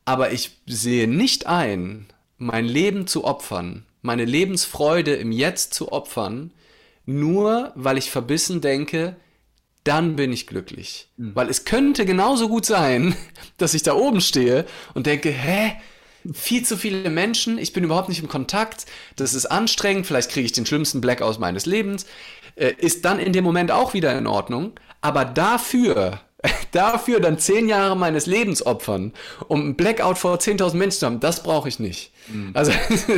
Aber 0.05 0.33
ich 0.33 0.59
sehe 0.67 1.09
nicht 1.09 1.47
ein, 1.47 2.07
mein 2.39 2.67
Leben 2.67 3.07
zu 3.07 3.25
opfern, 3.25 3.87
meine 4.03 4.25
Lebensfreude 4.25 5.15
im 5.15 5.33
Jetzt 5.33 5.75
zu 5.75 5.93
opfern, 5.93 6.51
nur 7.07 7.73
weil 7.75 7.99
ich 7.99 8.11
verbissen 8.11 8.61
denke, 8.61 9.17
dann 9.85 10.17
bin 10.17 10.33
ich 10.33 10.47
glücklich. 10.47 11.09
Mhm. 11.17 11.35
Weil 11.35 11.51
es 11.51 11.65
könnte 11.65 12.07
genauso 12.07 12.49
gut 12.49 12.65
sein, 12.65 13.15
dass 13.59 13.75
ich 13.75 13.83
da 13.83 13.95
oben 13.95 14.21
stehe 14.21 14.67
und 14.95 15.07
denke, 15.07 15.31
hä? 15.31 15.73
Viel 16.33 16.65
zu 16.65 16.79
viele 16.79 17.11
Menschen, 17.11 17.59
ich 17.59 17.75
bin 17.75 17.85
überhaupt 17.85 18.09
nicht 18.09 18.23
im 18.23 18.29
Kontakt, 18.29 18.87
das 19.17 19.35
ist 19.35 19.45
anstrengend, 19.45 20.07
vielleicht 20.07 20.31
kriege 20.31 20.47
ich 20.47 20.53
den 20.53 20.65
schlimmsten 20.65 21.03
Blackout 21.03 21.39
meines 21.39 21.67
Lebens, 21.67 22.07
ist 22.57 23.05
dann 23.05 23.19
in 23.19 23.33
dem 23.33 23.45
Moment 23.45 23.71
auch 23.71 23.95
wieder 23.95 24.17
in 24.17 24.27
Ordnung. 24.27 24.73
Aber 25.01 25.25
dafür 25.25 26.21
dafür 26.73 27.21
dann 27.21 27.39
zehn 27.39 27.69
Jahre 27.69 27.97
meines 27.97 28.27
Lebens 28.27 28.65
opfern, 28.65 29.13
um 29.49 29.61
einen 29.61 29.77
Blackout 29.77 30.19
vor 30.19 30.37
10.000 30.37 30.75
Menschen 30.77 30.99
zu 30.99 31.07
haben, 31.07 31.21
das 31.21 31.43
brauche 31.43 31.69
ich 31.69 31.79
nicht. 31.79 32.13
Mhm. 32.29 32.51
Also 32.55 32.73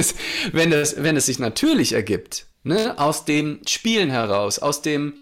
wenn, 0.53 0.71
das, 0.71 1.03
wenn 1.03 1.17
es 1.17 1.27
sich 1.27 1.39
natürlich 1.39 1.93
ergibt, 1.93 2.47
ne, 2.63 2.99
aus 2.99 3.25
dem 3.25 3.61
Spielen 3.67 4.11
heraus, 4.11 4.59
aus 4.59 4.83
dem, 4.83 5.15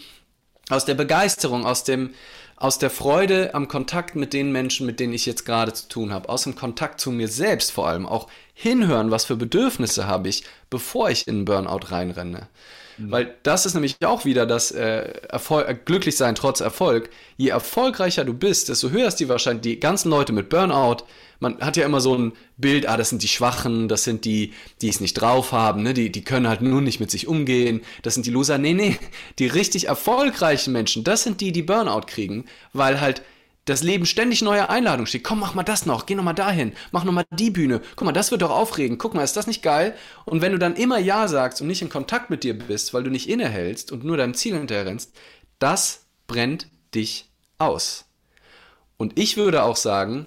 aus 0.69 0.85
der 0.85 0.95
Begeisterung, 0.95 1.65
aus 1.65 1.85
dem, 1.85 2.11
aus 2.57 2.79
der 2.79 2.91
Freude 2.91 3.55
am 3.55 3.69
Kontakt 3.69 4.17
mit 4.17 4.33
den 4.33 4.53
Menschen, 4.53 4.87
mit 4.87 5.01
denen 5.01 5.13
ich 5.13 5.27
jetzt 5.27 5.45
gerade 5.45 5.73
zu 5.73 5.89
tun 5.89 6.13
habe, 6.13 6.29
aus 6.29 6.45
dem 6.45 6.55
Kontakt 6.55 7.01
zu 7.01 7.11
mir 7.11 7.29
selbst 7.29 7.73
vor 7.73 7.89
allem, 7.89 8.07
auch 8.07 8.29
hinhören, 8.55 9.11
was 9.11 9.25
für 9.25 9.37
Bedürfnisse 9.37 10.07
habe 10.07 10.29
ich, 10.29 10.45
bevor 10.71 11.11
ich 11.11 11.27
in 11.27 11.37
einen 11.37 11.45
Burnout 11.45 11.91
reinrenne. 11.91 12.49
Mhm. 12.99 13.11
Weil 13.11 13.35
das 13.43 13.67
ist 13.67 13.75
nämlich 13.75 13.97
auch 14.05 14.25
wieder 14.25 14.47
das 14.47 14.71
äh, 14.71 15.13
Erfolg, 15.29 15.69
äh, 15.69 15.77
glücklich 15.85 16.17
sein 16.17 16.35
trotz 16.35 16.61
Erfolg. 16.61 17.11
Je 17.37 17.49
erfolgreicher 17.49 18.25
du 18.25 18.35
bist, 18.35 18.69
desto 18.69 18.91
höher 18.91 19.09
ist 19.09 19.17
die 19.17 19.29
Wahrscheinlichkeit, 19.29 19.65
die 19.65 19.81
ganzen 19.81 20.11
Leute 20.11 20.33
mit 20.33 20.49
Burnout, 20.49 21.05
man 21.41 21.61
hat 21.61 21.77
ja 21.77 21.85
immer 21.85 22.01
so 22.01 22.17
ein 22.17 22.33
Bild, 22.57 22.89
ah, 22.89 22.97
das 22.97 23.11
sind 23.11 23.23
die 23.23 23.29
Schwachen, 23.29 23.89
das 23.89 24.05
sind 24.05 24.25
die, 24.25 24.53
die 24.81 24.89
es 24.89 25.01
nicht 25.01 25.15
drauf 25.15 25.53
haben, 25.53 25.83
ne? 25.83 25.93
die, 25.93 26.11
die 26.11 26.25
können 26.25 26.49
halt 26.49 26.63
nur 26.63 26.81
nicht 26.81 27.01
mit 27.01 27.11
sich 27.11 27.27
umgehen, 27.27 27.83
das 28.03 28.15
sind 28.15 28.27
die 28.27 28.31
Loser. 28.31 28.59
Nee, 28.59 28.75
nee, 28.75 28.99
die 29.39 29.47
richtig 29.47 29.89
erfolgreichen 29.89 30.73
Menschen, 30.73 31.05
das 31.05 31.23
sind 31.23 31.41
die, 31.41 31.53
die 31.53 31.63
Burnout 31.63 32.07
kriegen, 32.07 32.47
weil 32.73 33.01
halt 33.01 33.23
das 33.65 33.83
Leben 33.83 34.07
ständig 34.07 34.43
neue 34.43 34.69
Einladungen 34.69 35.07
schickt. 35.07 35.25
Komm, 35.25 35.41
mach 35.41 35.55
mal 35.55 35.63
das 35.63 35.87
noch, 35.87 36.07
geh 36.07 36.15
noch 36.15 36.25
mal 36.25 36.35
dahin, 36.35 36.73
mach 36.93 37.05
noch 37.05 37.13
mal 37.13 37.25
die 37.31 37.51
Bühne. 37.51 37.81
Guck 37.97 38.05
mal, 38.05 38.13
das 38.13 38.31
wird 38.31 38.43
doch 38.43 38.51
aufregend. 38.51 38.99
Guck 38.99 39.15
mal, 39.15 39.25
ist 39.25 39.37
das 39.37 39.47
nicht 39.47 39.63
geil? 39.63 39.95
Und 40.27 40.43
wenn 40.43 40.53
du 40.53 40.59
dann 40.59 40.77
immer 40.77 40.99
Ja 40.99 41.29
sagst 41.29 41.61
und 41.61 41.67
nicht 41.67 41.83
in 41.83 41.89
Kontakt 41.89 42.31
mit 42.31 42.45
dir 42.45 42.59
bist, 42.59 42.93
weil 42.93 43.05
du 43.05 43.11
nicht 43.11 43.29
innehältst 43.29 43.91
und 43.93 44.05
nur 44.05 44.17
deinem 44.17 44.35
Ziel 44.35 44.57
hinterherrennst, 44.57 45.13
das 45.59 46.05
brennt 46.27 46.69
dich 46.95 47.31
aus. 47.59 48.05
Und 48.97 49.19
ich 49.19 49.37
würde 49.37 49.63
auch 49.63 49.77
sagen, 49.77 50.27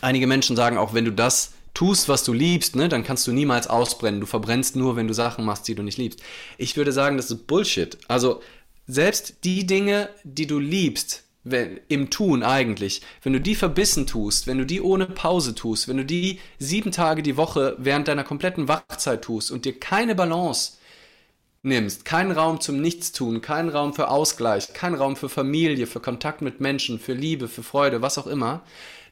einige 0.00 0.26
Menschen 0.26 0.56
sagen 0.56 0.78
auch, 0.78 0.94
wenn 0.94 1.04
du 1.04 1.12
das 1.12 1.52
tust, 1.74 2.08
was 2.08 2.24
du 2.24 2.32
liebst, 2.32 2.76
ne, 2.76 2.88
dann 2.88 3.04
kannst 3.04 3.26
du 3.26 3.32
niemals 3.32 3.66
ausbrennen. 3.66 4.20
Du 4.20 4.26
verbrennst 4.26 4.76
nur, 4.76 4.96
wenn 4.96 5.08
du 5.08 5.14
Sachen 5.14 5.44
machst, 5.44 5.68
die 5.68 5.74
du 5.74 5.82
nicht 5.82 5.98
liebst. 5.98 6.22
Ich 6.56 6.76
würde 6.76 6.92
sagen, 6.92 7.16
das 7.16 7.30
ist 7.30 7.46
Bullshit. 7.46 7.98
Also 8.08 8.40
selbst 8.86 9.44
die 9.44 9.66
Dinge, 9.66 10.08
die 10.22 10.46
du 10.46 10.58
liebst, 10.58 11.24
im 11.88 12.08
Tun 12.08 12.42
eigentlich, 12.42 13.02
wenn 13.22 13.34
du 13.34 13.40
die 13.40 13.54
verbissen 13.54 14.06
tust, 14.06 14.46
wenn 14.46 14.58
du 14.58 14.64
die 14.64 14.80
ohne 14.80 15.06
Pause 15.06 15.54
tust, 15.54 15.88
wenn 15.88 15.98
du 15.98 16.04
die 16.04 16.40
sieben 16.58 16.90
Tage 16.90 17.22
die 17.22 17.36
Woche 17.36 17.76
während 17.78 18.08
deiner 18.08 18.24
kompletten 18.24 18.66
Wachzeit 18.66 19.22
tust 19.22 19.50
und 19.50 19.66
dir 19.66 19.78
keine 19.78 20.14
Balance 20.14 20.78
nimmst, 21.62 22.04
keinen 22.04 22.30
Raum 22.30 22.60
zum 22.60 22.80
Nichtstun, 22.80 23.40
keinen 23.40 23.68
Raum 23.68 23.92
für 23.92 24.08
Ausgleich, 24.08 24.72
keinen 24.72 24.94
Raum 24.94 25.16
für 25.16 25.28
Familie, 25.28 25.86
für 25.86 26.00
Kontakt 26.00 26.40
mit 26.40 26.60
Menschen, 26.60 26.98
für 26.98 27.14
Liebe, 27.14 27.48
für 27.48 27.62
Freude, 27.62 28.00
was 28.00 28.18
auch 28.18 28.26
immer, 28.26 28.62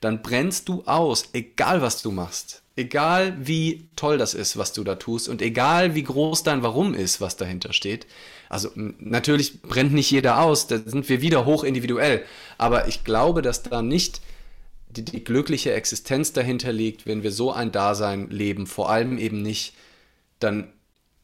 dann 0.00 0.22
brennst 0.22 0.68
du 0.68 0.82
aus, 0.84 1.28
egal 1.32 1.82
was 1.82 2.02
du 2.02 2.10
machst. 2.10 2.62
Egal 2.74 3.36
wie 3.38 3.88
toll 3.96 4.16
das 4.16 4.32
ist, 4.32 4.56
was 4.56 4.72
du 4.72 4.82
da 4.82 4.94
tust 4.94 5.28
und 5.28 5.42
egal 5.42 5.94
wie 5.94 6.04
groß 6.04 6.42
dein 6.42 6.62
Warum 6.62 6.94
ist, 6.94 7.20
was 7.20 7.36
dahinter 7.36 7.74
steht. 7.74 8.06
Also 8.52 8.70
natürlich 8.74 9.62
brennt 9.62 9.92
nicht 9.92 10.10
jeder 10.10 10.40
aus, 10.40 10.66
da 10.66 10.78
sind 10.78 11.08
wir 11.08 11.20
wieder 11.20 11.44
hoch 11.44 11.64
individuell. 11.64 12.24
Aber 12.58 12.86
ich 12.86 13.04
glaube, 13.04 13.42
dass 13.42 13.62
da 13.62 13.82
nicht 13.82 14.20
die, 14.90 15.04
die 15.04 15.24
glückliche 15.24 15.72
Existenz 15.72 16.32
dahinter 16.32 16.72
liegt, 16.72 17.06
wenn 17.06 17.22
wir 17.22 17.32
so 17.32 17.52
ein 17.52 17.72
Dasein 17.72 18.28
leben. 18.30 18.66
Vor 18.66 18.90
allem 18.90 19.18
eben 19.18 19.42
nicht 19.42 19.74
dann 20.38 20.72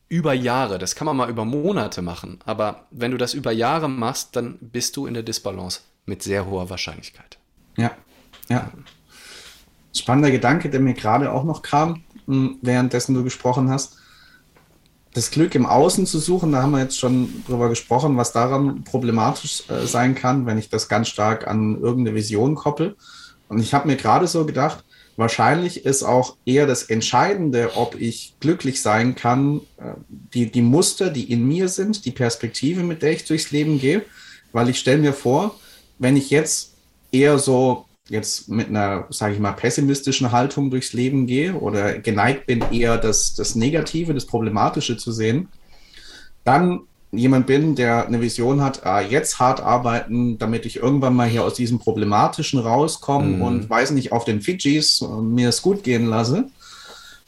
über 0.09 0.33
Jahre. 0.33 0.79
Das 0.79 0.95
kann 0.95 1.05
man 1.05 1.17
mal 1.17 1.29
über 1.29 1.45
Monate 1.45 2.01
machen. 2.01 2.39
Aber 2.47 2.87
wenn 2.91 3.11
du 3.11 3.19
das 3.19 3.35
über 3.35 3.53
Jahre 3.53 3.91
machst, 3.91 4.35
dann 4.35 4.57
bist 4.61 4.97
du 4.97 5.07
in 5.07 5.15
der 5.15 5.23
Disbalance 5.23 5.81
mit 6.07 6.23
sehr 6.23 6.47
hoher 6.47 6.71
Wahrscheinlichkeit. 6.71 7.37
Ja, 7.77 7.91
ja 8.49 8.73
spannender 9.99 10.31
Gedanke, 10.31 10.71
der 10.71 10.81
mir 10.81 10.95
gerade 10.95 11.33
auch 11.33 11.45
noch 11.45 11.63
kam, 11.63 12.03
hm, 12.27 12.59
währenddessen 12.63 13.15
du 13.15 13.25
gesprochen 13.25 13.71
hast. 13.71 13.98
Das 15.15 15.31
Glück 15.31 15.55
im 15.55 15.67
Außen 15.67 16.07
zu 16.07 16.19
suchen, 16.19 16.53
da 16.53 16.63
haben 16.63 16.73
wir 16.73 16.81
jetzt 16.81 16.99
schon 16.99 17.43
drüber 17.47 17.69
gesprochen, 17.69 18.17
was 18.17 18.33
daran 18.33 18.85
problematisch 18.85 19.65
äh, 19.69 19.87
sein 19.87 20.15
kann, 20.15 20.47
wenn 20.47 20.59
ich 20.59 20.69
das 20.69 20.89
ganz 20.89 21.09
stark 21.09 21.47
an 21.47 21.81
irgendeine 21.81 22.15
Vision 22.15 22.55
koppel. 22.55 22.97
Und 23.49 23.61
ich 23.61 23.73
habe 23.75 23.89
mir 23.89 23.97
gerade 23.97 24.27
so 24.27 24.45
gedacht, 24.45 24.85
wahrscheinlich 25.17 25.85
ist 25.85 26.03
auch 26.03 26.37
eher 26.45 26.67
das 26.67 26.85
Entscheidende, 26.85 27.73
ob 27.77 28.01
ich 28.01 28.35
glücklich 28.39 28.83
sein 28.83 29.15
kann, 29.15 29.63
äh, 29.79 29.95
die, 30.09 30.51
die 30.51 30.63
Muster, 30.63 31.11
die 31.11 31.33
in 31.33 31.47
mir 31.49 31.69
sind, 31.69 32.05
die 32.05 32.13
Perspektive, 32.13 32.83
mit 32.83 33.03
der 33.03 33.13
ich 33.13 33.25
durchs 33.25 33.51
Leben 33.51 33.81
gehe. 33.81 34.05
Weil 34.53 34.69
ich 34.69 34.79
stelle 34.79 34.99
mir 34.99 35.13
vor, 35.13 35.57
wenn 35.99 36.17
ich 36.17 36.31
jetzt 36.31 36.75
eher 37.11 37.39
so 37.39 37.88
jetzt 38.09 38.49
mit 38.49 38.69
einer, 38.69 39.07
sage 39.11 39.35
ich 39.35 39.41
mal, 39.41 39.53
pessimistischen 39.53 40.33
Haltung 40.33 40.71
durchs 40.71 40.93
Leben 40.93 41.27
gehe 41.27 41.55
oder 41.55 41.99
geneigt 41.99 42.47
bin, 42.47 42.65
eher 42.73 42.97
das, 42.97 43.35
das 43.35 43.55
Negative, 43.55 44.15
das 44.15 44.27
Problematische 44.27 44.97
zu 44.97 45.13
sehen, 45.13 45.49
dann 46.45 46.81
jemand 47.11 47.47
bin, 47.47 47.75
der 47.75 48.07
eine 48.07 48.21
Vision 48.21 48.63
hat, 48.63 48.85
ah, 48.85 49.01
jetzt 49.01 49.39
hart 49.39 49.61
arbeiten, 49.61 50.39
damit 50.39 50.67
ich 50.67 50.77
irgendwann 50.77 51.15
mal 51.15 51.29
hier 51.29 51.45
aus 51.45 51.55
diesem 51.55 51.79
Problematischen 51.79 52.61
rauskomme 52.61 53.37
mhm. 53.37 53.43
und 53.43 53.71
weiß 53.71 53.93
nicht, 53.93 54.13
auf 54.13 54.25
den 54.25 54.41
Fidschis 54.41 55.05
mir 55.23 55.49
es 55.49 55.63
gut 55.63 55.83
gehen 55.83 56.07
lasse 56.07 56.49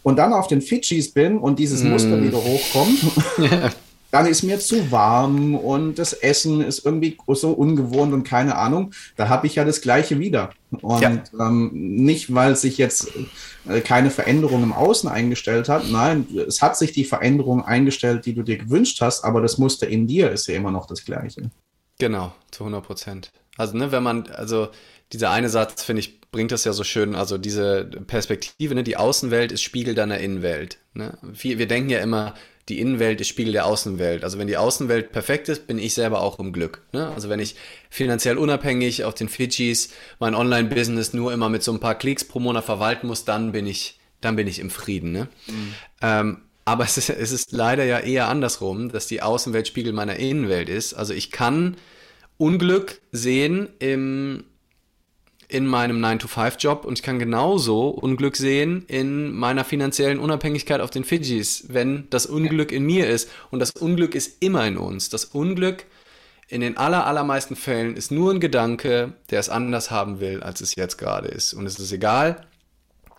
und 0.03 0.17
dann 0.17 0.33
auf 0.33 0.49
den 0.49 0.61
Fidschis 0.61 1.13
bin 1.13 1.39
und 1.39 1.59
dieses 1.59 1.83
mhm. 1.83 1.91
Muster 1.91 2.23
wieder 2.23 2.39
hochkommt. 2.39 2.99
dann 4.11 4.27
ist 4.27 4.43
mir 4.43 4.59
zu 4.59 4.91
warm 4.91 5.55
und 5.55 5.99
das 5.99 6.13
Essen 6.13 6.61
ist 6.61 6.85
irgendwie 6.85 7.17
so 7.29 7.53
ungewohnt 7.53 8.13
und 8.13 8.25
keine 8.25 8.57
Ahnung. 8.57 8.93
Da 9.17 9.29
habe 9.29 9.47
ich 9.47 9.55
ja 9.55 9.65
das 9.65 9.81
Gleiche 9.81 10.19
wieder. 10.19 10.51
Und 10.83 11.03
ja. 11.03 11.23
ähm, 11.39 11.71
nicht, 11.73 12.35
weil 12.35 12.57
sich 12.57 12.79
jetzt 12.79 13.09
äh, 13.69 13.81
keine 13.81 14.11
Veränderung 14.11 14.63
im 14.63 14.73
Außen 14.73 15.09
eingestellt 15.09 15.69
hat. 15.69 15.91
Nein, 15.91 16.27
es 16.47 16.63
hat 16.63 16.77
sich 16.77 16.93
die 16.93 17.05
Veränderung 17.05 17.65
eingestellt, 17.65 18.27
die 18.27 18.35
du 18.35 18.43
dir 18.43 18.59
gewünscht 18.59 19.01
hast, 19.01 19.25
aber 19.25 19.41
das 19.41 19.59
Muster 19.59 19.89
in 19.89 20.07
dir 20.07 20.31
ist 20.31 20.47
ja 20.47 20.55
immer 20.55 20.71
noch 20.71 20.87
das 20.87 21.05
Gleiche. 21.05 21.51
Genau, 21.99 22.33
zu 22.51 22.65
100 22.65 22.85
Prozent. 22.85 23.33
Also, 23.57 23.77
ne, 23.77 23.93
wenn 23.93 24.03
man, 24.03 24.27
also 24.29 24.69
dieser 25.13 25.31
eine 25.31 25.49
Satz, 25.49 25.83
finde 25.83 26.01
ich, 26.01 26.21
bringt 26.31 26.53
das 26.53 26.65
ja 26.65 26.73
so 26.73 26.85
schön, 26.85 27.15
also 27.15 27.37
diese 27.37 27.85
Perspektive, 28.07 28.75
ne, 28.75 28.85
die 28.85 28.97
Außenwelt 28.97 29.53
ist 29.53 29.63
Spiegel 29.63 29.95
deiner 29.95 30.19
Innenwelt. 30.19 30.79
Ne? 30.95 31.19
Wir, 31.23 31.59
wir 31.59 31.67
denken 31.67 31.91
ja 31.91 31.99
immer, 31.99 32.35
die 32.71 32.79
Innenwelt 32.79 33.21
ist 33.21 33.29
Spiegel 33.29 33.53
der 33.53 33.67
Außenwelt. 33.67 34.23
Also 34.23 34.39
wenn 34.39 34.47
die 34.47 34.57
Außenwelt 34.57 35.13
perfekt 35.13 35.49
ist, 35.49 35.67
bin 35.67 35.79
ich 35.79 35.93
selber 35.93 36.23
auch 36.23 36.39
im 36.39 36.53
Glück. 36.53 36.83
Ne? 36.93 37.09
Also 37.09 37.29
wenn 37.29 37.41
ich 37.41 37.57
finanziell 37.91 38.39
unabhängig 38.39 39.05
auf 39.05 39.15
den 39.15 39.29
Fidschis 39.29 39.91
mein 40.21 40.35
Online-Business 40.35 41.13
nur 41.13 41.33
immer 41.33 41.49
mit 41.49 41.63
so 41.63 41.73
ein 41.73 41.81
paar 41.81 41.97
Klicks 41.97 42.25
pro 42.25 42.39
Monat 42.39 42.65
verwalten 42.65 43.09
muss, 43.09 43.25
dann 43.25 43.53
bin 43.53 43.67
ich, 43.67 43.99
dann 44.21 44.37
bin 44.37 44.47
ich 44.47 44.61
im 44.61 44.71
Frieden. 44.71 45.11
Ne? 45.11 45.29
Mhm. 45.49 45.75
Ähm, 46.01 46.43
aber 46.65 46.85
es 46.85 46.97
ist, 46.97 47.11
es 47.11 47.33
ist 47.33 47.51
leider 47.51 47.85
ja 47.85 47.99
eher 47.99 48.29
andersrum, 48.29 48.93
dass 48.93 49.09
die 49.09 49.23
Außenwelt 49.23 49.67
Spiegel 49.67 49.93
meiner 49.93 50.17
Innenwelt 50.17 50.69
ist. 50.69 50.95
Also 50.95 51.13
ich 51.13 51.33
kann 51.33 51.77
Unglück 52.39 53.01
sehen 53.11 53.69
im 53.81 54.45
in 55.51 55.67
meinem 55.67 56.05
9-to-5-Job 56.05 56.85
und 56.85 56.99
ich 56.99 57.03
kann 57.03 57.19
genauso 57.19 57.89
Unglück 57.89 58.37
sehen 58.37 58.85
in 58.87 59.33
meiner 59.33 59.65
finanziellen 59.65 60.21
Unabhängigkeit 60.21 60.81
auf 60.81 60.91
den 60.91 61.05
Fidschis, 61.05 61.65
wenn 61.69 62.09
das 62.11 62.27
Unglück 62.27 62.71
in 62.71 62.85
mir 62.85 63.09
ist. 63.09 63.29
Und 63.51 63.59
das 63.59 63.73
Unglück 63.73 64.15
ist 64.15 64.43
immer 64.43 64.67
in 64.67 64.77
uns. 64.77 65.09
Das 65.09 65.25
Unglück 65.25 65.87
in 66.49 66.61
den 66.61 66.77
aller, 66.77 67.05
allermeisten 67.05 67.57
Fällen 67.57 67.97
ist 67.97 68.13
nur 68.13 68.33
ein 68.33 68.41
Gedanke, 68.41 69.15
der 69.31 69.41
es 69.41 69.49
anders 69.49 69.91
haben 69.91 70.21
will, 70.21 70.41
als 70.41 70.61
es 70.61 70.77
jetzt 70.77 70.99
gerade 70.99 71.29
ist. 71.29 71.53
Und 71.53 71.67
es 71.67 71.79
ist 71.79 71.93
egal, 71.93 72.47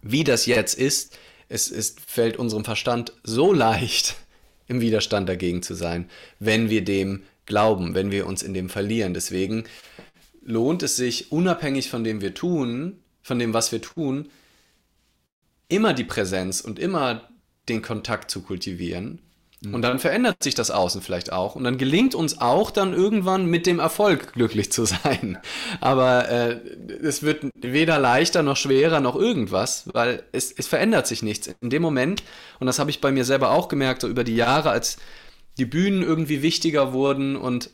wie 0.02 0.24
das 0.24 0.46
jetzt 0.46 0.74
ist. 0.74 1.18
Es 1.50 1.68
ist, 1.68 2.00
fällt 2.00 2.38
unserem 2.38 2.64
Verstand 2.64 3.12
so 3.24 3.52
leicht, 3.52 4.16
im 4.68 4.80
Widerstand 4.80 5.28
dagegen 5.28 5.62
zu 5.64 5.74
sein, 5.74 6.10
wenn 6.40 6.70
wir 6.70 6.84
dem 6.86 7.24
glauben, 7.46 7.94
wenn 7.94 8.10
wir 8.10 8.26
uns 8.26 8.42
in 8.42 8.54
dem 8.54 8.70
verlieren. 8.70 9.14
Deswegen 9.14 9.66
lohnt 10.42 10.84
es 10.84 10.96
sich, 10.96 11.32
unabhängig 11.32 11.90
von 11.90 12.04
dem 12.04 12.22
wir 12.22 12.34
tun, 12.34 13.00
von 13.22 13.40
dem, 13.40 13.54
was 13.54 13.72
wir 13.72 13.82
tun, 13.82 14.30
immer 15.70 15.94
die 15.94 16.04
Präsenz 16.04 16.62
und 16.62 16.80
immer 16.80 17.30
den 17.70 17.82
Kontakt 17.82 18.32
zu 18.32 18.42
kultivieren. 18.42 19.22
Mhm. 19.62 19.76
Und 19.76 19.82
dann 19.84 20.00
verändert 20.00 20.42
sich 20.44 20.56
das 20.56 20.72
Außen 20.72 21.02
vielleicht 21.02 21.32
auch. 21.32 21.56
Und 21.56 21.64
dann 21.64 21.78
gelingt 21.78 22.16
uns 22.16 22.42
auch 22.42 22.72
dann 22.72 22.94
irgendwann 22.94 23.46
mit 23.46 23.66
dem 23.66 23.80
Erfolg 23.80 24.34
glücklich 24.34 24.72
zu 24.72 24.86
sein. 24.86 25.38
Aber 25.80 26.30
äh, 26.30 26.60
es 27.02 27.24
wird 27.24 27.46
weder 27.56 28.00
leichter 28.00 28.44
noch 28.44 28.58
schwerer 28.58 29.00
noch 29.00 29.16
irgendwas, 29.16 29.86
weil 29.94 30.24
es, 30.32 30.52
es 30.52 30.68
verändert 30.68 31.08
sich 31.08 31.22
nichts. 31.22 31.54
In 31.62 31.70
dem 31.70 31.82
Moment, 31.82 32.24
und 32.60 32.68
das 32.68 32.80
habe 32.80 32.90
ich 32.90 33.02
bei 33.02 33.12
mir 33.12 33.24
selber 33.24 33.52
auch 33.52 33.68
gemerkt, 33.68 34.02
so 34.02 34.08
über 34.08 34.24
die 34.24 34.36
Jahre, 34.36 34.72
als 34.72 34.98
die 35.58 35.66
Bühnen 35.66 36.02
irgendwie 36.02 36.42
wichtiger 36.42 36.94
wurden 36.94 37.36
und 37.36 37.70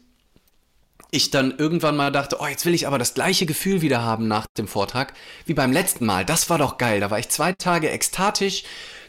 ich 1.11 1.31
dann 1.31 1.57
irgendwann 1.57 1.95
mal 1.95 2.11
dachte, 2.11 2.37
oh, 2.39 2.47
jetzt 2.47 2.65
will 2.65 2.73
ich 2.73 2.87
aber 2.87 2.97
das 2.97 3.13
gleiche 3.13 3.45
Gefühl 3.45 3.81
wieder 3.81 4.03
haben 4.03 4.27
nach 4.27 4.45
dem 4.57 4.67
Vortrag 4.67 5.13
wie 5.45 5.53
beim 5.53 5.71
letzten 5.71 6.05
Mal. 6.05 6.25
Das 6.25 6.49
war 6.49 6.57
doch 6.57 6.77
geil. 6.77 6.99
Da 6.99 7.09
war 7.09 7.19
ich 7.19 7.29
zwei 7.29 7.53
Tage 7.53 7.89
ekstatisch. 7.89 8.63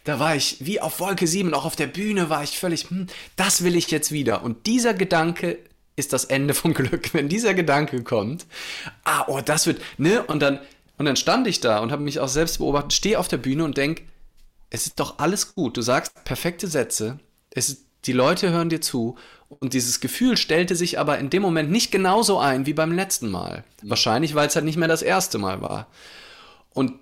Da 0.05 0.19
war 0.19 0.37
ich 0.37 0.65
wie 0.65 0.81
auf 0.81 1.01
Wolke 1.01 1.27
7, 1.27 1.53
auch 1.53 1.65
auf 1.65 1.77
der 1.77 1.87
Bühne 1.87 2.31
war 2.31 2.43
ich 2.43 2.59
völlig, 2.59 2.89
hm, 2.89 3.09
das 3.37 3.63
will 3.63 3.77
ich 3.77 3.91
jetzt 3.91 4.11
wieder. 4.11 4.43
Und 4.43 4.67
dieser 4.67 4.95
Gedanke 4.95 5.59
ist 5.97 6.13
das 6.13 6.25
Ende 6.25 6.55
vom 6.55 6.73
Glück. 6.73 7.13
Wenn 7.13 7.29
dieser 7.29 7.53
Gedanke 7.53 8.03
kommt, 8.03 8.47
ah, 9.05 9.25
oh, 9.27 9.41
das 9.45 9.67
wird, 9.67 9.83
ne? 9.99 10.23
Und 10.23 10.41
dann, 10.41 10.61
und 10.97 11.05
dann 11.05 11.17
stand 11.17 11.47
ich 11.47 11.61
da 11.61 11.81
und 11.81 11.93
habe 11.93 12.03
mich 12.03 12.21
auch 12.21 12.29
selbst 12.29 12.59
beobachtet, 12.59 12.95
stehe 12.95 13.19
auf 13.19 13.29
der 13.29 13.37
Bühne 13.37 13.65
und 13.65 13.77
denk, 13.77 14.03
es 14.71 14.87
ist 14.87 15.01
doch 15.01 15.19
alles 15.19 15.55
gut. 15.55 15.77
Du 15.77 15.83
sagst 15.83 16.13
perfekte 16.25 16.69
Sätze. 16.69 17.19
Es 17.51 17.69
ist, 17.69 17.88
die 18.09 18.13
Leute 18.15 18.51
hören 18.51 18.71
dir 18.71 18.81
zu 18.81 19.17
und 19.49 19.75
dieses 19.75 20.01
Gefühl 20.01 20.37
stellte 20.37 20.75
sich 20.75 20.99
aber 20.99 21.19
in 21.19 21.31
dem 21.31 21.43
Moment 21.43 21.71
nicht 21.71 21.93
genauso 21.93 22.39
ein 22.39 22.65
wie 22.65 22.73
beim 22.73 22.93
letzten 22.93 23.31
Mal. 23.31 23.65
Wahrscheinlich, 23.83 24.35
weil 24.35 24.49
es 24.49 24.57
halt 24.57 24.65
nicht 24.65 24.79
mehr 24.79 24.89
das 24.89 25.03
erste 25.03 25.39
Mal 25.39 25.61
war. 25.61 25.89
Und 26.73 26.95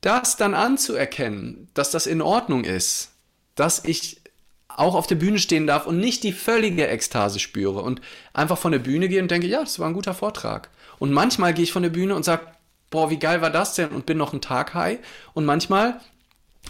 das 0.00 0.36
dann 0.36 0.54
anzuerkennen, 0.54 1.68
dass 1.74 1.92
das 1.92 2.06
in 2.06 2.20
Ordnung 2.20 2.64
ist, 2.64 3.12
dass 3.54 3.84
ich 3.84 4.20
auch 4.68 4.94
auf 4.94 5.06
der 5.06 5.14
Bühne 5.14 5.38
stehen 5.38 5.66
darf 5.66 5.86
und 5.86 5.98
nicht 5.98 6.22
die 6.24 6.32
völlige 6.32 6.86
Ekstase 6.88 7.38
spüre 7.38 7.80
und 7.80 8.00
einfach 8.34 8.58
von 8.58 8.72
der 8.72 8.78
Bühne 8.80 9.08
gehe 9.08 9.22
und 9.22 9.30
denke, 9.30 9.46
ja, 9.46 9.60
das 9.60 9.78
war 9.78 9.86
ein 9.86 9.94
guter 9.94 10.14
Vortrag. 10.14 10.68
Und 10.98 11.12
manchmal 11.12 11.54
gehe 11.54 11.64
ich 11.64 11.72
von 11.72 11.82
der 11.82 11.90
Bühne 11.90 12.14
und 12.14 12.24
sage, 12.24 12.46
boah, 12.90 13.10
wie 13.10 13.18
geil 13.18 13.40
war 13.40 13.50
das 13.50 13.74
denn 13.74 13.90
und 13.90 14.06
bin 14.06 14.18
noch 14.18 14.32
einen 14.32 14.42
Tag 14.42 14.74
high. 14.74 14.98
Und 15.32 15.44
manchmal 15.44 16.00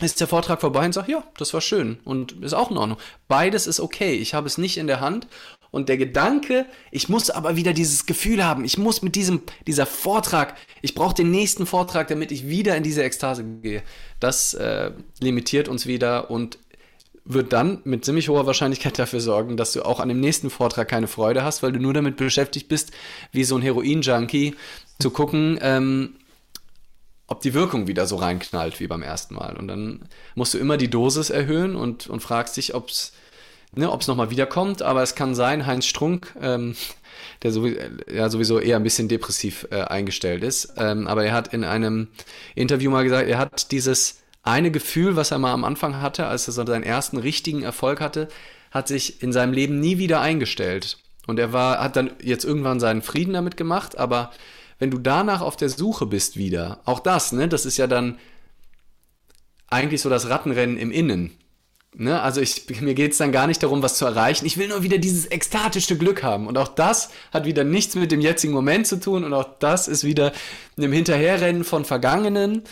ist 0.00 0.20
der 0.20 0.28
Vortrag 0.28 0.60
vorbei 0.60 0.84
und 0.84 0.92
sagt, 0.92 1.08
ja, 1.08 1.24
das 1.38 1.54
war 1.54 1.60
schön 1.60 1.98
und 2.04 2.32
ist 2.42 2.52
auch 2.52 2.70
in 2.70 2.76
Ordnung. 2.76 2.98
Beides 3.28 3.66
ist 3.66 3.80
okay. 3.80 4.14
Ich 4.14 4.34
habe 4.34 4.46
es 4.46 4.58
nicht 4.58 4.76
in 4.76 4.86
der 4.86 5.00
Hand. 5.00 5.26
Und 5.70 5.88
der 5.88 5.98
Gedanke, 5.98 6.64
ich 6.90 7.08
muss 7.08 7.28
aber 7.28 7.56
wieder 7.56 7.74
dieses 7.74 8.06
Gefühl 8.06 8.44
haben, 8.44 8.64
ich 8.64 8.78
muss 8.78 9.02
mit 9.02 9.14
diesem, 9.14 9.42
dieser 9.66 9.84
Vortrag, 9.84 10.56
ich 10.80 10.94
brauche 10.94 11.14
den 11.14 11.30
nächsten 11.30 11.66
Vortrag, 11.66 12.08
damit 12.08 12.32
ich 12.32 12.48
wieder 12.48 12.76
in 12.76 12.82
diese 12.82 13.02
Ekstase 13.02 13.44
gehe. 13.44 13.82
Das 14.18 14.54
äh, 14.54 14.92
limitiert 15.20 15.68
uns 15.68 15.86
wieder 15.86 16.30
und 16.30 16.58
wird 17.26 17.52
dann 17.52 17.80
mit 17.84 18.04
ziemlich 18.04 18.28
hoher 18.28 18.46
Wahrscheinlichkeit 18.46 18.98
dafür 18.98 19.20
sorgen, 19.20 19.56
dass 19.56 19.72
du 19.72 19.82
auch 19.82 20.00
an 20.00 20.08
dem 20.08 20.20
nächsten 20.20 20.48
Vortrag 20.48 20.88
keine 20.88 21.08
Freude 21.08 21.42
hast, 21.44 21.62
weil 21.62 21.72
du 21.72 21.80
nur 21.80 21.92
damit 21.92 22.16
beschäftigt 22.16 22.68
bist, 22.68 22.92
wie 23.32 23.44
so 23.44 23.56
ein 23.56 23.62
Heroin-Junkie 23.62 24.54
zu 24.98 25.10
gucken, 25.10 25.58
ähm, 25.60 26.15
ob 27.26 27.40
die 27.40 27.54
Wirkung 27.54 27.86
wieder 27.86 28.06
so 28.06 28.16
reinknallt 28.16 28.80
wie 28.80 28.86
beim 28.86 29.02
ersten 29.02 29.34
Mal. 29.34 29.56
Und 29.56 29.68
dann 29.68 30.08
musst 30.34 30.54
du 30.54 30.58
immer 30.58 30.76
die 30.76 30.90
Dosis 30.90 31.30
erhöhen 31.30 31.74
und, 31.74 32.06
und 32.06 32.20
fragst 32.20 32.56
dich, 32.56 32.74
ob 32.74 32.88
es 32.88 33.12
ne, 33.76 33.90
ob's 33.90 34.06
nochmal 34.06 34.30
wiederkommt. 34.30 34.82
Aber 34.82 35.02
es 35.02 35.14
kann 35.14 35.34
sein, 35.34 35.66
Heinz 35.66 35.86
Strunk, 35.86 36.34
ähm, 36.40 36.74
der 37.42 37.52
sowieso, 37.52 37.80
ja, 38.12 38.28
sowieso 38.28 38.58
eher 38.58 38.76
ein 38.76 38.82
bisschen 38.82 39.08
depressiv 39.08 39.68
äh, 39.70 39.82
eingestellt 39.82 40.42
ist, 40.42 40.74
ähm, 40.76 41.06
aber 41.06 41.24
er 41.24 41.32
hat 41.32 41.52
in 41.52 41.64
einem 41.64 42.08
Interview 42.54 42.90
mal 42.90 43.04
gesagt, 43.04 43.28
er 43.28 43.38
hat 43.38 43.72
dieses 43.72 44.20
eine 44.42 44.70
Gefühl, 44.70 45.16
was 45.16 45.30
er 45.30 45.38
mal 45.38 45.52
am 45.52 45.64
Anfang 45.64 46.00
hatte, 46.00 46.26
als 46.26 46.46
er 46.46 46.52
so 46.52 46.64
seinen 46.64 46.84
ersten 46.84 47.18
richtigen 47.18 47.62
Erfolg 47.62 48.00
hatte, 48.00 48.28
hat 48.70 48.88
sich 48.88 49.22
in 49.22 49.32
seinem 49.32 49.52
Leben 49.52 49.80
nie 49.80 49.98
wieder 49.98 50.20
eingestellt. 50.20 50.98
Und 51.26 51.40
er 51.40 51.52
war, 51.52 51.82
hat 51.82 51.96
dann 51.96 52.12
jetzt 52.22 52.44
irgendwann 52.44 52.78
seinen 52.78 53.02
Frieden 53.02 53.34
damit 53.34 53.56
gemacht, 53.56 53.98
aber 53.98 54.30
wenn 54.78 54.90
du 54.90 54.98
danach 54.98 55.40
auf 55.40 55.56
der 55.56 55.68
Suche 55.68 56.06
bist 56.06 56.36
wieder, 56.36 56.80
auch 56.84 57.00
das, 57.00 57.32
ne, 57.32 57.48
das 57.48 57.66
ist 57.66 57.76
ja 57.76 57.86
dann 57.86 58.18
eigentlich 59.68 60.00
so 60.00 60.10
das 60.10 60.28
Rattenrennen 60.28 60.76
im 60.76 60.90
Innen. 60.90 61.36
Ne? 61.98 62.20
Also 62.20 62.40
ich, 62.40 62.68
mir 62.80 62.94
geht 62.94 63.12
es 63.12 63.18
dann 63.18 63.32
gar 63.32 63.46
nicht 63.46 63.62
darum, 63.62 63.82
was 63.82 63.96
zu 63.96 64.04
erreichen. 64.04 64.44
Ich 64.44 64.58
will 64.58 64.68
nur 64.68 64.82
wieder 64.82 64.98
dieses 64.98 65.30
ekstatische 65.30 65.96
Glück 65.96 66.22
haben. 66.22 66.46
Und 66.46 66.58
auch 66.58 66.68
das 66.68 67.10
hat 67.32 67.46
wieder 67.46 67.64
nichts 67.64 67.94
mit 67.94 68.12
dem 68.12 68.20
jetzigen 68.20 68.52
Moment 68.52 68.86
zu 68.86 69.00
tun. 69.00 69.24
Und 69.24 69.32
auch 69.32 69.58
das 69.58 69.88
ist 69.88 70.04
wieder 70.04 70.32
einem 70.76 70.92
Hinterherrennen 70.92 71.64
von 71.64 71.84
Vergangenen, 71.84 72.64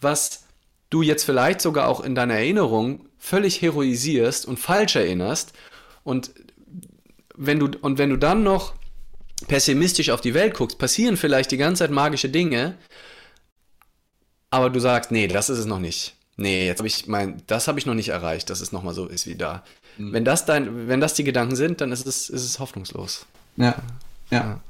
was 0.00 0.44
du 0.90 1.02
jetzt 1.02 1.24
vielleicht 1.24 1.60
sogar 1.60 1.88
auch 1.88 2.00
in 2.00 2.14
deiner 2.14 2.34
Erinnerung 2.34 3.08
völlig 3.16 3.62
heroisierst 3.62 4.44
und 4.44 4.58
falsch 4.58 4.96
erinnerst. 4.96 5.52
Und 6.02 6.32
wenn 7.36 7.60
du, 7.60 7.70
und 7.80 7.98
wenn 7.98 8.10
du 8.10 8.16
dann 8.16 8.42
noch 8.42 8.74
pessimistisch 9.48 10.10
auf 10.10 10.20
die 10.20 10.34
Welt 10.34 10.54
guckst, 10.54 10.78
passieren 10.78 11.16
vielleicht 11.16 11.50
die 11.50 11.56
ganze 11.56 11.80
Zeit 11.80 11.90
magische 11.90 12.28
Dinge, 12.28 12.76
aber 14.50 14.70
du 14.70 14.80
sagst, 14.80 15.10
nee, 15.10 15.26
das 15.26 15.50
ist 15.50 15.58
es 15.58 15.66
noch 15.66 15.80
nicht. 15.80 16.14
Nee, 16.36 16.66
jetzt 16.66 16.78
habe 16.78 16.88
ich 16.88 17.06
mein, 17.06 17.42
das 17.46 17.68
habe 17.68 17.78
ich 17.78 17.86
noch 17.86 17.94
nicht 17.94 18.08
erreicht, 18.08 18.50
dass 18.50 18.60
es 18.60 18.72
nochmal 18.72 18.94
so 18.94 19.06
ist 19.06 19.26
wie 19.26 19.36
da. 19.36 19.64
Mhm. 19.98 20.12
Wenn 20.12 20.24
das 20.24 20.46
dein, 20.46 20.88
wenn 20.88 21.00
das 21.00 21.14
die 21.14 21.24
Gedanken 21.24 21.56
sind, 21.56 21.80
dann 21.80 21.92
ist 21.92 22.06
es, 22.06 22.28
ist 22.28 22.44
es 22.44 22.58
hoffnungslos. 22.58 23.26
Ja. 23.56 23.76
Ja. 24.30 24.60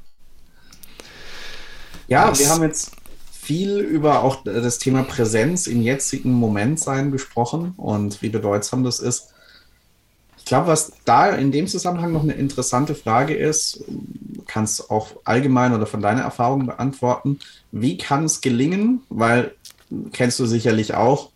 Ja, 2.07 2.29
das, 2.29 2.39
wir 2.39 2.49
haben 2.49 2.63
jetzt 2.63 2.91
viel 3.31 3.77
über 3.77 4.23
auch 4.23 4.43
das 4.43 4.79
Thema 4.79 5.03
Präsenz 5.03 5.67
im 5.67 5.81
jetzigen 5.81 6.31
Moment 6.31 6.79
sein 6.79 7.11
gesprochen 7.11 7.73
und 7.77 8.21
wie 8.21 8.29
bedeutsam 8.29 8.83
das 8.83 8.99
ist. 8.99 9.34
Ich 10.45 10.49
glaube, 10.49 10.67
was 10.67 10.91
da 11.05 11.29
in 11.29 11.51
dem 11.51 11.65
Zusammenhang 11.65 12.13
noch 12.13 12.21
eine 12.21 12.33
interessante 12.33 12.93
Frage 12.93 13.33
ist, 13.33 13.83
kannst 14.45 14.91
auch 14.91 15.07
allgemein 15.23 15.73
oder 15.73 15.87
von 15.87 16.03
deiner 16.03 16.21
Erfahrung 16.21 16.67
beantworten. 16.67 17.39
Wie 17.71 17.97
kann 17.97 18.25
es 18.25 18.41
gelingen? 18.41 19.01
Weil 19.09 19.55
kennst 20.13 20.39
du 20.39 20.45
sicherlich 20.45 20.93
auch, 20.93 21.31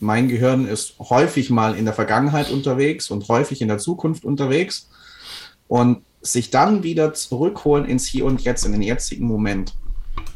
mein 0.00 0.26
Gehirn 0.26 0.66
ist 0.66 0.94
häufig 0.98 1.50
mal 1.50 1.76
in 1.76 1.84
der 1.84 1.94
Vergangenheit 1.94 2.50
unterwegs 2.50 3.08
und 3.12 3.28
häufig 3.28 3.62
in 3.62 3.68
der 3.68 3.78
Zukunft 3.78 4.24
unterwegs 4.24 4.88
und 5.68 6.02
sich 6.20 6.50
dann 6.50 6.82
wieder 6.82 7.14
zurückholen 7.14 7.84
ins 7.84 8.06
Hier 8.06 8.24
und 8.24 8.42
Jetzt, 8.42 8.66
in 8.66 8.72
den 8.72 8.82
jetzigen 8.82 9.26
Moment. 9.28 9.74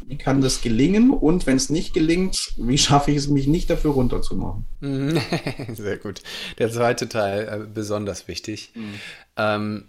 Wie 0.06 0.18
kann 0.18 0.40
das 0.42 0.60
gelingen? 0.60 1.10
Und 1.10 1.46
wenn 1.46 1.56
es 1.56 1.70
nicht 1.70 1.94
gelingt, 1.94 2.52
wie 2.56 2.76
schaffe 2.78 3.10
ich 3.10 3.16
es, 3.16 3.28
mich 3.28 3.46
nicht 3.46 3.70
dafür 3.70 3.92
runterzumachen? 3.92 4.64
Sehr 5.74 5.96
gut. 5.98 6.22
Der 6.58 6.70
zweite 6.70 7.08
Teil 7.08 7.48
äh, 7.48 7.66
besonders 7.66 8.28
wichtig. 8.28 8.72
Mhm. 8.74 8.94
Ähm, 9.36 9.84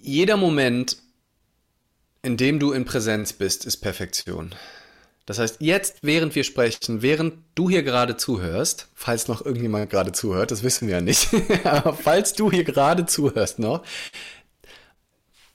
jeder 0.00 0.36
Moment, 0.36 0.96
in 2.22 2.36
dem 2.36 2.58
du 2.58 2.72
in 2.72 2.84
Präsenz 2.84 3.32
bist, 3.34 3.66
ist 3.66 3.78
Perfektion. 3.78 4.54
Das 5.26 5.38
heißt, 5.38 5.58
jetzt, 5.60 5.98
während 6.02 6.34
wir 6.34 6.42
sprechen, 6.42 7.02
während 7.02 7.34
du 7.54 7.70
hier 7.70 7.82
gerade 7.82 8.16
zuhörst, 8.16 8.88
falls 8.94 9.28
noch 9.28 9.44
irgendjemand 9.44 9.88
gerade 9.90 10.10
zuhört, 10.10 10.50
das 10.50 10.62
wissen 10.62 10.88
wir 10.88 10.96
ja 10.96 11.00
nicht, 11.00 11.28
aber 11.64 11.92
falls 11.92 12.32
du 12.32 12.50
hier 12.50 12.64
gerade 12.64 13.06
zuhörst 13.06 13.58
noch, 13.58 13.84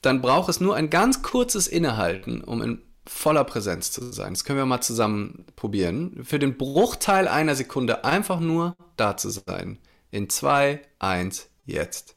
dann 0.06 0.22
braucht 0.22 0.48
es 0.48 0.60
nur 0.60 0.76
ein 0.76 0.88
ganz 0.88 1.22
kurzes 1.22 1.66
Innehalten, 1.66 2.42
um 2.42 2.62
in 2.62 2.82
voller 3.06 3.44
Präsenz 3.44 3.90
zu 3.90 4.12
sein. 4.12 4.32
Das 4.34 4.44
können 4.44 4.58
wir 4.58 4.66
mal 4.66 4.80
zusammen 4.80 5.46
probieren. 5.56 6.24
Für 6.24 6.38
den 6.38 6.56
Bruchteil 6.56 7.28
einer 7.28 7.54
Sekunde 7.54 8.04
einfach 8.04 8.40
nur 8.40 8.76
da 8.96 9.16
zu 9.16 9.30
sein. 9.30 9.78
In 10.10 10.30
zwei, 10.30 10.80
eins, 10.98 11.48
jetzt. 11.64 12.16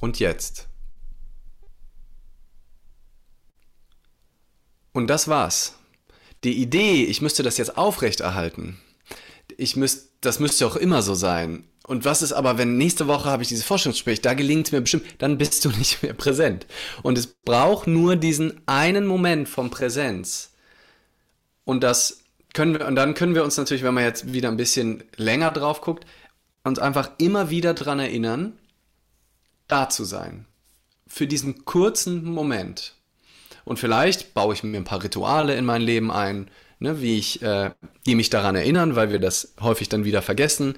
Und 0.00 0.18
jetzt. 0.18 0.68
Und 4.92 5.08
das 5.08 5.28
war's. 5.28 5.74
Die 6.44 6.56
Idee, 6.60 7.04
ich 7.04 7.20
müsste 7.20 7.42
das 7.42 7.58
jetzt 7.58 7.76
aufrechterhalten, 7.76 8.78
ich 9.56 9.76
müsst, 9.76 10.12
das 10.20 10.38
müsste 10.38 10.66
auch 10.66 10.76
immer 10.76 11.02
so 11.02 11.14
sein. 11.14 11.64
Und 11.86 12.04
was 12.04 12.20
ist 12.20 12.32
aber, 12.32 12.58
wenn 12.58 12.76
nächste 12.76 13.06
Woche 13.06 13.30
habe 13.30 13.44
ich 13.44 13.48
dieses 13.48 13.64
Forschungsgespräch, 13.64 14.20
da 14.20 14.34
gelingt 14.34 14.66
es 14.66 14.72
mir 14.72 14.80
bestimmt, 14.80 15.04
dann 15.18 15.38
bist 15.38 15.64
du 15.64 15.68
nicht 15.78 16.02
mehr 16.02 16.14
präsent. 16.14 16.66
Und 17.02 17.16
es 17.16 17.28
braucht 17.28 17.86
nur 17.86 18.16
diesen 18.16 18.60
einen 18.66 19.06
Moment 19.06 19.48
von 19.48 19.70
Präsenz. 19.70 20.52
Und 21.64 21.84
das 21.84 22.24
können 22.54 22.76
wir, 22.76 22.86
und 22.86 22.96
dann 22.96 23.14
können 23.14 23.36
wir 23.36 23.44
uns 23.44 23.56
natürlich, 23.56 23.84
wenn 23.84 23.94
man 23.94 24.02
jetzt 24.02 24.32
wieder 24.32 24.48
ein 24.48 24.56
bisschen 24.56 25.04
länger 25.16 25.52
drauf 25.52 25.80
guckt, 25.80 26.06
uns 26.64 26.80
einfach 26.80 27.10
immer 27.18 27.50
wieder 27.50 27.74
dran 27.74 28.00
erinnern, 28.00 28.58
da 29.68 29.88
zu 29.88 30.04
sein. 30.04 30.46
Für 31.06 31.28
diesen 31.28 31.64
kurzen 31.64 32.24
Moment. 32.24 32.94
Und 33.64 33.78
vielleicht 33.78 34.34
baue 34.34 34.54
ich 34.54 34.64
mir 34.64 34.76
ein 34.76 34.84
paar 34.84 35.04
Rituale 35.04 35.54
in 35.54 35.64
mein 35.64 35.82
Leben 35.82 36.10
ein, 36.10 36.50
ne, 36.80 37.00
wie 37.00 37.18
ich, 37.18 37.42
äh, 37.42 37.70
die 38.06 38.16
mich 38.16 38.30
daran 38.30 38.56
erinnern, 38.56 38.96
weil 38.96 39.12
wir 39.12 39.20
das 39.20 39.54
häufig 39.60 39.88
dann 39.88 40.04
wieder 40.04 40.22
vergessen. 40.22 40.74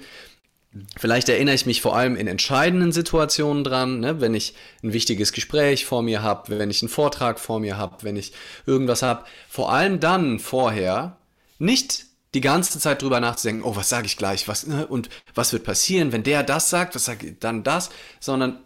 Vielleicht 0.97 1.29
erinnere 1.29 1.55
ich 1.55 1.65
mich 1.65 1.81
vor 1.81 1.95
allem 1.95 2.15
in 2.15 2.27
entscheidenden 2.27 2.91
Situationen 2.91 3.63
dran, 3.63 3.99
ne, 4.01 4.21
wenn 4.21 4.35
ich 4.35 4.53
ein 4.83 4.93
wichtiges 4.93 5.33
Gespräch 5.33 5.85
vor 5.85 6.03
mir 6.03 6.21
habe, 6.21 6.59
wenn 6.59 6.69
ich 6.69 6.83
einen 6.83 6.89
Vortrag 6.89 7.39
vor 7.39 7.59
mir 7.59 7.77
habe, 7.77 7.97
wenn 8.03 8.15
ich 8.15 8.33
irgendwas 8.67 9.01
habe. 9.01 9.25
Vor 9.49 9.71
allem 9.71 9.99
dann 9.99 10.37
vorher 10.37 11.17
nicht 11.57 12.05
die 12.35 12.41
ganze 12.41 12.79
Zeit 12.79 13.01
drüber 13.01 13.19
nachzudenken, 13.19 13.63
oh, 13.63 13.75
was 13.75 13.89
sage 13.89 14.05
ich 14.05 14.15
gleich, 14.15 14.47
was 14.47 14.67
ne, 14.67 14.85
und 14.85 15.09
was 15.33 15.53
wird 15.53 15.63
passieren, 15.63 16.11
wenn 16.11 16.23
der 16.23 16.43
das 16.43 16.69
sagt, 16.69 16.93
was 16.93 17.05
sagt 17.05 17.25
dann 17.43 17.63
das, 17.63 17.89
sondern 18.19 18.59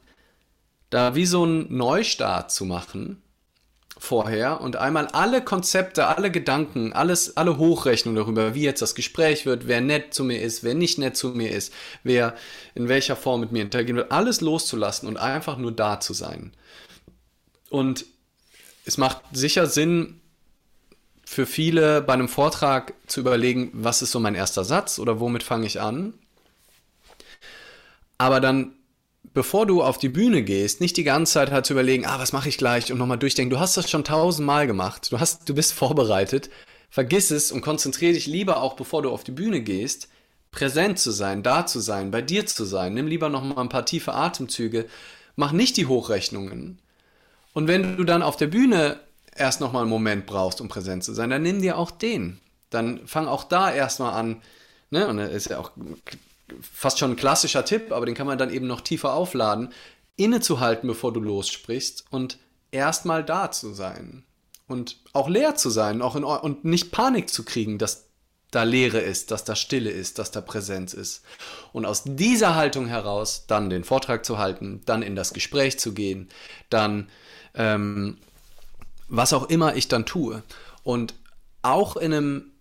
da 0.90 1.16
wie 1.16 1.26
so 1.26 1.44
einen 1.44 1.74
Neustart 1.76 2.52
zu 2.52 2.66
machen 2.66 3.24
vorher 4.04 4.60
und 4.60 4.76
einmal 4.76 5.08
alle 5.08 5.42
Konzepte, 5.42 6.08
alle 6.08 6.30
Gedanken, 6.30 6.92
alles, 6.92 7.38
alle 7.38 7.58
Hochrechnungen 7.58 8.18
darüber, 8.18 8.54
wie 8.54 8.64
jetzt 8.64 8.82
das 8.82 8.96
Gespräch 8.96 9.46
wird, 9.46 9.66
wer 9.66 9.80
nett 9.80 10.14
zu 10.14 10.26
mir 10.26 10.42
ist, 10.42 10.62
wer 10.62 10.76
nicht 10.76 10.98
nett 10.98 11.16
zu 11.16 11.30
mir 11.30 11.50
ist, 11.52 11.74
wer 12.04 12.36
in 12.76 12.90
welcher 12.90 13.16
Form 13.16 13.40
mit 13.40 13.54
mir 13.54 13.62
interagieren 13.62 13.96
wird, 13.96 14.12
alles 14.12 14.42
loszulassen 14.42 15.08
und 15.08 15.16
einfach 15.16 15.58
nur 15.58 15.72
da 15.72 16.02
zu 16.02 16.14
sein. 16.14 16.52
Und 17.70 18.06
es 18.84 18.98
macht 18.98 19.22
sicher 19.32 19.68
Sinn, 19.68 20.20
für 21.24 21.46
viele 21.46 22.02
bei 22.02 22.12
einem 22.12 22.28
Vortrag 22.28 22.94
zu 23.08 23.22
überlegen, 23.22 23.72
was 23.72 24.02
ist 24.02 24.12
so 24.12 24.20
mein 24.20 24.36
erster 24.36 24.66
Satz 24.66 25.00
oder 25.00 25.22
womit 25.22 25.44
fange 25.44 25.66
ich 25.66 25.80
an. 25.80 26.14
Aber 28.18 28.42
dann 28.42 28.74
bevor 29.34 29.66
du 29.66 29.82
auf 29.82 29.98
die 29.98 30.10
Bühne 30.10 30.44
gehst, 30.44 30.82
nicht 30.82 30.98
die 30.98 31.04
ganze 31.04 31.34
Zeit 31.34 31.52
halt 31.52 31.66
zu 31.66 31.74
überlegen, 31.74 32.06
ah, 32.06 32.20
was 32.20 32.34
mache 32.34 32.50
ich 32.50 32.58
gleich 32.58 32.92
und 32.92 32.98
nochmal 32.98 33.18
durchdenken. 33.18 33.50
Du 33.50 33.60
hast 33.60 33.78
das 33.78 33.90
schon 33.90 34.04
tausendmal 34.04 34.68
gemacht. 34.68 35.12
Du 35.12 35.20
hast, 35.20 35.48
du 35.50 35.56
bist 35.56 35.74
vorbereitet. 35.74 36.50
Vergiss 36.90 37.32
es 37.32 37.52
und 37.52 37.62
konzentriere 37.62 38.14
dich 38.14 38.28
lieber 38.28 38.62
auch, 38.62 38.76
bevor 38.76 39.02
du 39.02 39.10
auf 39.10 39.24
die 39.24 39.32
Bühne 39.32 39.62
gehst, 39.62 40.10
präsent 40.52 41.00
zu 41.00 41.12
sein, 41.12 41.42
da 41.42 41.66
zu 41.66 41.80
sein, 41.80 42.12
bei 42.12 42.22
dir 42.22 42.46
zu 42.46 42.66
sein. 42.66 42.94
Nimm 42.94 43.08
lieber 43.08 43.30
nochmal 43.30 43.58
ein 43.60 43.70
paar 43.70 43.86
tiefe 43.86 44.14
Atemzüge. 44.14 44.86
Mach 45.36 45.52
nicht 45.52 45.78
die 45.78 45.88
Hochrechnungen. 45.88 46.80
Und 47.54 47.68
wenn 47.68 47.98
du 47.98 48.04
dann 48.04 48.22
auf 48.22 48.38
der 48.38 48.48
Bühne 48.48 49.00
erst 49.36 49.60
nochmal 49.60 49.82
einen 49.82 49.90
Moment 49.90 50.28
brauchst, 50.28 50.62
um 50.62 50.68
präsent 50.68 51.04
zu 51.04 51.14
sein, 51.14 51.32
dann 51.32 51.42
nimm 51.42 51.62
dir 51.62 51.78
auch 51.78 51.90
den. 51.90 52.40
Dann 52.70 53.08
fang 53.08 53.28
auch 53.28 53.44
da 53.44 53.74
erstmal 53.74 54.14
an. 54.14 54.42
Ne? 54.92 55.08
Und 55.08 55.18
das 55.18 55.32
ist 55.32 55.50
ja 55.50 55.58
auch 55.58 55.72
fast 56.62 57.00
schon 57.00 57.12
ein 57.12 57.18
klassischer 57.18 57.66
Tipp, 57.66 57.92
aber 57.92 58.06
den 58.06 58.16
kann 58.16 58.28
man 58.28 58.38
dann 58.38 58.52
eben 58.52 58.68
noch 58.68 58.82
tiefer 58.82 59.14
aufladen, 59.14 59.70
innezuhalten, 60.16 60.88
bevor 60.88 61.14
du 61.14 61.20
lossprichst 61.20 62.06
und 62.10 62.38
erstmal 62.72 63.24
da 63.24 63.52
zu 63.52 63.74
sein. 63.74 64.24
Und 64.68 64.98
auch 65.14 65.30
leer 65.30 65.56
zu 65.56 65.70
sein 65.70 66.02
auch 66.02 66.16
in, 66.16 66.24
und 66.24 66.66
nicht 66.66 66.92
Panik 66.92 67.30
zu 67.30 67.44
kriegen, 67.44 67.78
dass 67.78 68.10
da 68.52 68.64
Leere 68.64 69.00
ist, 69.00 69.32
dass 69.32 69.44
da 69.44 69.56
Stille 69.56 69.90
ist, 69.90 70.20
dass 70.20 70.32
da 70.32 70.40
Präsenz 70.40 70.94
ist. 70.94 71.24
Und 71.72 71.86
aus 71.86 72.04
dieser 72.06 72.56
Haltung 72.56 72.88
heraus 72.88 73.46
dann 73.48 73.70
den 73.70 73.84
Vortrag 73.84 74.26
zu 74.26 74.38
halten, 74.38 74.82
dann 74.86 75.02
in 75.02 75.16
das 75.16 75.34
Gespräch 75.34 75.80
zu 75.80 75.94
gehen, 75.94 76.30
dann 76.70 77.10
ähm, 77.56 78.18
was 79.10 79.34
auch 79.34 79.50
immer 79.50 79.76
ich 79.76 79.88
dann 79.88 80.06
tue. 80.06 80.44
Und 80.84 81.16
auch 81.62 81.98
in 81.98 82.14
einem 82.14 82.53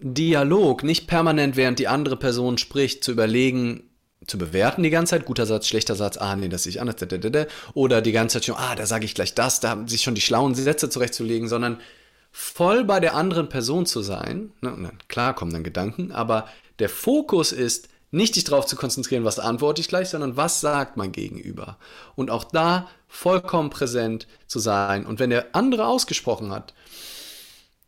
Dialog, 0.00 0.82
nicht 0.82 1.06
permanent 1.06 1.56
während 1.56 1.78
die 1.78 1.88
andere 1.88 2.16
Person 2.16 2.58
spricht, 2.58 3.04
zu 3.04 3.12
überlegen, 3.12 3.84
zu 4.26 4.38
bewerten 4.38 4.82
die 4.82 4.90
ganze 4.90 5.10
Zeit, 5.10 5.26
guter 5.26 5.46
Satz, 5.46 5.66
schlechter 5.66 5.94
Satz, 5.94 6.16
ah 6.16 6.36
nee, 6.36 6.48
das 6.48 6.64
sehe 6.64 6.70
ich 6.70 6.80
anders, 6.80 6.96
oder 7.74 8.02
die 8.02 8.12
ganze 8.12 8.34
Zeit 8.34 8.46
schon, 8.46 8.56
ah, 8.56 8.74
da 8.74 8.86
sage 8.86 9.04
ich 9.04 9.14
gleich 9.14 9.34
das, 9.34 9.60
da 9.60 9.84
sich 9.86 10.02
schon 10.02 10.14
die 10.14 10.20
schlauen 10.20 10.54
Sätze 10.54 10.90
zurechtzulegen, 10.90 11.48
sondern 11.48 11.78
voll 12.32 12.84
bei 12.84 13.00
der 13.00 13.14
anderen 13.14 13.48
Person 13.48 13.86
zu 13.86 14.02
sein. 14.02 14.52
Ne? 14.60 14.90
Klar 15.08 15.34
kommen 15.34 15.52
dann 15.52 15.64
Gedanken, 15.64 16.12
aber 16.12 16.46
der 16.78 16.88
Fokus 16.88 17.52
ist, 17.52 17.88
nicht 18.12 18.34
dich 18.34 18.44
darauf 18.44 18.66
zu 18.66 18.74
konzentrieren, 18.74 19.24
was 19.24 19.38
antworte 19.38 19.80
ich 19.80 19.88
gleich, 19.88 20.08
sondern 20.08 20.36
was 20.36 20.60
sagt 20.60 20.96
mein 20.96 21.12
Gegenüber. 21.12 21.78
Und 22.16 22.30
auch 22.30 22.44
da 22.44 22.88
vollkommen 23.06 23.70
präsent 23.70 24.26
zu 24.48 24.58
sein. 24.58 25.06
Und 25.06 25.20
wenn 25.20 25.30
der 25.30 25.54
andere 25.54 25.86
ausgesprochen 25.86 26.50
hat, 26.50 26.74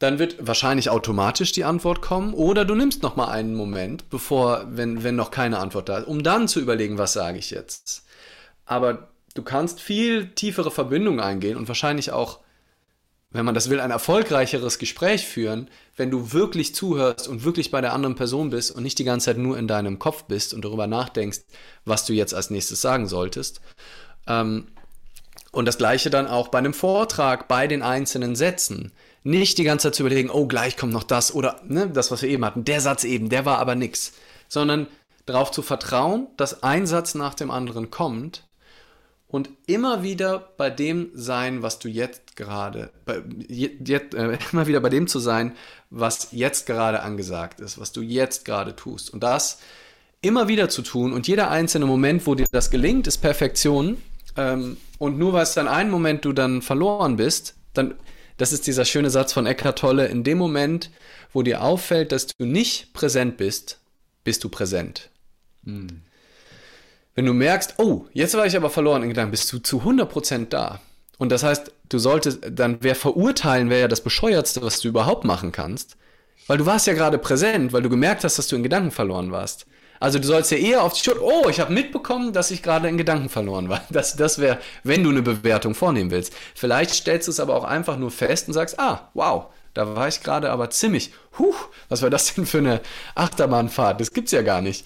dann 0.02 0.18
wird 0.18 0.36
wahrscheinlich 0.40 0.90
automatisch 0.90 1.52
die 1.52 1.64
Antwort 1.64 2.02
kommen 2.02 2.34
oder 2.34 2.64
du 2.64 2.74
nimmst 2.74 3.02
noch 3.02 3.16
mal 3.16 3.28
einen 3.28 3.54
Moment, 3.54 4.10
bevor 4.10 4.66
wenn 4.68 5.04
wenn 5.04 5.16
noch 5.16 5.30
keine 5.30 5.58
Antwort 5.58 5.88
da 5.88 5.98
ist, 5.98 6.08
um 6.08 6.22
dann 6.22 6.48
zu 6.48 6.60
überlegen, 6.60 6.98
was 6.98 7.12
sage 7.12 7.38
ich 7.38 7.50
jetzt. 7.50 8.04
Aber 8.66 9.08
du 9.34 9.42
kannst 9.42 9.80
viel 9.80 10.28
tiefere 10.28 10.70
Verbindungen 10.70 11.20
eingehen 11.20 11.56
und 11.56 11.68
wahrscheinlich 11.68 12.10
auch 12.10 12.40
wenn 13.32 13.46
man 13.46 13.54
das 13.54 13.70
will, 13.70 13.80
ein 13.80 13.90
erfolgreicheres 13.90 14.78
Gespräch 14.78 15.26
führen, 15.26 15.70
wenn 15.96 16.10
du 16.10 16.32
wirklich 16.32 16.74
zuhörst 16.74 17.28
und 17.28 17.44
wirklich 17.44 17.70
bei 17.70 17.80
der 17.80 17.94
anderen 17.94 18.14
Person 18.14 18.50
bist 18.50 18.70
und 18.70 18.82
nicht 18.82 18.98
die 18.98 19.04
ganze 19.04 19.26
Zeit 19.26 19.38
nur 19.38 19.58
in 19.58 19.66
deinem 19.66 19.98
Kopf 19.98 20.24
bist 20.24 20.52
und 20.52 20.64
darüber 20.64 20.86
nachdenkst, 20.86 21.40
was 21.86 22.04
du 22.04 22.12
jetzt 22.12 22.34
als 22.34 22.50
nächstes 22.50 22.82
sagen 22.82 23.08
solltest. 23.08 23.62
Ähm, 24.26 24.66
und 25.50 25.66
das 25.66 25.78
gleiche 25.78 26.10
dann 26.10 26.26
auch 26.26 26.48
bei 26.48 26.58
einem 26.58 26.74
Vortrag, 26.74 27.48
bei 27.48 27.66
den 27.66 27.82
einzelnen 27.82 28.36
Sätzen. 28.36 28.92
Nicht 29.24 29.58
die 29.58 29.64
ganze 29.64 29.88
Zeit 29.88 29.94
zu 29.94 30.02
überlegen, 30.02 30.30
oh, 30.30 30.46
gleich 30.46 30.76
kommt 30.76 30.92
noch 30.92 31.04
das 31.04 31.34
oder 31.34 31.60
ne, 31.66 31.88
das, 31.88 32.10
was 32.10 32.22
wir 32.22 32.28
eben 32.28 32.44
hatten, 32.44 32.64
der 32.64 32.80
Satz 32.80 33.04
eben, 33.04 33.28
der 33.28 33.44
war 33.44 33.58
aber 33.58 33.74
nix. 33.74 34.12
Sondern 34.48 34.88
darauf 35.26 35.50
zu 35.50 35.62
vertrauen, 35.62 36.26
dass 36.36 36.62
ein 36.62 36.86
Satz 36.86 37.14
nach 37.14 37.34
dem 37.34 37.50
anderen 37.50 37.90
kommt 37.90 38.44
und 39.32 39.48
immer 39.66 40.02
wieder 40.02 40.50
bei 40.58 40.68
dem 40.68 41.10
sein, 41.14 41.62
was 41.62 41.78
du 41.78 41.88
jetzt 41.88 42.36
gerade, 42.36 42.90
bei, 43.06 43.22
jetzt, 43.48 44.14
äh, 44.14 44.38
immer 44.52 44.66
wieder 44.66 44.80
bei 44.80 44.90
dem 44.90 45.06
zu 45.06 45.18
sein, 45.18 45.56
was 45.90 46.28
jetzt 46.32 46.66
gerade 46.66 47.02
angesagt 47.02 47.60
ist, 47.60 47.80
was 47.80 47.92
du 47.92 48.02
jetzt 48.02 48.44
gerade 48.44 48.76
tust. 48.76 49.12
Und 49.12 49.22
das 49.22 49.58
immer 50.20 50.48
wieder 50.48 50.68
zu 50.68 50.82
tun 50.82 51.12
und 51.12 51.26
jeder 51.26 51.50
einzelne 51.50 51.86
Moment, 51.86 52.26
wo 52.26 52.34
dir 52.34 52.46
das 52.52 52.70
gelingt, 52.70 53.06
ist 53.06 53.18
Perfektion. 53.18 53.96
Ähm, 54.36 54.76
und 54.98 55.18
nur 55.18 55.32
weil 55.32 55.42
es 55.42 55.54
dann 55.54 55.66
einen 55.66 55.90
Moment 55.90 56.24
du 56.24 56.32
dann 56.32 56.62
verloren 56.62 57.16
bist, 57.16 57.54
dann, 57.74 57.94
das 58.36 58.52
ist 58.52 58.66
dieser 58.66 58.84
schöne 58.84 59.10
Satz 59.10 59.32
von 59.32 59.46
Eckhart 59.46 59.78
Tolle, 59.78 60.06
in 60.06 60.24
dem 60.24 60.38
Moment, 60.38 60.90
wo 61.32 61.42
dir 61.42 61.62
auffällt, 61.62 62.12
dass 62.12 62.26
du 62.26 62.44
nicht 62.44 62.92
präsent 62.92 63.36
bist, 63.36 63.78
bist 64.24 64.44
du 64.44 64.48
präsent. 64.48 65.10
Hm. 65.64 66.02
Wenn 67.14 67.26
du 67.26 67.34
merkst, 67.34 67.74
oh, 67.78 68.06
jetzt 68.12 68.34
war 68.34 68.46
ich 68.46 68.56
aber 68.56 68.70
verloren 68.70 69.02
in 69.02 69.10
Gedanken, 69.10 69.32
bist 69.32 69.52
du 69.52 69.58
zu 69.58 69.82
100% 69.82 70.48
da. 70.48 70.80
Und 71.18 71.30
das 71.30 71.42
heißt, 71.42 71.70
du 71.88 71.98
solltest, 71.98 72.40
dann 72.50 72.78
wer 72.80 72.94
verurteilen, 72.94 73.68
wäre 73.68 73.82
ja 73.82 73.88
das 73.88 74.00
Bescheuertste, 74.00 74.62
was 74.62 74.80
du 74.80 74.88
überhaupt 74.88 75.24
machen 75.24 75.52
kannst. 75.52 75.96
Weil 76.46 76.58
du 76.58 76.66
warst 76.66 76.86
ja 76.86 76.94
gerade 76.94 77.18
präsent, 77.18 77.72
weil 77.72 77.82
du 77.82 77.90
gemerkt 77.90 78.24
hast, 78.24 78.38
dass 78.38 78.48
du 78.48 78.56
in 78.56 78.62
Gedanken 78.62 78.90
verloren 78.90 79.30
warst. 79.30 79.66
Also 80.02 80.18
du 80.18 80.26
sollst 80.26 80.50
ja 80.50 80.56
eher 80.56 80.82
auf 80.82 80.94
die 80.94 81.04
Schuld, 81.04 81.18
oh, 81.20 81.48
ich 81.48 81.60
habe 81.60 81.72
mitbekommen, 81.72 82.32
dass 82.32 82.50
ich 82.50 82.64
gerade 82.64 82.88
in 82.88 82.98
Gedanken 82.98 83.28
verloren 83.28 83.68
war. 83.68 83.82
Das, 83.90 84.16
das 84.16 84.38
wäre, 84.38 84.58
wenn 84.82 85.04
du 85.04 85.10
eine 85.10 85.22
Bewertung 85.22 85.76
vornehmen 85.76 86.10
willst. 86.10 86.32
Vielleicht 86.56 86.90
stellst 86.90 87.28
du 87.28 87.30
es 87.30 87.38
aber 87.38 87.54
auch 87.54 87.62
einfach 87.62 87.96
nur 87.96 88.10
fest 88.10 88.48
und 88.48 88.54
sagst, 88.54 88.80
ah, 88.80 89.08
wow, 89.14 89.46
da 89.74 89.94
war 89.94 90.08
ich 90.08 90.20
gerade 90.20 90.50
aber 90.50 90.70
ziemlich, 90.70 91.12
huch, 91.38 91.68
was 91.88 92.02
war 92.02 92.10
das 92.10 92.34
denn 92.34 92.46
für 92.46 92.58
eine 92.58 92.80
Achterbahnfahrt? 93.14 94.00
Das 94.00 94.12
gibt's 94.12 94.32
ja 94.32 94.42
gar 94.42 94.60
nicht. 94.60 94.84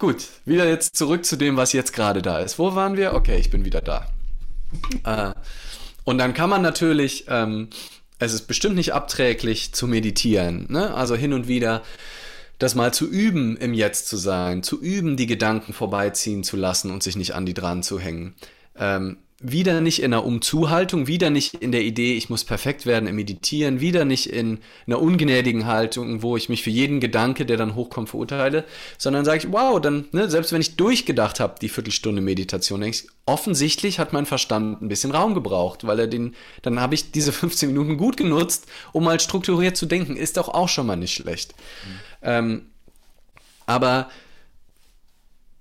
Gut, 0.00 0.26
wieder 0.44 0.68
jetzt 0.68 0.96
zurück 0.96 1.24
zu 1.24 1.36
dem, 1.36 1.56
was 1.56 1.72
jetzt 1.72 1.92
gerade 1.92 2.20
da 2.20 2.40
ist. 2.40 2.58
Wo 2.58 2.74
waren 2.74 2.96
wir? 2.96 3.14
Okay, 3.14 3.36
ich 3.38 3.50
bin 3.50 3.64
wieder 3.64 3.82
da. 3.82 4.08
äh, 5.04 5.32
und 6.02 6.18
dann 6.18 6.34
kann 6.34 6.50
man 6.50 6.62
natürlich, 6.62 7.26
ähm, 7.28 7.68
es 8.18 8.32
ist 8.32 8.48
bestimmt 8.48 8.74
nicht 8.74 8.94
abträglich 8.94 9.74
zu 9.74 9.86
meditieren. 9.86 10.66
Ne? 10.70 10.92
Also 10.92 11.14
hin 11.14 11.34
und 11.34 11.46
wieder 11.46 11.82
das 12.58 12.74
mal 12.74 12.92
zu 12.92 13.08
üben, 13.08 13.56
im 13.56 13.74
Jetzt 13.74 14.08
zu 14.08 14.16
sein, 14.16 14.62
zu 14.62 14.80
üben, 14.80 15.16
die 15.16 15.26
Gedanken 15.26 15.72
vorbeiziehen 15.72 16.42
zu 16.42 16.56
lassen 16.56 16.90
und 16.90 17.02
sich 17.02 17.16
nicht 17.16 17.34
an 17.34 17.46
die 17.46 17.54
dran 17.54 17.82
zu 17.82 17.98
hängen. 17.98 18.34
Ähm, 18.78 19.18
wieder 19.38 19.82
nicht 19.82 20.00
in 20.00 20.14
einer 20.14 20.24
Umzuhaltung, 20.24 21.06
wieder 21.06 21.28
nicht 21.28 21.54
in 21.54 21.70
der 21.70 21.82
Idee, 21.82 22.14
ich 22.14 22.30
muss 22.30 22.44
perfekt 22.44 22.86
werden 22.86 23.06
im 23.06 23.16
Meditieren, 23.16 23.80
wieder 23.80 24.06
nicht 24.06 24.30
in 24.30 24.60
einer 24.86 25.00
ungnädigen 25.00 25.66
Haltung, 25.66 26.22
wo 26.22 26.38
ich 26.38 26.48
mich 26.48 26.62
für 26.62 26.70
jeden 26.70 27.00
Gedanke, 27.00 27.44
der 27.44 27.58
dann 27.58 27.74
hochkommt, 27.74 28.08
verurteile, 28.08 28.64
sondern 28.96 29.26
sage 29.26 29.38
ich, 29.38 29.52
wow, 29.52 29.78
dann, 29.78 30.06
ne, 30.12 30.30
selbst 30.30 30.52
wenn 30.52 30.62
ich 30.62 30.76
durchgedacht 30.76 31.38
habe, 31.38 31.56
die 31.60 31.68
Viertelstunde 31.68 32.22
Meditation, 32.22 32.80
denke 32.80 32.96
ich, 32.96 33.08
offensichtlich 33.26 33.98
hat 33.98 34.14
mein 34.14 34.24
Verstand 34.24 34.80
ein 34.80 34.88
bisschen 34.88 35.10
Raum 35.10 35.34
gebraucht, 35.34 35.86
weil 35.86 36.00
er 36.00 36.06
den, 36.06 36.34
dann 36.62 36.80
habe 36.80 36.94
ich 36.94 37.12
diese 37.12 37.32
15 37.32 37.68
Minuten 37.68 37.98
gut 37.98 38.16
genutzt, 38.16 38.66
um 38.92 39.04
mal 39.04 39.20
strukturiert 39.20 39.76
zu 39.76 39.84
denken, 39.84 40.16
ist 40.16 40.38
doch 40.38 40.48
auch 40.48 40.70
schon 40.70 40.86
mal 40.86 40.96
nicht 40.96 41.12
schlecht. 41.12 41.54
Mhm. 41.84 42.00
Ähm, 42.22 42.70
aber 43.66 44.08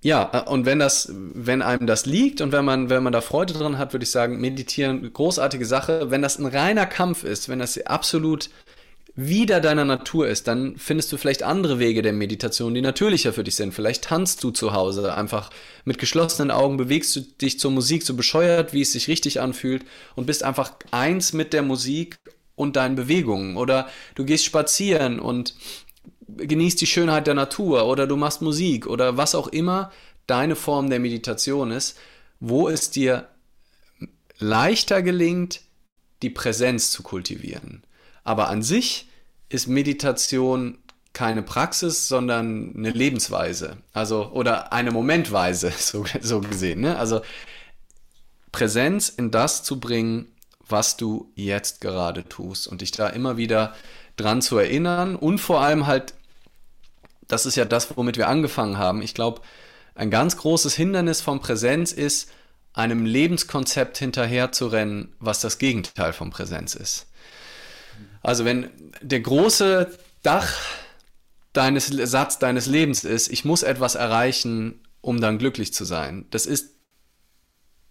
ja, 0.06 0.30
äh, 0.34 0.50
und 0.50 0.68
wenn 0.68 0.78
das, 0.78 1.10
wenn 1.12 1.64
einem 1.64 1.88
das 1.88 2.06
liegt 2.06 2.40
und 2.40 2.52
wenn 2.52 2.64
man, 2.64 2.92
wenn 2.92 3.02
man 3.02 3.12
da 3.12 3.22
Freude 3.22 3.54
dran 3.54 3.80
hat, 3.80 3.92
würde 3.92 4.04
ich 4.04 4.12
sagen, 4.12 4.40
meditieren, 4.40 5.12
großartige 5.12 5.66
Sache. 5.66 6.12
Wenn 6.12 6.22
das 6.22 6.38
ein 6.38 6.46
reiner 6.46 6.86
Kampf 6.86 7.24
ist, 7.24 7.50
wenn 7.50 7.58
das 7.58 7.84
absolut 7.88 8.52
wieder 9.16 9.62
deiner 9.62 9.86
Natur 9.86 10.28
ist, 10.28 10.48
dann 10.48 10.76
findest 10.78 11.12
du 11.12 11.18
vielleicht 11.18 11.42
andere 11.42 11.80
Wege 11.80 12.04
der 12.04 12.14
Meditation, 12.14 12.76
die 12.76 12.82
natürlicher 12.82 13.34
für 13.34 13.44
dich 13.44 13.56
sind. 13.56 13.74
Vielleicht 13.74 14.04
tanzt 14.04 14.44
du 14.44 14.52
zu 14.52 14.74
Hause 14.74 15.16
einfach 15.16 15.50
mit 15.86 15.98
geschlossenen 15.98 16.52
Augen, 16.52 16.78
bewegst 16.78 17.16
du 17.16 17.22
dich 17.22 17.60
zur 17.60 17.72
Musik 17.72 18.04
so 18.04 18.14
bescheuert, 18.14 18.74
wie 18.74 18.82
es 18.82 18.92
sich 18.92 19.08
richtig 19.08 19.42
anfühlt 19.42 19.86
und 20.16 20.28
bist 20.28 20.44
einfach 20.44 20.74
eins 20.92 21.34
mit 21.34 21.52
der 21.52 21.64
Musik 21.64 22.20
und 22.56 22.76
deinen 22.76 22.96
Bewegungen. 22.96 23.58
Oder 23.58 23.88
du 24.16 24.26
gehst 24.26 24.46
spazieren 24.46 25.20
und 25.20 25.56
genießt 26.28 26.80
die 26.82 26.88
Schönheit 26.88 27.28
der 27.28 27.34
Natur 27.34 27.86
oder 27.86 28.08
du 28.08 28.16
machst 28.16 28.42
Musik 28.42 28.88
oder 28.88 29.18
was 29.18 29.36
auch 29.36 29.48
immer 29.48 29.92
deine 30.28 30.56
Form 30.56 30.90
der 30.90 31.00
Meditation 31.00 31.72
ist, 31.72 31.98
wo 32.40 32.68
es 32.68 32.90
dir 32.90 33.30
leichter 34.38 35.02
gelingt, 35.02 35.62
die 36.22 36.30
Präsenz 36.30 36.92
zu 36.92 37.04
kultivieren. 37.04 37.84
Aber 38.24 38.50
an 38.50 38.64
sich 38.64 39.10
ist 39.50 39.68
Meditation 39.68 40.80
keine 41.14 41.44
Praxis, 41.44 42.08
sondern 42.08 42.76
eine 42.76 42.92
Lebensweise. 42.92 43.78
Also, 43.94 44.32
oder 44.32 44.74
eine 44.74 44.92
Momentweise, 44.92 45.72
so, 45.78 46.06
so 46.22 46.42
gesehen. 46.42 46.82
Ne? 46.82 46.98
Also, 46.98 47.22
Präsenz 48.52 49.10
in 49.10 49.32
das 49.32 49.64
zu 49.64 49.80
bringen, 49.80 50.28
was 50.68 50.98
du 50.98 51.32
jetzt 51.36 51.82
gerade 51.82 52.28
tust 52.28 52.68
und 52.68 52.82
dich 52.82 52.92
da 52.92 53.08
immer 53.08 53.38
wieder 53.38 53.76
dran 54.16 54.42
zu 54.42 54.58
erinnern 54.58 55.16
und 55.16 55.40
vor 55.40 55.62
allem 55.62 55.88
halt, 55.88 56.14
das 57.28 57.46
ist 57.46 57.56
ja 57.56 57.66
das, 57.66 57.98
womit 57.98 58.18
wir 58.18 58.28
angefangen 58.28 58.78
haben. 58.78 59.02
Ich 59.02 59.14
glaube, 59.14 59.42
ein 59.96 60.12
ganz 60.12 60.38
großes 60.38 60.76
Hindernis 60.76 61.22
von 61.22 61.40
Präsenz 61.40 61.92
ist, 61.92 62.30
einem 62.74 63.06
Lebenskonzept 63.06 63.98
hinterherzurennen, 63.98 65.14
was 65.20 65.40
das 65.40 65.58
Gegenteil 65.58 66.12
von 66.12 66.30
Präsenz 66.30 66.76
ist. 66.76 67.08
Also 68.22 68.44
wenn 68.44 68.70
der 69.02 69.22
große 69.22 69.98
Dach 70.24 70.54
deines 71.54 71.88
Satz 71.88 72.40
deines 72.40 72.66
Lebens 72.66 73.06
ist, 73.06 73.30
ich 73.30 73.46
muss 73.46 73.64
etwas 73.64 73.96
erreichen, 73.96 74.82
um 75.00 75.22
dann 75.22 75.38
glücklich 75.38 75.74
zu 75.74 75.86
sein. 75.86 76.26
Das 76.32 76.46
ist 76.46 76.72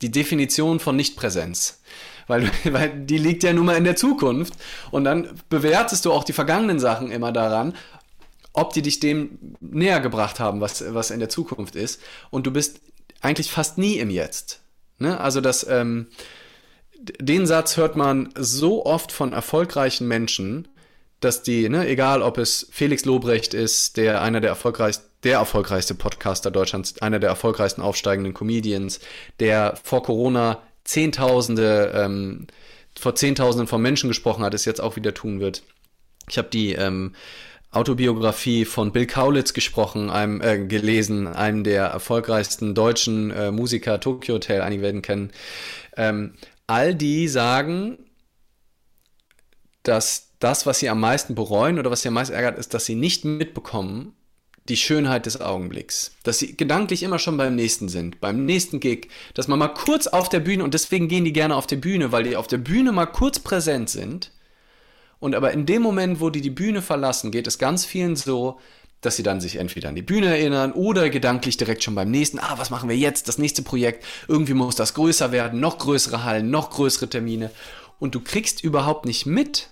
die 0.03 0.11
Definition 0.11 0.81
von 0.81 0.97
Nichtpräsenz 0.97 1.81
weil, 2.27 2.51
weil 2.64 2.91
die 3.05 3.18
liegt 3.18 3.43
ja 3.43 3.53
nun 3.53 3.66
mal 3.66 3.77
in 3.77 3.85
der 3.85 3.97
Zukunft. 3.97 4.55
Und 4.91 5.05
dann 5.05 5.29
bewertest 5.49 6.05
du 6.05 6.12
auch 6.12 6.25
die 6.25 6.33
vergangenen 6.33 6.79
Sachen 6.79 7.11
immer 7.11 7.33
daran, 7.33 7.75
ob 8.53 8.72
die 8.72 8.83
dich 8.83 9.01
dem 9.01 9.39
näher 9.61 10.01
gebracht 10.01 10.41
haben, 10.41 10.61
was, 10.61 10.85
was 10.95 11.11
in 11.11 11.20
der 11.20 11.29
Zukunft 11.29 11.77
ist. 11.77 12.01
Und 12.31 12.47
du 12.47 12.53
bist 12.53 12.81
eigentlich 13.20 13.51
fast 13.51 13.79
nie 13.79 13.99
im 13.99 14.11
Jetzt. 14.11 14.61
Ne? 14.99 15.20
Also 15.20 15.41
das, 15.41 15.66
ähm, 15.68 16.07
den 16.99 17.47
Satz 17.47 17.77
hört 17.77 17.97
man 17.97 18.31
so 18.37 18.87
oft 18.87 19.12
von 19.12 19.33
erfolgreichen 19.33 20.07
Menschen, 20.07 20.68
dass 21.20 21.43
die, 21.43 21.68
ne, 21.68 21.87
egal 21.89 22.22
ob 22.22 22.39
es 22.39 22.68
Felix 22.70 23.05
Lobrecht 23.05 23.55
ist, 23.55 23.97
der 23.97 24.20
einer 24.20 24.41
der 24.41 24.51
erfolgreichsten, 24.51 25.07
der 25.22 25.39
erfolgreichste 25.39 25.95
Podcaster 25.95 26.51
Deutschlands, 26.51 27.01
einer 27.01 27.18
der 27.18 27.31
erfolgreichsten 27.31 27.81
aufsteigenden 27.81 28.35
Comedians, 28.35 29.01
der 29.41 29.75
vor 29.83 30.03
Corona 30.03 30.62
Zehntausende, 30.85 31.93
ähm, 31.95 32.47
vor 32.99 33.14
Zehntausenden 33.14 33.66
von 33.66 33.82
Menschen 33.82 34.09
gesprochen 34.09 34.45
hat, 34.45 34.55
es 34.55 34.64
jetzt 34.64 34.80
auch 34.80 34.97
wieder 34.97 35.14
tun 35.14 35.41
wird. 35.41 35.62
Ich 36.28 36.39
habe 36.39 36.49
die 36.49 36.72
ähm, 36.72 37.14
Autobiografie 37.70 38.64
von 38.64 38.93
Bill 38.93 39.07
Kaulitz 39.07 39.53
gesprochen, 39.53 40.11
einem, 40.11 40.41
äh, 40.41 40.64
gelesen, 40.66 41.26
einem 41.26 41.64
der 41.64 41.87
erfolgreichsten 41.87 42.74
deutschen 42.74 43.30
äh, 43.30 43.51
Musiker, 43.51 43.99
Tokyo 44.01 44.37
Hotel, 44.37 44.61
einige 44.61 44.82
werden 44.82 45.03
kennen. 45.03 45.32
Ähm, 45.97 46.35
all 46.66 46.95
die 46.95 47.28
sagen, 47.28 47.99
dass 49.82 50.30
das, 50.39 50.66
was 50.66 50.78
sie 50.78 50.89
am 50.89 51.01
meisten 51.01 51.35
bereuen 51.35 51.78
oder 51.78 51.91
was 51.91 52.03
sie 52.03 52.09
am 52.09 52.14
meisten 52.14 52.35
ärgert, 52.35 52.59
ist, 52.59 52.74
dass 52.74 52.85
sie 52.85 52.95
nicht 52.95 53.24
mitbekommen, 53.24 54.14
die 54.69 54.77
Schönheit 54.77 55.27
des 55.27 55.41
Augenblicks. 55.41 56.12
Dass 56.23 56.39
sie 56.39 56.57
gedanklich 56.57 57.03
immer 57.03 57.19
schon 57.19 57.37
beim 57.37 57.55
nächsten 57.55 57.89
sind, 57.89 58.21
beim 58.21 58.45
nächsten 58.47 58.81
Gig. 58.81 59.09
Dass 59.35 59.49
man 59.49 59.59
mal 59.59 59.69
kurz 59.69 60.07
auf 60.07 60.29
der 60.29 60.41
Bühne, 60.41 60.65
und 60.65 60.75
deswegen 60.75 61.09
gehen 61.09 61.25
die 61.25 61.33
gerne 61.33 61.57
auf 61.57 61.67
die 61.67 61.77
Bühne, 61.77 62.12
weil 62.12 62.25
die 62.25 62.37
auf 62.37 62.47
der 62.47 62.59
Bühne 62.59 62.93
mal 62.93 63.07
kurz 63.07 63.39
präsent 63.39 63.91
sind. 63.91 64.31
Und 65.21 65.35
aber 65.35 65.53
in 65.53 65.67
dem 65.67 65.83
Moment, 65.83 66.21
wo 66.21 66.31
die 66.31 66.41
die 66.41 66.51
Bühne 66.51 66.83
verlassen, 66.83 67.31
geht 67.31 67.47
es 67.47 67.59
ganz 67.59 67.85
vielen 67.85 68.17
so, 68.17 68.59
dass 69.01 69.17
sie 69.17 69.23
dann 69.23 69.41
sich 69.41 69.57
entweder 69.57 69.91
an 69.91 69.95
die 69.95 70.03
Bühne 70.03 70.27
erinnern 70.29 70.73
oder 70.73 71.11
gedanklich 71.11 71.57
direkt 71.57 71.83
schon 71.83 71.95
beim 71.95 72.11
nächsten, 72.11 72.39
ah, 72.39 72.55
was 72.57 72.71
machen 72.71 72.89
wir 72.89 72.97
jetzt, 72.97 73.29
das 73.29 73.39
nächste 73.39 73.62
Projekt, 73.62 74.05
irgendwie 74.29 74.55
muss 74.55 74.77
das 74.77 74.95
größer 74.95 75.31
werden, 75.31 75.61
noch 75.61 75.79
größere 75.79 76.25
Hallen, 76.25 76.51
noch 76.51 76.71
größere 76.71 77.09
Termine. 77.09 77.51
Und 77.99 78.15
du 78.15 78.21
kriegst 78.21 78.65
überhaupt 78.65 79.05
nicht 79.05 79.27
mit, 79.27 79.69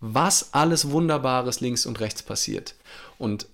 was 0.00 0.52
alles 0.52 0.90
Wunderbares 0.90 1.60
links 1.60 1.86
und 1.86 2.00
rechts 2.00 2.22
passiert. 2.22 2.74
Und 3.18 3.46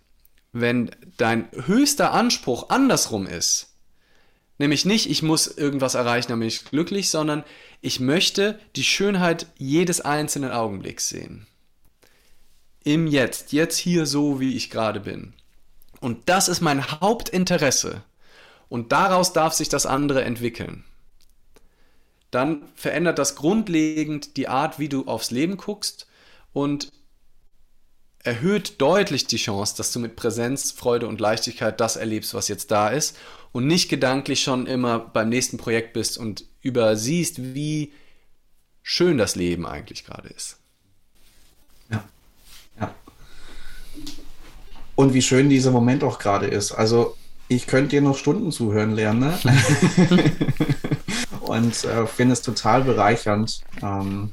wenn 0.55 0.91
dein 1.19 1.49
höchster 1.67 2.13
Anspruch 2.13 2.71
andersrum 2.71 3.27
ist, 3.27 3.75
Nämlich 4.59 4.85
nicht, 4.85 5.11
ich 5.11 5.23
muss 5.23 5.49
irgendwas 5.49 5.95
erreichen, 5.95 6.29
damit 6.29 6.49
ich 6.49 6.65
glücklich, 6.65 7.11
sondern 7.11 7.45
ich 7.81 7.99
möchte 7.99 8.59
die 8.77 8.85
Schönheit 8.85 9.47
jedes 9.59 10.01
einzelnen 10.01 10.53
Augenblicks 10.53 11.09
sehen. 11.09 11.47
Im 12.85 13.07
Jetzt, 13.07 13.53
jetzt 13.53 13.77
hier 13.79 14.07
so, 14.07 14.39
wie 14.41 14.57
ich 14.57 14.71
gerade 14.71 15.01
bin. 15.01 15.33
Und 16.01 16.29
das 16.29 16.49
ist 16.49 16.61
mein 16.61 16.89
Hauptinteresse. 17.01 18.03
Und 18.69 18.93
daraus 18.93 19.33
darf 19.33 19.55
sich 19.55 19.69
das 19.69 19.87
andere 19.87 20.23
entwickeln. 20.23 20.85
Dann 22.31 22.63
verändert 22.75 23.19
das 23.19 23.37
grundlegend 23.37 24.37
die 24.37 24.49
Art, 24.49 24.79
wie 24.79 24.89
du 24.89 25.07
aufs 25.07 25.31
Leben 25.31 25.57
guckst 25.57 26.07
und 26.53 26.93
erhöht 28.25 28.81
deutlich 28.81 29.27
die 29.27 29.37
Chance, 29.37 29.77
dass 29.77 29.93
du 29.93 30.01
mit 30.01 30.17
Präsenz, 30.17 30.73
Freude 30.73 31.07
und 31.07 31.21
Leichtigkeit 31.21 31.79
das 31.81 31.97
erlebst, 31.97 32.35
was 32.35 32.49
jetzt 32.49 32.71
da 32.71 32.89
ist 32.89 33.17
und 33.53 33.67
nicht 33.67 33.89
gedanklich 33.89 34.43
schon 34.43 34.67
immer 34.67 34.99
beim 34.99 35.29
nächsten 35.29 35.59
Projekt 35.59 35.93
bist 35.93 36.19
und 36.19 36.47
übersiehst, 36.63 37.55
wie 37.55 37.93
schön 38.83 39.19
das 39.19 39.37
Leben 39.37 39.67
eigentlich 39.67 40.05
gerade 40.05 40.29
ist. 40.29 40.57
Ja. 41.91 42.05
Ja. 42.81 42.95
Und 44.95 45.13
wie 45.13 45.23
schön 45.23 45.51
dieser 45.51 45.71
Moment 45.71 46.03
auch 46.03 46.19
gerade 46.19 46.47
ist. 46.47 46.73
Also 46.73 47.17
ich 47.49 47.67
könnte 47.67 47.91
dir 47.91 48.01
noch 48.01 48.17
Stunden 48.17 48.51
zuhören 48.53 48.93
lernen 48.93 49.21
ne? 49.21 49.39
und 51.41 51.85
äh, 51.85 52.07
finde 52.07 52.33
es 52.33 52.41
total 52.41 52.85
bereichernd. 52.85 53.61
Ähm, 53.83 54.33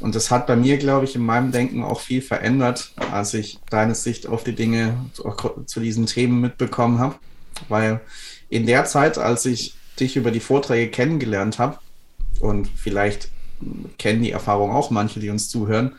und 0.00 0.14
das 0.14 0.30
hat 0.30 0.46
bei 0.46 0.56
mir, 0.56 0.78
glaube 0.78 1.04
ich, 1.04 1.14
in 1.14 1.24
meinem 1.24 1.52
Denken 1.52 1.82
auch 1.82 2.00
viel 2.00 2.22
verändert, 2.22 2.92
als 3.12 3.34
ich 3.34 3.58
deine 3.68 3.94
Sicht 3.94 4.26
auf 4.26 4.44
die 4.44 4.54
Dinge 4.54 4.96
zu, 5.12 5.32
zu 5.66 5.80
diesen 5.80 6.06
Themen 6.06 6.40
mitbekommen 6.40 6.98
habe. 6.98 7.16
Weil 7.68 8.00
in 8.48 8.66
der 8.66 8.86
Zeit, 8.86 9.18
als 9.18 9.44
ich 9.44 9.74
dich 9.98 10.16
über 10.16 10.30
die 10.30 10.40
Vorträge 10.40 10.90
kennengelernt 10.90 11.58
habe, 11.58 11.78
und 12.40 12.68
vielleicht 12.74 13.28
kennen 13.98 14.22
die 14.22 14.30
Erfahrung 14.30 14.70
auch 14.70 14.90
manche, 14.90 15.20
die 15.20 15.28
uns 15.28 15.50
zuhören, 15.50 15.92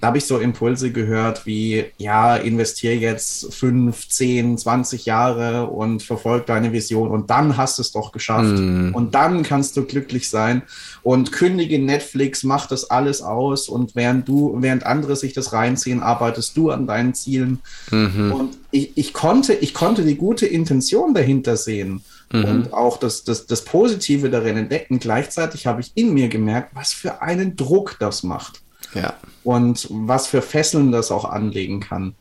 da 0.00 0.08
habe 0.08 0.18
ich 0.18 0.26
so 0.26 0.38
Impulse 0.38 0.92
gehört 0.92 1.46
wie, 1.46 1.86
ja, 1.96 2.36
investiere 2.36 2.94
jetzt 2.94 3.54
fünf, 3.54 4.08
zehn, 4.08 4.58
zwanzig 4.58 5.06
Jahre 5.06 5.66
und 5.66 6.02
verfolg 6.02 6.46
deine 6.46 6.72
Vision 6.72 7.08
und 7.08 7.30
dann 7.30 7.56
hast 7.56 7.78
du 7.78 7.82
es 7.82 7.92
doch 7.92 8.12
geschafft 8.12 8.58
mm. 8.58 8.94
und 8.94 9.14
dann 9.14 9.42
kannst 9.42 9.76
du 9.76 9.84
glücklich 9.84 10.28
sein 10.28 10.62
und 11.02 11.32
kündige 11.32 11.78
Netflix, 11.78 12.44
mach 12.44 12.66
das 12.66 12.90
alles 12.90 13.22
aus 13.22 13.68
und 13.68 13.96
während 13.96 14.28
du, 14.28 14.56
während 14.60 14.84
andere 14.84 15.16
sich 15.16 15.32
das 15.32 15.52
reinziehen, 15.52 16.00
arbeitest 16.00 16.56
du 16.56 16.70
an 16.70 16.86
deinen 16.86 17.14
Zielen 17.14 17.60
mhm. 17.90 18.32
und 18.32 18.58
ich, 18.70 18.92
ich 18.96 19.12
konnte, 19.14 19.54
ich 19.54 19.72
konnte 19.72 20.04
die 20.04 20.16
gute 20.16 20.46
Intention 20.46 21.14
dahinter 21.14 21.56
sehen. 21.56 22.02
Mhm. 22.32 22.44
und 22.44 22.72
auch 22.72 22.96
das, 22.98 23.22
das, 23.22 23.46
das 23.46 23.62
Positive 23.64 24.28
darin 24.30 24.56
entdecken. 24.56 24.98
Gleichzeitig 24.98 25.68
habe 25.68 25.80
ich 25.80 25.92
in 25.94 26.12
mir 26.12 26.28
gemerkt, 26.28 26.74
was 26.74 26.92
für 26.92 27.22
einen 27.22 27.54
Druck 27.54 27.98
das 28.00 28.24
macht. 28.24 28.62
Ja. 28.94 29.14
Und 29.44 29.88
was 29.90 30.26
für 30.26 30.42
Fesseln 30.42 30.92
das 30.92 31.10
auch 31.10 31.24
anlegen 31.24 31.80
kann. 31.80 32.14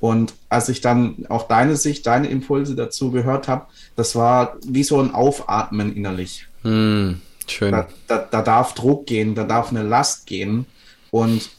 Und 0.00 0.34
als 0.48 0.68
ich 0.68 0.80
dann 0.80 1.26
auch 1.28 1.46
deine 1.46 1.76
Sicht, 1.76 2.06
deine 2.06 2.28
Impulse 2.28 2.74
dazu 2.74 3.10
gehört 3.10 3.48
habe, 3.48 3.66
das 3.96 4.16
war 4.16 4.56
wie 4.66 4.82
so 4.82 4.98
ein 4.98 5.14
Aufatmen 5.14 5.94
innerlich. 5.94 6.46
Mm, 6.62 7.12
schön. 7.46 7.72
Da, 7.72 7.86
da, 8.06 8.18
da, 8.30 8.42
darf 8.42 8.74
Druck 8.74 9.06
gehen, 9.06 9.34
da 9.34 9.44
darf 9.44 9.70
eine 9.70 9.82
Last 9.82 10.26
gehen. 10.26 10.64
Und 11.10 11.50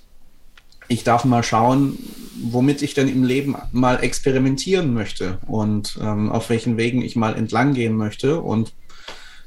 ich 0.88 1.04
darf 1.04 1.24
mal 1.24 1.43
schauen, 1.43 1.99
womit 2.41 2.82
ich 2.82 2.95
denn 2.95 3.08
im 3.08 3.24
Leben 3.24 3.56
mal 3.72 4.04
experimentieren 4.04 4.93
möchte 4.93 5.38
und 5.47 5.99
ähm, 6.02 6.32
auf 6.32 6.49
welchen 6.49 6.78
Wegen 6.78 7.02
ich 7.02 7.16
mal 7.16 7.36
entlang 7.36 7.74
gehen 7.76 7.95
möchte. 7.95 8.41
Und 8.41 8.74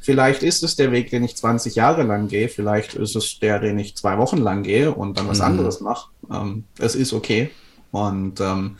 Vielleicht 0.05 0.42
ist 0.42 0.62
es 0.62 0.76
der 0.76 0.92
Weg, 0.92 1.09
den 1.09 1.24
ich 1.24 1.34
20 1.34 1.76
Jahre 1.76 2.02
lang 2.02 2.28
gehe. 2.28 2.50
Vielleicht 2.50 2.92
ist 2.92 3.16
es 3.16 3.38
der, 3.38 3.59
den 3.59 3.78
ich 3.78 3.96
zwei 3.96 4.18
Wochen 4.18 4.36
lang 4.36 4.62
gehe 4.62 4.92
und 4.92 5.16
dann 5.16 5.26
was 5.28 5.38
mhm. 5.38 5.44
anderes 5.44 5.80
mache. 5.80 6.11
Ähm, 6.30 6.64
es 6.78 6.94
ist 6.94 7.14
okay. 7.14 7.50
Und 7.90 8.38
ähm, 8.38 8.76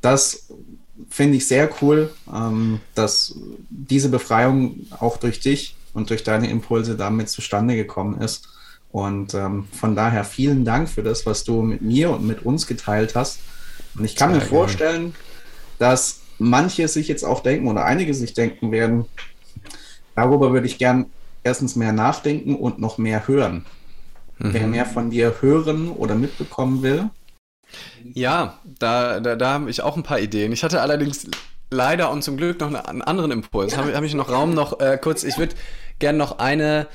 das 0.00 0.48
finde 1.08 1.36
ich 1.36 1.46
sehr 1.46 1.70
cool, 1.80 2.10
ähm, 2.34 2.80
dass 2.96 3.36
diese 3.70 4.08
Befreiung 4.08 4.88
auch 4.98 5.18
durch 5.18 5.38
dich 5.38 5.76
und 5.94 6.10
durch 6.10 6.24
deine 6.24 6.50
Impulse 6.50 6.96
damit 6.96 7.28
zustande 7.28 7.76
gekommen 7.76 8.20
ist. 8.20 8.48
Und 8.90 9.34
ähm, 9.34 9.68
von 9.70 9.94
daher 9.94 10.24
vielen 10.24 10.64
Dank 10.64 10.88
für 10.88 11.04
das, 11.04 11.26
was 11.26 11.44
du 11.44 11.62
mit 11.62 11.80
mir 11.80 12.10
und 12.10 12.26
mit 12.26 12.44
uns 12.44 12.66
geteilt 12.66 13.14
hast. 13.14 13.38
Und 13.96 14.04
ich 14.04 14.16
kann 14.16 14.32
sehr 14.32 14.40
mir 14.40 14.44
vorstellen, 14.44 15.14
dass 15.78 16.22
manche 16.40 16.88
sich 16.88 17.06
jetzt 17.06 17.22
auch 17.22 17.44
denken 17.44 17.68
oder 17.68 17.84
einige 17.84 18.14
sich 18.14 18.34
denken 18.34 18.72
werden, 18.72 19.04
darüber 20.16 20.52
würde 20.52 20.66
ich 20.66 20.78
gern 20.78 21.06
erstens 21.44 21.76
mehr 21.76 21.92
nachdenken 21.92 22.56
und 22.56 22.80
noch 22.80 22.98
mehr 22.98 23.28
hören. 23.28 23.64
Mhm. 24.38 24.52
Wer 24.52 24.66
mehr 24.66 24.86
von 24.86 25.10
dir 25.10 25.36
hören 25.40 25.90
oder 25.90 26.14
mitbekommen 26.14 26.82
will. 26.82 27.08
Ja, 28.02 28.58
da, 28.78 29.20
da, 29.20 29.36
da 29.36 29.52
habe 29.54 29.70
ich 29.70 29.82
auch 29.82 29.96
ein 29.96 30.02
paar 30.02 30.20
Ideen. 30.20 30.52
Ich 30.52 30.62
hatte 30.64 30.80
allerdings 30.80 31.26
leider 31.70 32.10
und 32.10 32.22
zum 32.22 32.36
Glück 32.36 32.60
noch 32.60 32.72
einen 32.72 33.02
anderen 33.02 33.30
Impuls. 33.30 33.72
Ja. 33.72 33.78
Habe 33.78 33.94
hab 33.94 34.04
ich 34.04 34.14
noch 34.14 34.30
Raum 34.30 34.54
noch 34.54 34.80
äh, 34.80 34.98
kurz, 35.00 35.24
ich 35.24 35.38
würde 35.38 35.54
gern 35.98 36.16
noch 36.16 36.38
eine 36.38 36.86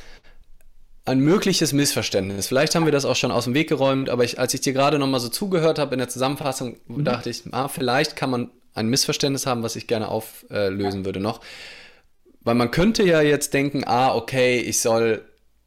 ein 1.03 1.19
mögliches 1.19 1.74
Missverständnis. 1.74 2.47
Vielleicht 2.47 2.76
haben 2.76 2.86
wir 2.86 2.91
das 2.91 3.05
auch 3.05 3.15
schon 3.15 3.32
aus 3.32 3.45
dem 3.45 3.55
Weg 3.55 3.69
geräumt, 3.69 4.09
aber 4.09 4.24
ich, 4.24 4.39
als 4.39 4.53
ich 4.53 4.61
dir 4.61 4.72
gerade 4.72 4.99
noch 4.99 5.07
mal 5.07 5.19
so 5.19 5.30
zugehört 5.30 5.80
habe 5.80 5.93
in 5.95 5.99
der 5.99 6.09
Zusammenfassung, 6.09 6.78
mhm. 6.88 7.03
dachte 7.03 7.30
ich, 7.30 7.43
ah, 7.51 7.67
vielleicht 7.67 8.15
kann 8.15 8.30
man 8.30 8.51
ein 8.76 8.88
Missverständnis 8.88 9.47
haben, 9.47 9.63
was 9.63 9.76
ich 9.76 9.88
gerne 9.88 10.07
auflösen 10.07 11.03
würde 11.03 11.19
noch. 11.19 11.41
Weil 12.43 12.55
man 12.55 12.71
könnte 12.71 13.03
ja 13.03 13.21
jetzt 13.21 13.53
denken, 13.53 13.83
ah, 13.85 14.15
okay, 14.15 14.59
ich 14.59 14.79
soll, 14.79 15.23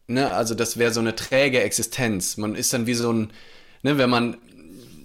ne, 0.06 0.32
also 0.32 0.54
das 0.54 0.76
wäre 0.76 0.92
so 0.92 1.00
eine 1.00 1.14
träge 1.14 1.62
Existenz. 1.62 2.36
Man 2.36 2.54
ist 2.54 2.72
dann 2.72 2.86
wie 2.86 2.94
so 2.94 3.12
ein, 3.12 3.30
ne, 3.82 3.96
wenn 3.98 4.10
man, 4.10 4.36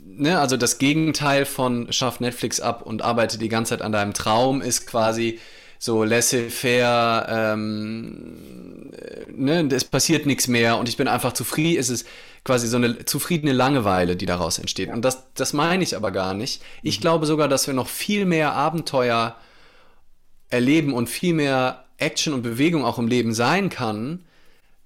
ne, 0.05 0.39
also 0.39 0.57
das 0.57 0.80
Gegenteil 0.80 1.45
von 1.45 1.91
schafft 1.93 2.22
Netflix 2.22 2.59
ab 2.59 2.82
und 2.82 3.03
arbeitet 3.03 3.41
die 3.41 3.49
ganze 3.49 3.70
Zeit 3.72 3.82
an 3.82 3.91
deinem 3.91 4.13
Traum 4.13 4.61
ist 4.61 4.88
quasi 4.88 5.39
so 5.82 6.03
laissez-faire, 6.03 7.28
ähm, 7.30 8.91
ne, 9.34 9.70
es 9.72 9.86
passiert 9.86 10.26
nichts 10.26 10.47
mehr 10.47 10.78
und 10.78 10.89
ich 10.89 10.97
bin 10.97 11.07
einfach 11.07 11.32
zufrieden, 11.32 11.80
es 11.80 11.89
ist 11.89 12.05
quasi 12.43 12.67
so 12.67 12.78
eine 12.78 13.05
zufriedene 13.05 13.53
Langeweile, 13.53 14.17
die 14.17 14.26
daraus 14.26 14.59
entsteht. 14.59 14.89
Und 14.89 15.05
das, 15.05 15.32
das 15.36 15.53
meine 15.53 15.84
ich 15.84 15.95
aber 15.95 16.11
gar 16.11 16.34
nicht. 16.34 16.61
Ich 16.84 16.97
mhm. 16.97 17.01
glaube 17.01 17.26
sogar, 17.26 17.47
dass 17.47 17.67
wir 17.67 17.74
noch 17.74 17.88
viel 17.88 18.26
mehr 18.26 18.53
Abenteuer 18.53 19.38
erleben 20.50 20.93
und 20.93 21.10
viel 21.10 21.34
mehr 21.34 21.86
Action 21.97 22.34
und 22.34 22.41
Bewegung 22.41 22.86
auch 22.86 22.97
im 22.97 23.08
Leben 23.08 23.34
sein 23.34 23.70
kann, 23.70 24.26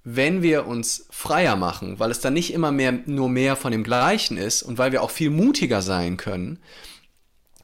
wenn 0.04 0.42
wir 0.42 0.66
uns 0.66 1.06
freier 1.10 1.56
machen, 1.56 1.98
weil 1.98 2.10
es 2.10 2.20
dann 2.20 2.34
nicht 2.34 2.52
immer 2.52 2.72
mehr 2.72 2.92
nur 3.06 3.30
mehr 3.30 3.56
von 3.56 3.72
dem 3.72 3.84
Gleichen 3.84 4.36
ist 4.36 4.62
und 4.62 4.76
weil 4.76 4.92
wir 4.92 5.02
auch 5.02 5.10
viel 5.10 5.30
mutiger 5.30 5.80
sein 5.80 6.18
können, 6.18 6.58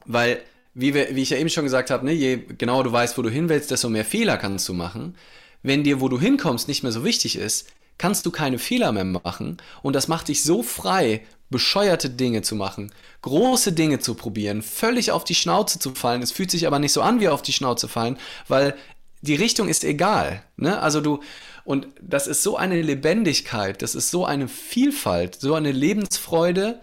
weil 0.05 0.41
wie, 0.73 0.93
wir, 0.93 1.15
wie 1.15 1.21
ich 1.21 1.29
ja 1.29 1.37
eben 1.37 1.49
schon 1.49 1.65
gesagt 1.65 1.91
habe, 1.91 2.05
ne, 2.05 2.13
je 2.13 2.37
genauer 2.37 2.83
du 2.83 2.91
weißt, 2.91 3.17
wo 3.17 3.21
du 3.21 3.29
hin 3.29 3.49
willst, 3.49 3.69
desto 3.71 3.89
mehr 3.89 4.05
Fehler 4.05 4.37
kannst 4.37 4.67
du 4.69 4.73
machen. 4.73 5.15
Wenn 5.63 5.83
dir, 5.83 6.01
wo 6.01 6.07
du 6.07 6.19
hinkommst, 6.19 6.67
nicht 6.67 6.81
mehr 6.81 6.93
so 6.93 7.03
wichtig 7.03 7.35
ist, 7.35 7.67
kannst 7.97 8.25
du 8.25 8.31
keine 8.31 8.57
Fehler 8.57 8.91
mehr 8.91 9.03
machen 9.03 9.57
und 9.83 9.95
das 9.95 10.07
macht 10.07 10.29
dich 10.29 10.41
so 10.43 10.63
frei, 10.63 11.21
bescheuerte 11.51 12.09
Dinge 12.09 12.41
zu 12.41 12.55
machen, 12.55 12.91
große 13.21 13.73
Dinge 13.73 13.99
zu 13.99 14.15
probieren, 14.15 14.63
völlig 14.63 15.11
auf 15.11 15.23
die 15.23 15.35
Schnauze 15.35 15.77
zu 15.77 15.93
fallen. 15.93 16.23
Es 16.23 16.31
fühlt 16.31 16.49
sich 16.49 16.65
aber 16.65 16.79
nicht 16.79 16.93
so 16.93 17.01
an 17.01 17.19
wie 17.19 17.27
auf 17.27 17.43
die 17.43 17.53
Schnauze 17.53 17.87
fallen, 17.87 18.17
weil 18.47 18.75
die 19.21 19.35
Richtung 19.35 19.67
ist 19.67 19.83
egal. 19.83 20.43
Ne? 20.57 20.81
Also 20.81 21.01
du, 21.01 21.19
und 21.63 21.87
das 22.01 22.25
ist 22.25 22.41
so 22.41 22.57
eine 22.57 22.81
Lebendigkeit, 22.81 23.81
das 23.83 23.93
ist 23.93 24.09
so 24.09 24.25
eine 24.25 24.47
Vielfalt, 24.47 25.37
so 25.39 25.53
eine 25.53 25.71
Lebensfreude, 25.71 26.81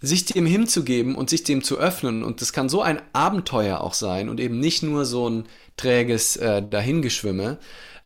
sich 0.00 0.24
dem 0.24 0.46
hinzugeben 0.46 1.14
und 1.14 1.30
sich 1.30 1.44
dem 1.44 1.62
zu 1.62 1.78
öffnen. 1.78 2.24
Und 2.24 2.40
das 2.40 2.52
kann 2.52 2.68
so 2.68 2.80
ein 2.80 3.02
Abenteuer 3.12 3.80
auch 3.80 3.94
sein 3.94 4.28
und 4.28 4.40
eben 4.40 4.58
nicht 4.58 4.82
nur 4.82 5.04
so 5.04 5.28
ein 5.28 5.44
träges 5.76 6.36
äh, 6.36 6.62
Dahingeschwimme 6.62 7.58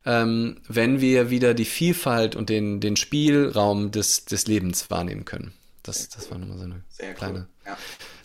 ähm, 0.06 0.60
wenn 0.68 1.00
wir 1.00 1.30
wieder 1.30 1.54
die 1.54 1.64
Vielfalt 1.64 2.36
und 2.36 2.48
den, 2.48 2.80
den 2.80 2.96
Spielraum 2.96 3.90
des, 3.90 4.24
des 4.24 4.46
Lebens 4.46 4.90
wahrnehmen 4.90 5.24
können. 5.24 5.52
Das, 5.82 6.08
das 6.08 6.30
war 6.30 6.38
nochmal 6.38 6.58
so 6.58 6.64
eine 6.64 6.82
Sehr 6.90 7.14
kleine 7.14 7.38
cool. 7.40 7.46
ja. 7.66 7.76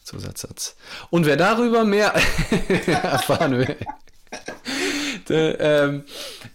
Zusatzsatz. 0.04 0.76
Und 1.10 1.26
wer 1.26 1.38
darüber 1.38 1.86
mehr 1.86 2.14
erfahren 2.88 3.60
will, 3.60 3.76
ähm, 5.30 6.04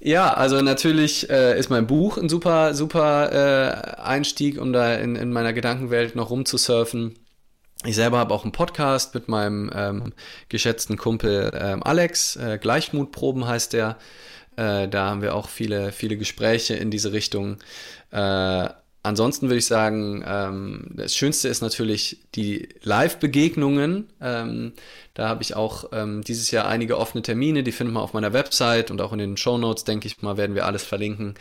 ja, 0.00 0.32
also 0.34 0.60
natürlich 0.60 1.30
äh, 1.30 1.58
ist 1.58 1.70
mein 1.70 1.86
Buch 1.86 2.18
ein 2.18 2.28
super, 2.28 2.74
super 2.74 3.32
äh, 3.32 4.00
Einstieg, 4.00 4.60
um 4.60 4.72
da 4.72 4.94
in, 4.94 5.16
in 5.16 5.32
meiner 5.32 5.52
Gedankenwelt 5.52 6.16
noch 6.16 6.30
rumzusurfen. 6.30 7.14
Ich 7.84 7.96
selber 7.96 8.18
habe 8.18 8.32
auch 8.32 8.44
einen 8.44 8.52
Podcast 8.52 9.14
mit 9.14 9.28
meinem 9.28 9.70
ähm, 9.74 10.12
geschätzten 10.48 10.96
Kumpel 10.96 11.52
ähm, 11.54 11.82
Alex. 11.82 12.36
Äh, 12.36 12.58
Gleichmutproben 12.58 13.46
heißt 13.46 13.72
der. 13.72 13.98
Äh, 14.56 14.88
da 14.88 15.10
haben 15.10 15.22
wir 15.22 15.34
auch 15.34 15.48
viele, 15.48 15.92
viele 15.92 16.16
Gespräche 16.16 16.74
in 16.74 16.90
diese 16.90 17.12
Richtung. 17.12 17.58
Äh, 18.10 18.68
ansonsten 19.04 19.48
würde 19.48 19.58
ich 19.58 19.66
sagen, 19.66 20.24
ähm, 20.26 20.90
das 20.94 21.14
Schönste 21.14 21.48
ist 21.48 21.60
natürlich 21.60 22.26
die 22.34 22.68
Live-Begegnungen. 22.82 24.08
Ähm, 24.20 24.72
da 25.12 25.28
habe 25.28 25.42
ich 25.42 25.54
auch 25.54 25.90
ähm, 25.92 26.22
dieses 26.22 26.50
Jahr 26.50 26.66
einige 26.66 26.98
offene 26.98 27.22
Termine, 27.22 27.62
die 27.62 27.72
findet 27.72 27.94
man 27.94 28.02
auf 28.02 28.14
meiner 28.14 28.32
Website 28.32 28.90
und 28.90 29.00
auch 29.00 29.12
in 29.12 29.18
den 29.18 29.36
Show 29.36 29.58
Notes, 29.58 29.84
denke 29.84 30.06
ich 30.08 30.22
mal, 30.22 30.36
werden 30.36 30.56
wir 30.56 30.66
alles 30.66 30.82
verlinken, 30.82 31.34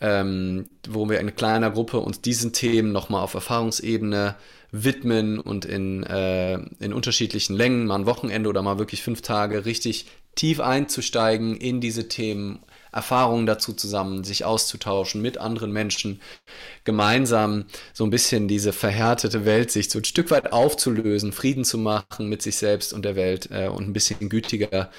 ähm, 0.00 0.68
wo 0.88 1.08
wir 1.08 1.20
in 1.20 1.34
kleiner 1.34 1.70
Gruppe 1.70 2.00
uns 2.00 2.20
diesen 2.20 2.52
Themen 2.52 2.92
nochmal 2.92 3.22
auf 3.22 3.34
Erfahrungsebene 3.34 4.34
widmen 4.72 5.38
und 5.38 5.64
in, 5.64 6.02
äh, 6.02 6.54
in 6.80 6.92
unterschiedlichen 6.92 7.56
Längen, 7.56 7.86
mal 7.86 7.96
ein 7.96 8.06
Wochenende 8.06 8.48
oder 8.48 8.62
mal 8.62 8.78
wirklich 8.78 9.02
fünf 9.02 9.22
Tage 9.22 9.64
richtig 9.64 10.06
tief 10.36 10.60
einzusteigen 10.60 11.56
in 11.56 11.80
diese 11.80 12.08
Themen 12.08 12.60
Erfahrungen 12.92 13.44
dazu 13.44 13.74
zusammen, 13.74 14.24
sich 14.24 14.46
auszutauschen 14.46 15.20
mit 15.20 15.36
anderen 15.36 15.70
Menschen, 15.70 16.20
gemeinsam 16.84 17.66
so 17.92 18.04
ein 18.04 18.10
bisschen 18.10 18.48
diese 18.48 18.72
verhärtete 18.72 19.44
Welt 19.44 19.70
sich 19.70 19.90
so 19.90 19.98
ein 19.98 20.04
Stück 20.04 20.30
weit 20.30 20.52
aufzulösen, 20.52 21.32
Frieden 21.32 21.64
zu 21.64 21.76
machen 21.76 22.28
mit 22.28 22.40
sich 22.40 22.56
selbst 22.56 22.94
und 22.94 23.04
der 23.04 23.14
Welt 23.14 23.50
äh, 23.50 23.68
und 23.68 23.86
ein 23.86 23.92
bisschen 23.92 24.30
gütiger 24.30 24.90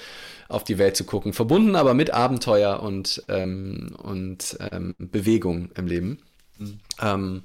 auf 0.48 0.62
die 0.62 0.78
Welt 0.78 0.96
zu 0.96 1.04
gucken. 1.04 1.32
Verbunden 1.32 1.74
aber 1.74 1.92
mit 1.92 2.12
Abenteuer 2.12 2.80
und, 2.80 3.24
ähm, 3.28 3.96
und 3.98 4.56
ähm, 4.70 4.94
Bewegung 4.98 5.70
im 5.74 5.86
Leben. 5.88 6.18
Mhm. 6.58 6.80
Ähm, 7.02 7.42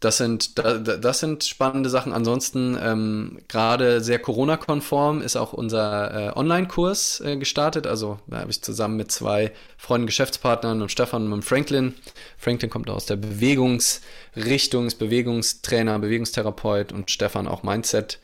das 0.00 0.18
sind, 0.18 0.58
das 0.58 1.20
sind 1.20 1.44
spannende 1.44 1.88
Sachen. 1.88 2.12
Ansonsten 2.12 2.78
ähm, 2.80 3.38
gerade 3.48 4.02
sehr 4.02 4.18
Corona-konform 4.18 5.22
ist 5.22 5.36
auch 5.36 5.54
unser 5.54 6.32
äh, 6.34 6.38
Online-Kurs 6.38 7.22
äh, 7.24 7.36
gestartet. 7.36 7.86
Also 7.86 8.18
da 8.26 8.40
habe 8.40 8.50
ich 8.50 8.60
zusammen 8.60 8.96
mit 8.96 9.10
zwei 9.10 9.52
Freunden, 9.78 10.06
Geschäftspartnern 10.06 10.82
und 10.82 10.92
Stefan 10.92 11.32
und 11.32 11.44
Franklin. 11.44 11.94
Franklin 12.36 12.68
kommt 12.68 12.90
aus 12.90 13.06
der 13.06 13.16
Bewegungsrichtung, 13.16 14.86
ist 14.86 14.98
Bewegungstrainer, 14.98 15.98
Bewegungstherapeut 15.98 16.92
und 16.92 17.10
Stefan 17.10 17.48
auch 17.48 17.62
Mindset 17.62 18.18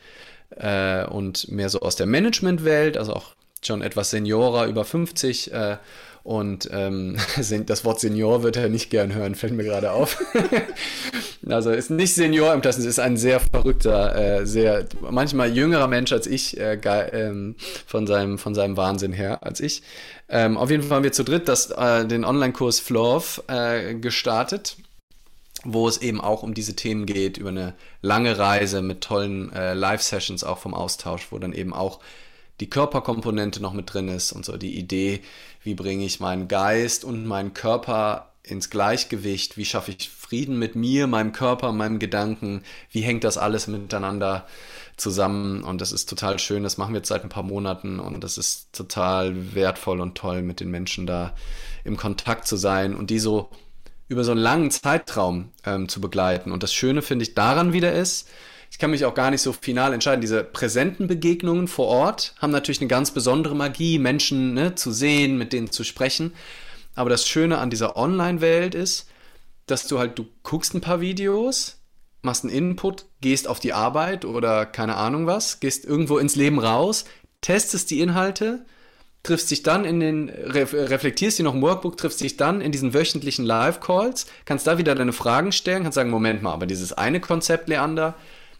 äh, 0.51 1.05
und 1.05 1.51
mehr 1.51 1.69
so 1.69 1.79
aus 1.79 1.95
der 1.95 2.05
Management-Welt, 2.05 2.97
also 2.97 3.13
auch 3.13 3.33
schon 3.65 3.81
etwas 3.81 4.11
Seniorer, 4.11 4.67
über 4.67 4.85
50. 4.85 5.51
Und 6.23 6.69
ähm, 6.71 7.17
das 7.65 7.83
Wort 7.83 7.99
Senior 7.99 8.43
wird 8.43 8.55
er 8.55 8.69
nicht 8.69 8.89
gern 8.89 9.13
hören, 9.13 9.35
fällt 9.35 9.53
mir 9.53 9.65
gerade 9.65 9.91
auf. 9.91 10.23
also 11.47 11.71
ist 11.71 11.89
nicht 11.89 12.15
Senior 12.15 12.53
im 12.53 12.61
Klassen, 12.61 12.87
ist 12.87 12.99
ein 12.99 13.17
sehr 13.17 13.41
verrückter, 13.41 14.15
äh, 14.15 14.45
sehr 14.45 14.85
manchmal 15.01 15.51
jüngerer 15.55 15.87
Mensch 15.87 16.13
als 16.13 16.25
ich, 16.25 16.57
äh, 16.57 16.79
ähm, 17.11 17.55
von, 17.85 18.07
seinem, 18.07 18.37
von 18.37 18.55
seinem 18.55 18.77
Wahnsinn 18.77 19.11
her 19.11 19.43
als 19.43 19.59
ich. 19.59 19.83
Ähm, 20.29 20.57
auf 20.57 20.71
jeden 20.71 20.83
Fall 20.83 20.97
haben 20.97 21.03
wir 21.03 21.11
zu 21.11 21.25
dritt 21.25 21.49
das, 21.49 21.71
äh, 21.71 22.07
den 22.07 22.23
Online-Kurs 22.23 22.79
Flow 22.79 23.21
äh, 23.47 23.95
gestartet 23.95 24.77
wo 25.65 25.87
es 25.87 25.99
eben 25.99 26.19
auch 26.19 26.43
um 26.43 26.53
diese 26.53 26.75
Themen 26.75 27.05
geht, 27.05 27.37
über 27.37 27.47
eine 27.47 27.73
lange 28.01 28.37
Reise 28.37 28.81
mit 28.81 28.99
tollen 28.99 29.49
äh, 29.53 29.73
Live-Sessions 29.73 30.43
auch 30.43 30.57
vom 30.57 30.73
Austausch, 30.73 31.27
wo 31.31 31.39
dann 31.39 31.53
eben 31.53 31.73
auch 31.73 31.99
die 32.59 32.69
Körperkomponente 32.69 33.61
noch 33.61 33.73
mit 33.73 33.93
drin 33.93 34.09
ist 34.09 34.31
und 34.31 34.45
so 34.45 34.57
die 34.57 34.77
Idee, 34.77 35.21
wie 35.63 35.75
bringe 35.75 36.05
ich 36.05 36.19
meinen 36.19 36.47
Geist 36.47 37.03
und 37.03 37.25
meinen 37.25 37.53
Körper 37.53 38.33
ins 38.43 38.69
Gleichgewicht, 38.69 39.57
wie 39.57 39.65
schaffe 39.65 39.91
ich 39.91 40.09
Frieden 40.09 40.59
mit 40.59 40.75
mir, 40.75 41.07
meinem 41.07 41.31
Körper, 41.31 41.71
meinem 41.71 41.99
Gedanken, 41.99 42.63
wie 42.91 43.01
hängt 43.01 43.23
das 43.23 43.37
alles 43.37 43.67
miteinander 43.67 44.45
zusammen? 44.97 45.63
Und 45.63 45.79
das 45.79 45.91
ist 45.91 46.09
total 46.09 46.39
schön, 46.39 46.63
das 46.63 46.77
machen 46.77 46.93
wir 46.93 46.99
jetzt 46.99 47.07
seit 47.07 47.23
ein 47.23 47.29
paar 47.29 47.43
Monaten. 47.43 47.99
Und 47.99 48.23
das 48.23 48.37
ist 48.37 48.73
total 48.73 49.55
wertvoll 49.55 50.01
und 50.01 50.15
toll, 50.15 50.41
mit 50.41 50.59
den 50.59 50.71
Menschen 50.71 51.07
da 51.07 51.33
im 51.85 51.95
Kontakt 51.95 52.47
zu 52.47 52.57
sein 52.57 52.95
und 52.95 53.09
die 53.09 53.19
so 53.19 53.49
über 54.09 54.23
so 54.23 54.31
einen 54.31 54.41
langen 54.41 54.71
Zeitraum 54.71 55.49
ähm, 55.65 55.87
zu 55.87 56.01
begleiten. 56.01 56.51
Und 56.51 56.63
das 56.63 56.73
Schöne 56.73 57.01
finde 57.01 57.23
ich 57.23 57.35
daran 57.35 57.73
wieder 57.73 57.93
ist, 57.93 58.29
ich 58.73 58.79
kann 58.79 58.89
mich 58.89 59.05
auch 59.05 59.13
gar 59.13 59.29
nicht 59.29 59.43
so 59.43 59.53
final 59.53 59.93
entscheiden. 59.93 60.21
Diese 60.21 60.43
präsenten 60.43 61.05
Begegnungen 61.05 61.67
vor 61.67 61.85
Ort 61.85 62.33
haben 62.41 62.49
natürlich 62.49 62.81
eine 62.81 62.87
ganz 62.87 63.11
besondere 63.11 63.55
Magie, 63.55 63.99
Menschen 63.99 64.55
ne, 64.55 64.73
zu 64.73 64.91
sehen, 64.91 65.37
mit 65.37 65.53
denen 65.53 65.69
zu 65.69 65.83
sprechen. 65.83 66.33
Aber 66.95 67.11
das 67.11 67.27
Schöne 67.27 67.59
an 67.59 67.69
dieser 67.69 67.97
Online-Welt 67.97 68.73
ist, 68.73 69.07
dass 69.67 69.85
du 69.85 69.99
halt, 69.99 70.17
du 70.17 70.25
guckst 70.41 70.73
ein 70.73 70.81
paar 70.81 71.01
Videos, 71.01 71.81
machst 72.23 72.45
einen 72.45 72.53
Input, 72.53 73.05
gehst 73.21 73.47
auf 73.47 73.59
die 73.59 73.73
Arbeit 73.73 74.25
oder 74.25 74.65
keine 74.65 74.95
Ahnung 74.95 75.27
was, 75.27 75.59
gehst 75.59 75.85
irgendwo 75.85 76.17
ins 76.17 76.35
Leben 76.35 76.57
raus, 76.57 77.05
testest 77.41 77.91
die 77.91 78.01
Inhalte, 78.01 78.65
triffst 79.21 79.51
dich 79.51 79.61
dann 79.61 79.85
in 79.85 79.99
den, 79.99 80.29
reflektierst 80.29 81.37
die 81.37 81.43
noch 81.43 81.53
im 81.53 81.61
Workbook, 81.61 81.95
triffst 81.95 82.21
dich 82.21 82.37
dann 82.37 82.59
in 82.59 82.71
diesen 82.71 82.95
wöchentlichen 82.95 83.45
Live-Calls, 83.45 84.25
kannst 84.45 84.65
da 84.65 84.79
wieder 84.79 84.95
deine 84.95 85.13
Fragen 85.13 85.51
stellen, 85.51 85.83
kannst 85.83 85.95
sagen, 85.95 86.09
Moment 86.09 86.41
mal, 86.41 86.53
aber 86.53 86.65
dieses 86.65 86.91
eine 86.91 87.19
Konzept, 87.19 87.69
Leander, 87.69 88.15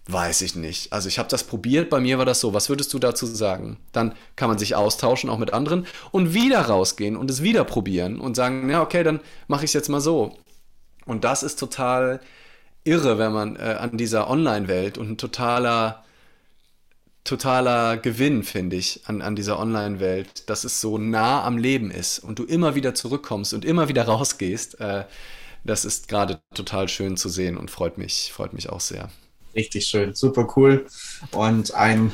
Weiß 0.07 0.41
ich 0.41 0.55
nicht. 0.55 0.91
Also 0.91 1.07
ich 1.07 1.17
habe 1.17 1.29
das 1.29 1.45
probiert, 1.45 1.89
bei 1.89 2.01
mir 2.01 2.17
war 2.17 2.25
das 2.25 2.41
so. 2.41 2.53
Was 2.53 2.67
würdest 2.67 2.93
du 2.93 2.99
dazu 2.99 3.25
sagen? 3.25 3.77
Dann 3.93 4.13
kann 4.35 4.49
man 4.49 4.57
sich 4.57 4.75
austauschen, 4.75 5.29
auch 5.29 5.37
mit 5.37 5.53
anderen, 5.53 5.87
und 6.11 6.33
wieder 6.33 6.59
rausgehen 6.59 7.15
und 7.15 7.31
es 7.31 7.41
wieder 7.41 7.63
probieren 7.63 8.19
und 8.19 8.35
sagen, 8.35 8.69
ja, 8.69 8.81
okay, 8.81 9.03
dann 9.03 9.21
mache 9.47 9.63
ich 9.63 9.69
es 9.69 9.73
jetzt 9.73 9.87
mal 9.87 10.01
so. 10.01 10.37
Und 11.05 11.23
das 11.23 11.41
ist 11.41 11.57
total 11.57 12.19
irre, 12.83 13.17
wenn 13.17 13.31
man 13.31 13.55
äh, 13.55 13.77
an 13.79 13.97
dieser 13.97 14.29
Online-Welt 14.29 14.97
und 14.97 15.11
ein 15.11 15.17
totaler, 15.17 16.03
totaler 17.23 17.95
Gewinn, 17.95 18.43
finde 18.43 18.75
ich, 18.75 19.03
an, 19.05 19.21
an 19.21 19.37
dieser 19.37 19.57
Online-Welt, 19.57 20.49
dass 20.49 20.65
es 20.65 20.81
so 20.81 20.97
nah 20.97 21.45
am 21.45 21.57
Leben 21.57 21.91
ist 21.91 22.19
und 22.19 22.39
du 22.39 22.43
immer 22.43 22.75
wieder 22.75 22.93
zurückkommst 22.93 23.53
und 23.53 23.63
immer 23.63 23.87
wieder 23.87 24.03
rausgehst. 24.03 24.81
Äh, 24.81 25.05
das 25.63 25.85
ist 25.85 26.09
gerade 26.09 26.41
total 26.53 26.89
schön 26.89 27.15
zu 27.15 27.29
sehen 27.29 27.55
und 27.55 27.71
freut 27.71 27.97
mich, 27.97 28.31
freut 28.33 28.51
mich 28.51 28.69
auch 28.69 28.81
sehr. 28.81 29.09
Richtig 29.55 29.85
schön, 29.85 30.15
super 30.15 30.47
cool. 30.55 30.85
Und 31.31 31.73
ein 31.73 32.11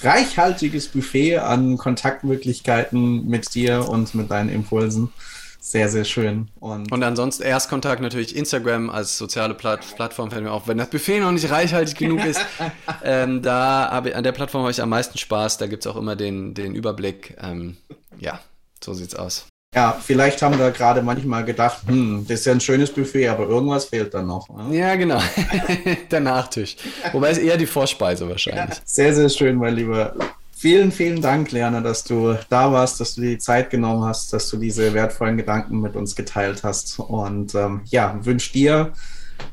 reichhaltiges 0.00 0.88
Buffet 0.88 1.38
an 1.38 1.76
Kontaktmöglichkeiten 1.76 3.26
mit 3.26 3.54
dir 3.54 3.88
und 3.88 4.14
mit 4.14 4.30
deinen 4.30 4.48
Impulsen. 4.48 5.12
Sehr, 5.60 5.88
sehr 5.88 6.04
schön. 6.04 6.48
Und, 6.60 6.90
und 6.92 7.02
ansonsten 7.02 7.42
Erstkontakt 7.42 8.00
natürlich 8.00 8.34
Instagram 8.34 8.88
als 8.88 9.18
soziale 9.18 9.54
Platt 9.54 9.84
Plattform 9.96 10.30
fällt 10.30 10.44
mir 10.44 10.52
auf. 10.52 10.66
Wenn 10.66 10.78
das 10.78 10.88
Buffet 10.88 11.20
noch 11.20 11.32
nicht 11.32 11.50
reichhaltig 11.50 11.96
genug 11.96 12.24
ist, 12.24 12.40
ähm, 13.04 13.42
da 13.42 13.90
habe 13.90 14.16
an 14.16 14.22
der 14.22 14.32
Plattform 14.32 14.62
habe 14.62 14.70
ich 14.70 14.80
am 14.80 14.88
meisten 14.88 15.18
Spaß. 15.18 15.58
Da 15.58 15.66
gibt 15.66 15.84
es 15.84 15.92
auch 15.92 15.96
immer 15.96 16.16
den, 16.16 16.54
den 16.54 16.74
Überblick. 16.74 17.36
Ähm, 17.42 17.76
ja, 18.18 18.40
so 18.82 18.94
sieht's 18.94 19.14
aus. 19.14 19.46
Ja, 19.74 19.98
vielleicht 20.00 20.40
haben 20.40 20.58
wir 20.58 20.70
gerade 20.70 21.02
manchmal 21.02 21.44
gedacht, 21.44 21.82
hm, 21.86 22.24
das 22.26 22.40
ist 22.40 22.46
ja 22.46 22.52
ein 22.52 22.60
schönes 22.60 22.90
Buffet, 22.90 23.28
aber 23.28 23.46
irgendwas 23.46 23.84
fehlt 23.84 24.14
dann 24.14 24.26
noch. 24.26 24.48
Ne? 24.48 24.78
Ja, 24.78 24.94
genau. 24.96 25.20
Der 26.10 26.20
Nachtisch. 26.20 26.76
Wobei 27.12 27.30
es 27.30 27.38
eher 27.38 27.58
die 27.58 27.66
Vorspeise 27.66 28.26
wahrscheinlich. 28.28 28.76
Ja, 28.76 28.82
sehr, 28.84 29.14
sehr 29.14 29.28
schön, 29.28 29.56
mein 29.56 29.74
Lieber. 29.74 30.14
Vielen, 30.56 30.90
vielen 30.90 31.20
Dank, 31.20 31.52
Lerner, 31.52 31.82
dass 31.82 32.02
du 32.02 32.34
da 32.48 32.72
warst, 32.72 32.98
dass 32.98 33.14
du 33.14 33.20
dir 33.20 33.30
die 33.30 33.38
Zeit 33.38 33.68
genommen 33.68 34.04
hast, 34.04 34.32
dass 34.32 34.48
du 34.48 34.56
diese 34.56 34.94
wertvollen 34.94 35.36
Gedanken 35.36 35.80
mit 35.80 35.96
uns 35.96 36.16
geteilt 36.16 36.64
hast. 36.64 36.98
Und 36.98 37.54
ähm, 37.54 37.82
ja, 37.84 38.18
wünsche 38.22 38.52
dir 38.54 38.94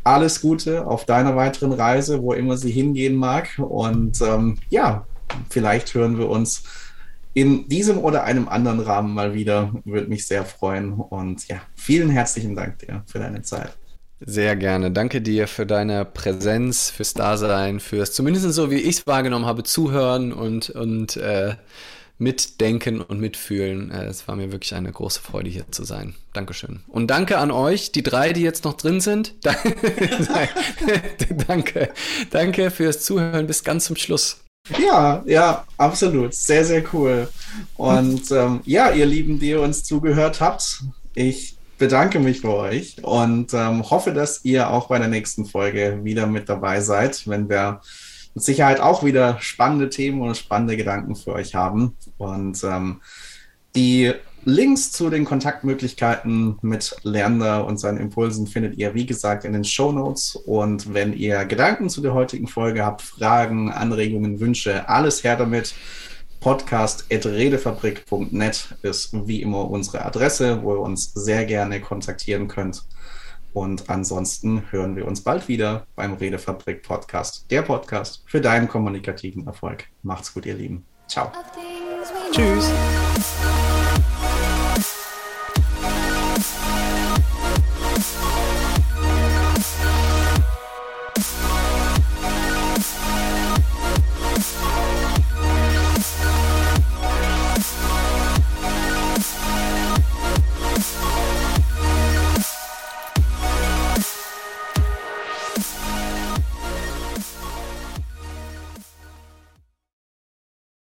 alles 0.05 0.41
Gute 0.41 0.87
auf 0.87 1.05
deiner 1.05 1.35
weiteren 1.35 1.73
Reise, 1.73 2.21
wo 2.21 2.33
immer 2.33 2.55
sie 2.55 2.71
hingehen 2.71 3.15
mag. 3.15 3.49
Und 3.57 4.21
ähm, 4.21 4.57
ja, 4.69 5.05
vielleicht 5.49 5.93
hören 5.93 6.17
wir 6.17 6.29
uns 6.29 6.63
in 7.35 7.67
diesem 7.67 7.99
oder 7.99 8.23
einem 8.23 8.47
anderen 8.47 8.79
Rahmen 8.79 9.13
mal 9.13 9.35
wieder. 9.35 9.73
Würde 9.83 10.07
mich 10.07 10.25
sehr 10.25 10.45
freuen. 10.45 10.93
Und 10.93 11.47
ja, 11.49 11.61
vielen 11.75 12.09
herzlichen 12.09 12.55
Dank 12.55 12.79
dir 12.79 13.03
für 13.05 13.19
deine 13.19 13.43
Zeit. 13.43 13.71
Sehr 14.21 14.55
gerne. 14.55 14.89
Danke 14.89 15.21
dir 15.21 15.47
für 15.47 15.65
deine 15.65 16.05
Präsenz, 16.05 16.89
fürs 16.89 17.13
Dasein, 17.13 17.81
fürs 17.81 18.13
zumindest 18.13 18.49
so, 18.53 18.71
wie 18.71 18.77
ich 18.77 18.99
es 18.99 19.07
wahrgenommen 19.07 19.45
habe, 19.45 19.63
zuhören 19.63 20.31
und, 20.31 20.69
und 20.69 21.17
äh, 21.17 21.55
mitdenken 22.17 23.01
und 23.01 23.19
mitfühlen. 23.19 23.91
Äh, 23.91 24.05
es 24.05 24.29
war 24.29 24.37
mir 24.37 24.53
wirklich 24.53 24.73
eine 24.73 24.89
große 24.89 25.19
Freude, 25.19 25.49
hier 25.49 25.69
zu 25.69 25.83
sein. 25.83 26.15
Dankeschön. 26.31 26.83
Und 26.87 27.07
danke 27.07 27.37
an 27.37 27.51
euch, 27.51 27.91
die 27.91 28.03
drei, 28.03 28.31
die 28.31 28.43
jetzt 28.43 28.63
noch 28.63 28.75
drin 28.75 29.01
sind. 29.01 29.33
danke. 31.47 31.89
Danke 32.29 32.71
fürs 32.71 33.03
Zuhören 33.03 33.45
bis 33.45 33.65
ganz 33.65 33.83
zum 33.83 33.97
Schluss. 33.97 34.44
Ja, 34.79 35.23
ja, 35.25 35.65
absolut. 35.77 36.33
Sehr, 36.33 36.65
sehr 36.65 36.83
cool. 36.93 37.29
Und 37.77 38.31
ähm, 38.31 38.61
ja, 38.65 38.91
ihr 38.91 39.05
Lieben, 39.05 39.39
die 39.39 39.49
ihr 39.49 39.61
uns 39.61 39.83
zugehört 39.83 40.41
habt, 40.41 40.83
ich 41.13 41.57
bedanke 41.77 42.19
mich 42.19 42.41
für 42.41 42.55
euch 42.55 43.03
und 43.03 43.53
ähm, 43.53 43.89
hoffe, 43.89 44.13
dass 44.13 44.43
ihr 44.43 44.69
auch 44.69 44.87
bei 44.87 44.97
der 44.97 45.07
nächsten 45.07 45.45
Folge 45.45 45.99
wieder 46.03 46.25
mit 46.25 46.49
dabei 46.49 46.81
seid, 46.81 47.27
wenn 47.27 47.49
wir 47.49 47.81
mit 48.33 48.43
Sicherheit 48.43 48.79
auch 48.79 49.03
wieder 49.03 49.37
spannende 49.39 49.89
Themen 49.89 50.21
und 50.21 50.37
spannende 50.37 50.77
Gedanken 50.77 51.15
für 51.15 51.33
euch 51.33 51.53
haben. 51.53 51.95
Und 52.17 52.63
ähm, 52.63 53.01
die 53.75 54.13
Links 54.45 54.91
zu 54.91 55.09
den 55.09 55.25
Kontaktmöglichkeiten 55.25 56.59
mit 56.61 56.95
Lerner 57.01 57.65
und 57.65 57.79
seinen 57.79 57.97
Impulsen 57.97 58.45
findet 58.45 58.77
ihr, 58.77 58.93
wie 58.93 59.07
gesagt, 59.07 59.43
in 59.43 59.53
den 59.53 59.63
Show 59.63 59.91
Notes. 59.91 60.35
Und 60.35 60.93
wenn 60.93 61.13
ihr 61.13 61.45
Gedanken 61.45 61.89
zu 61.89 62.01
der 62.01 62.13
heutigen 62.13 62.47
Folge 62.47 62.85
habt, 62.85 63.01
Fragen, 63.01 63.71
Anregungen, 63.71 64.39
Wünsche, 64.39 64.87
alles 64.87 65.23
her 65.23 65.35
damit. 65.35 65.73
Podcast.redefabrik.net 66.39 68.75
ist 68.83 69.27
wie 69.27 69.41
immer 69.41 69.67
unsere 69.67 70.05
Adresse, 70.05 70.61
wo 70.61 70.75
ihr 70.75 70.81
uns 70.81 71.11
sehr 71.15 71.45
gerne 71.45 71.81
kontaktieren 71.81 72.47
könnt. 72.47 72.83
Und 73.51 73.89
ansonsten 73.89 74.61
hören 74.69 74.95
wir 74.95 75.07
uns 75.07 75.21
bald 75.21 75.47
wieder 75.47 75.87
beim 75.95 76.13
Redefabrik 76.13 76.83
Podcast. 76.83 77.47
Der 77.49 77.63
Podcast 77.63 78.21
für 78.27 78.41
deinen 78.41 78.67
kommunikativen 78.67 79.47
Erfolg. 79.47 79.85
Macht's 80.03 80.35
gut, 80.35 80.45
ihr 80.45 80.53
Lieben. 80.53 80.85
Ciao. 81.07 81.31
Tschüss. 82.31 82.71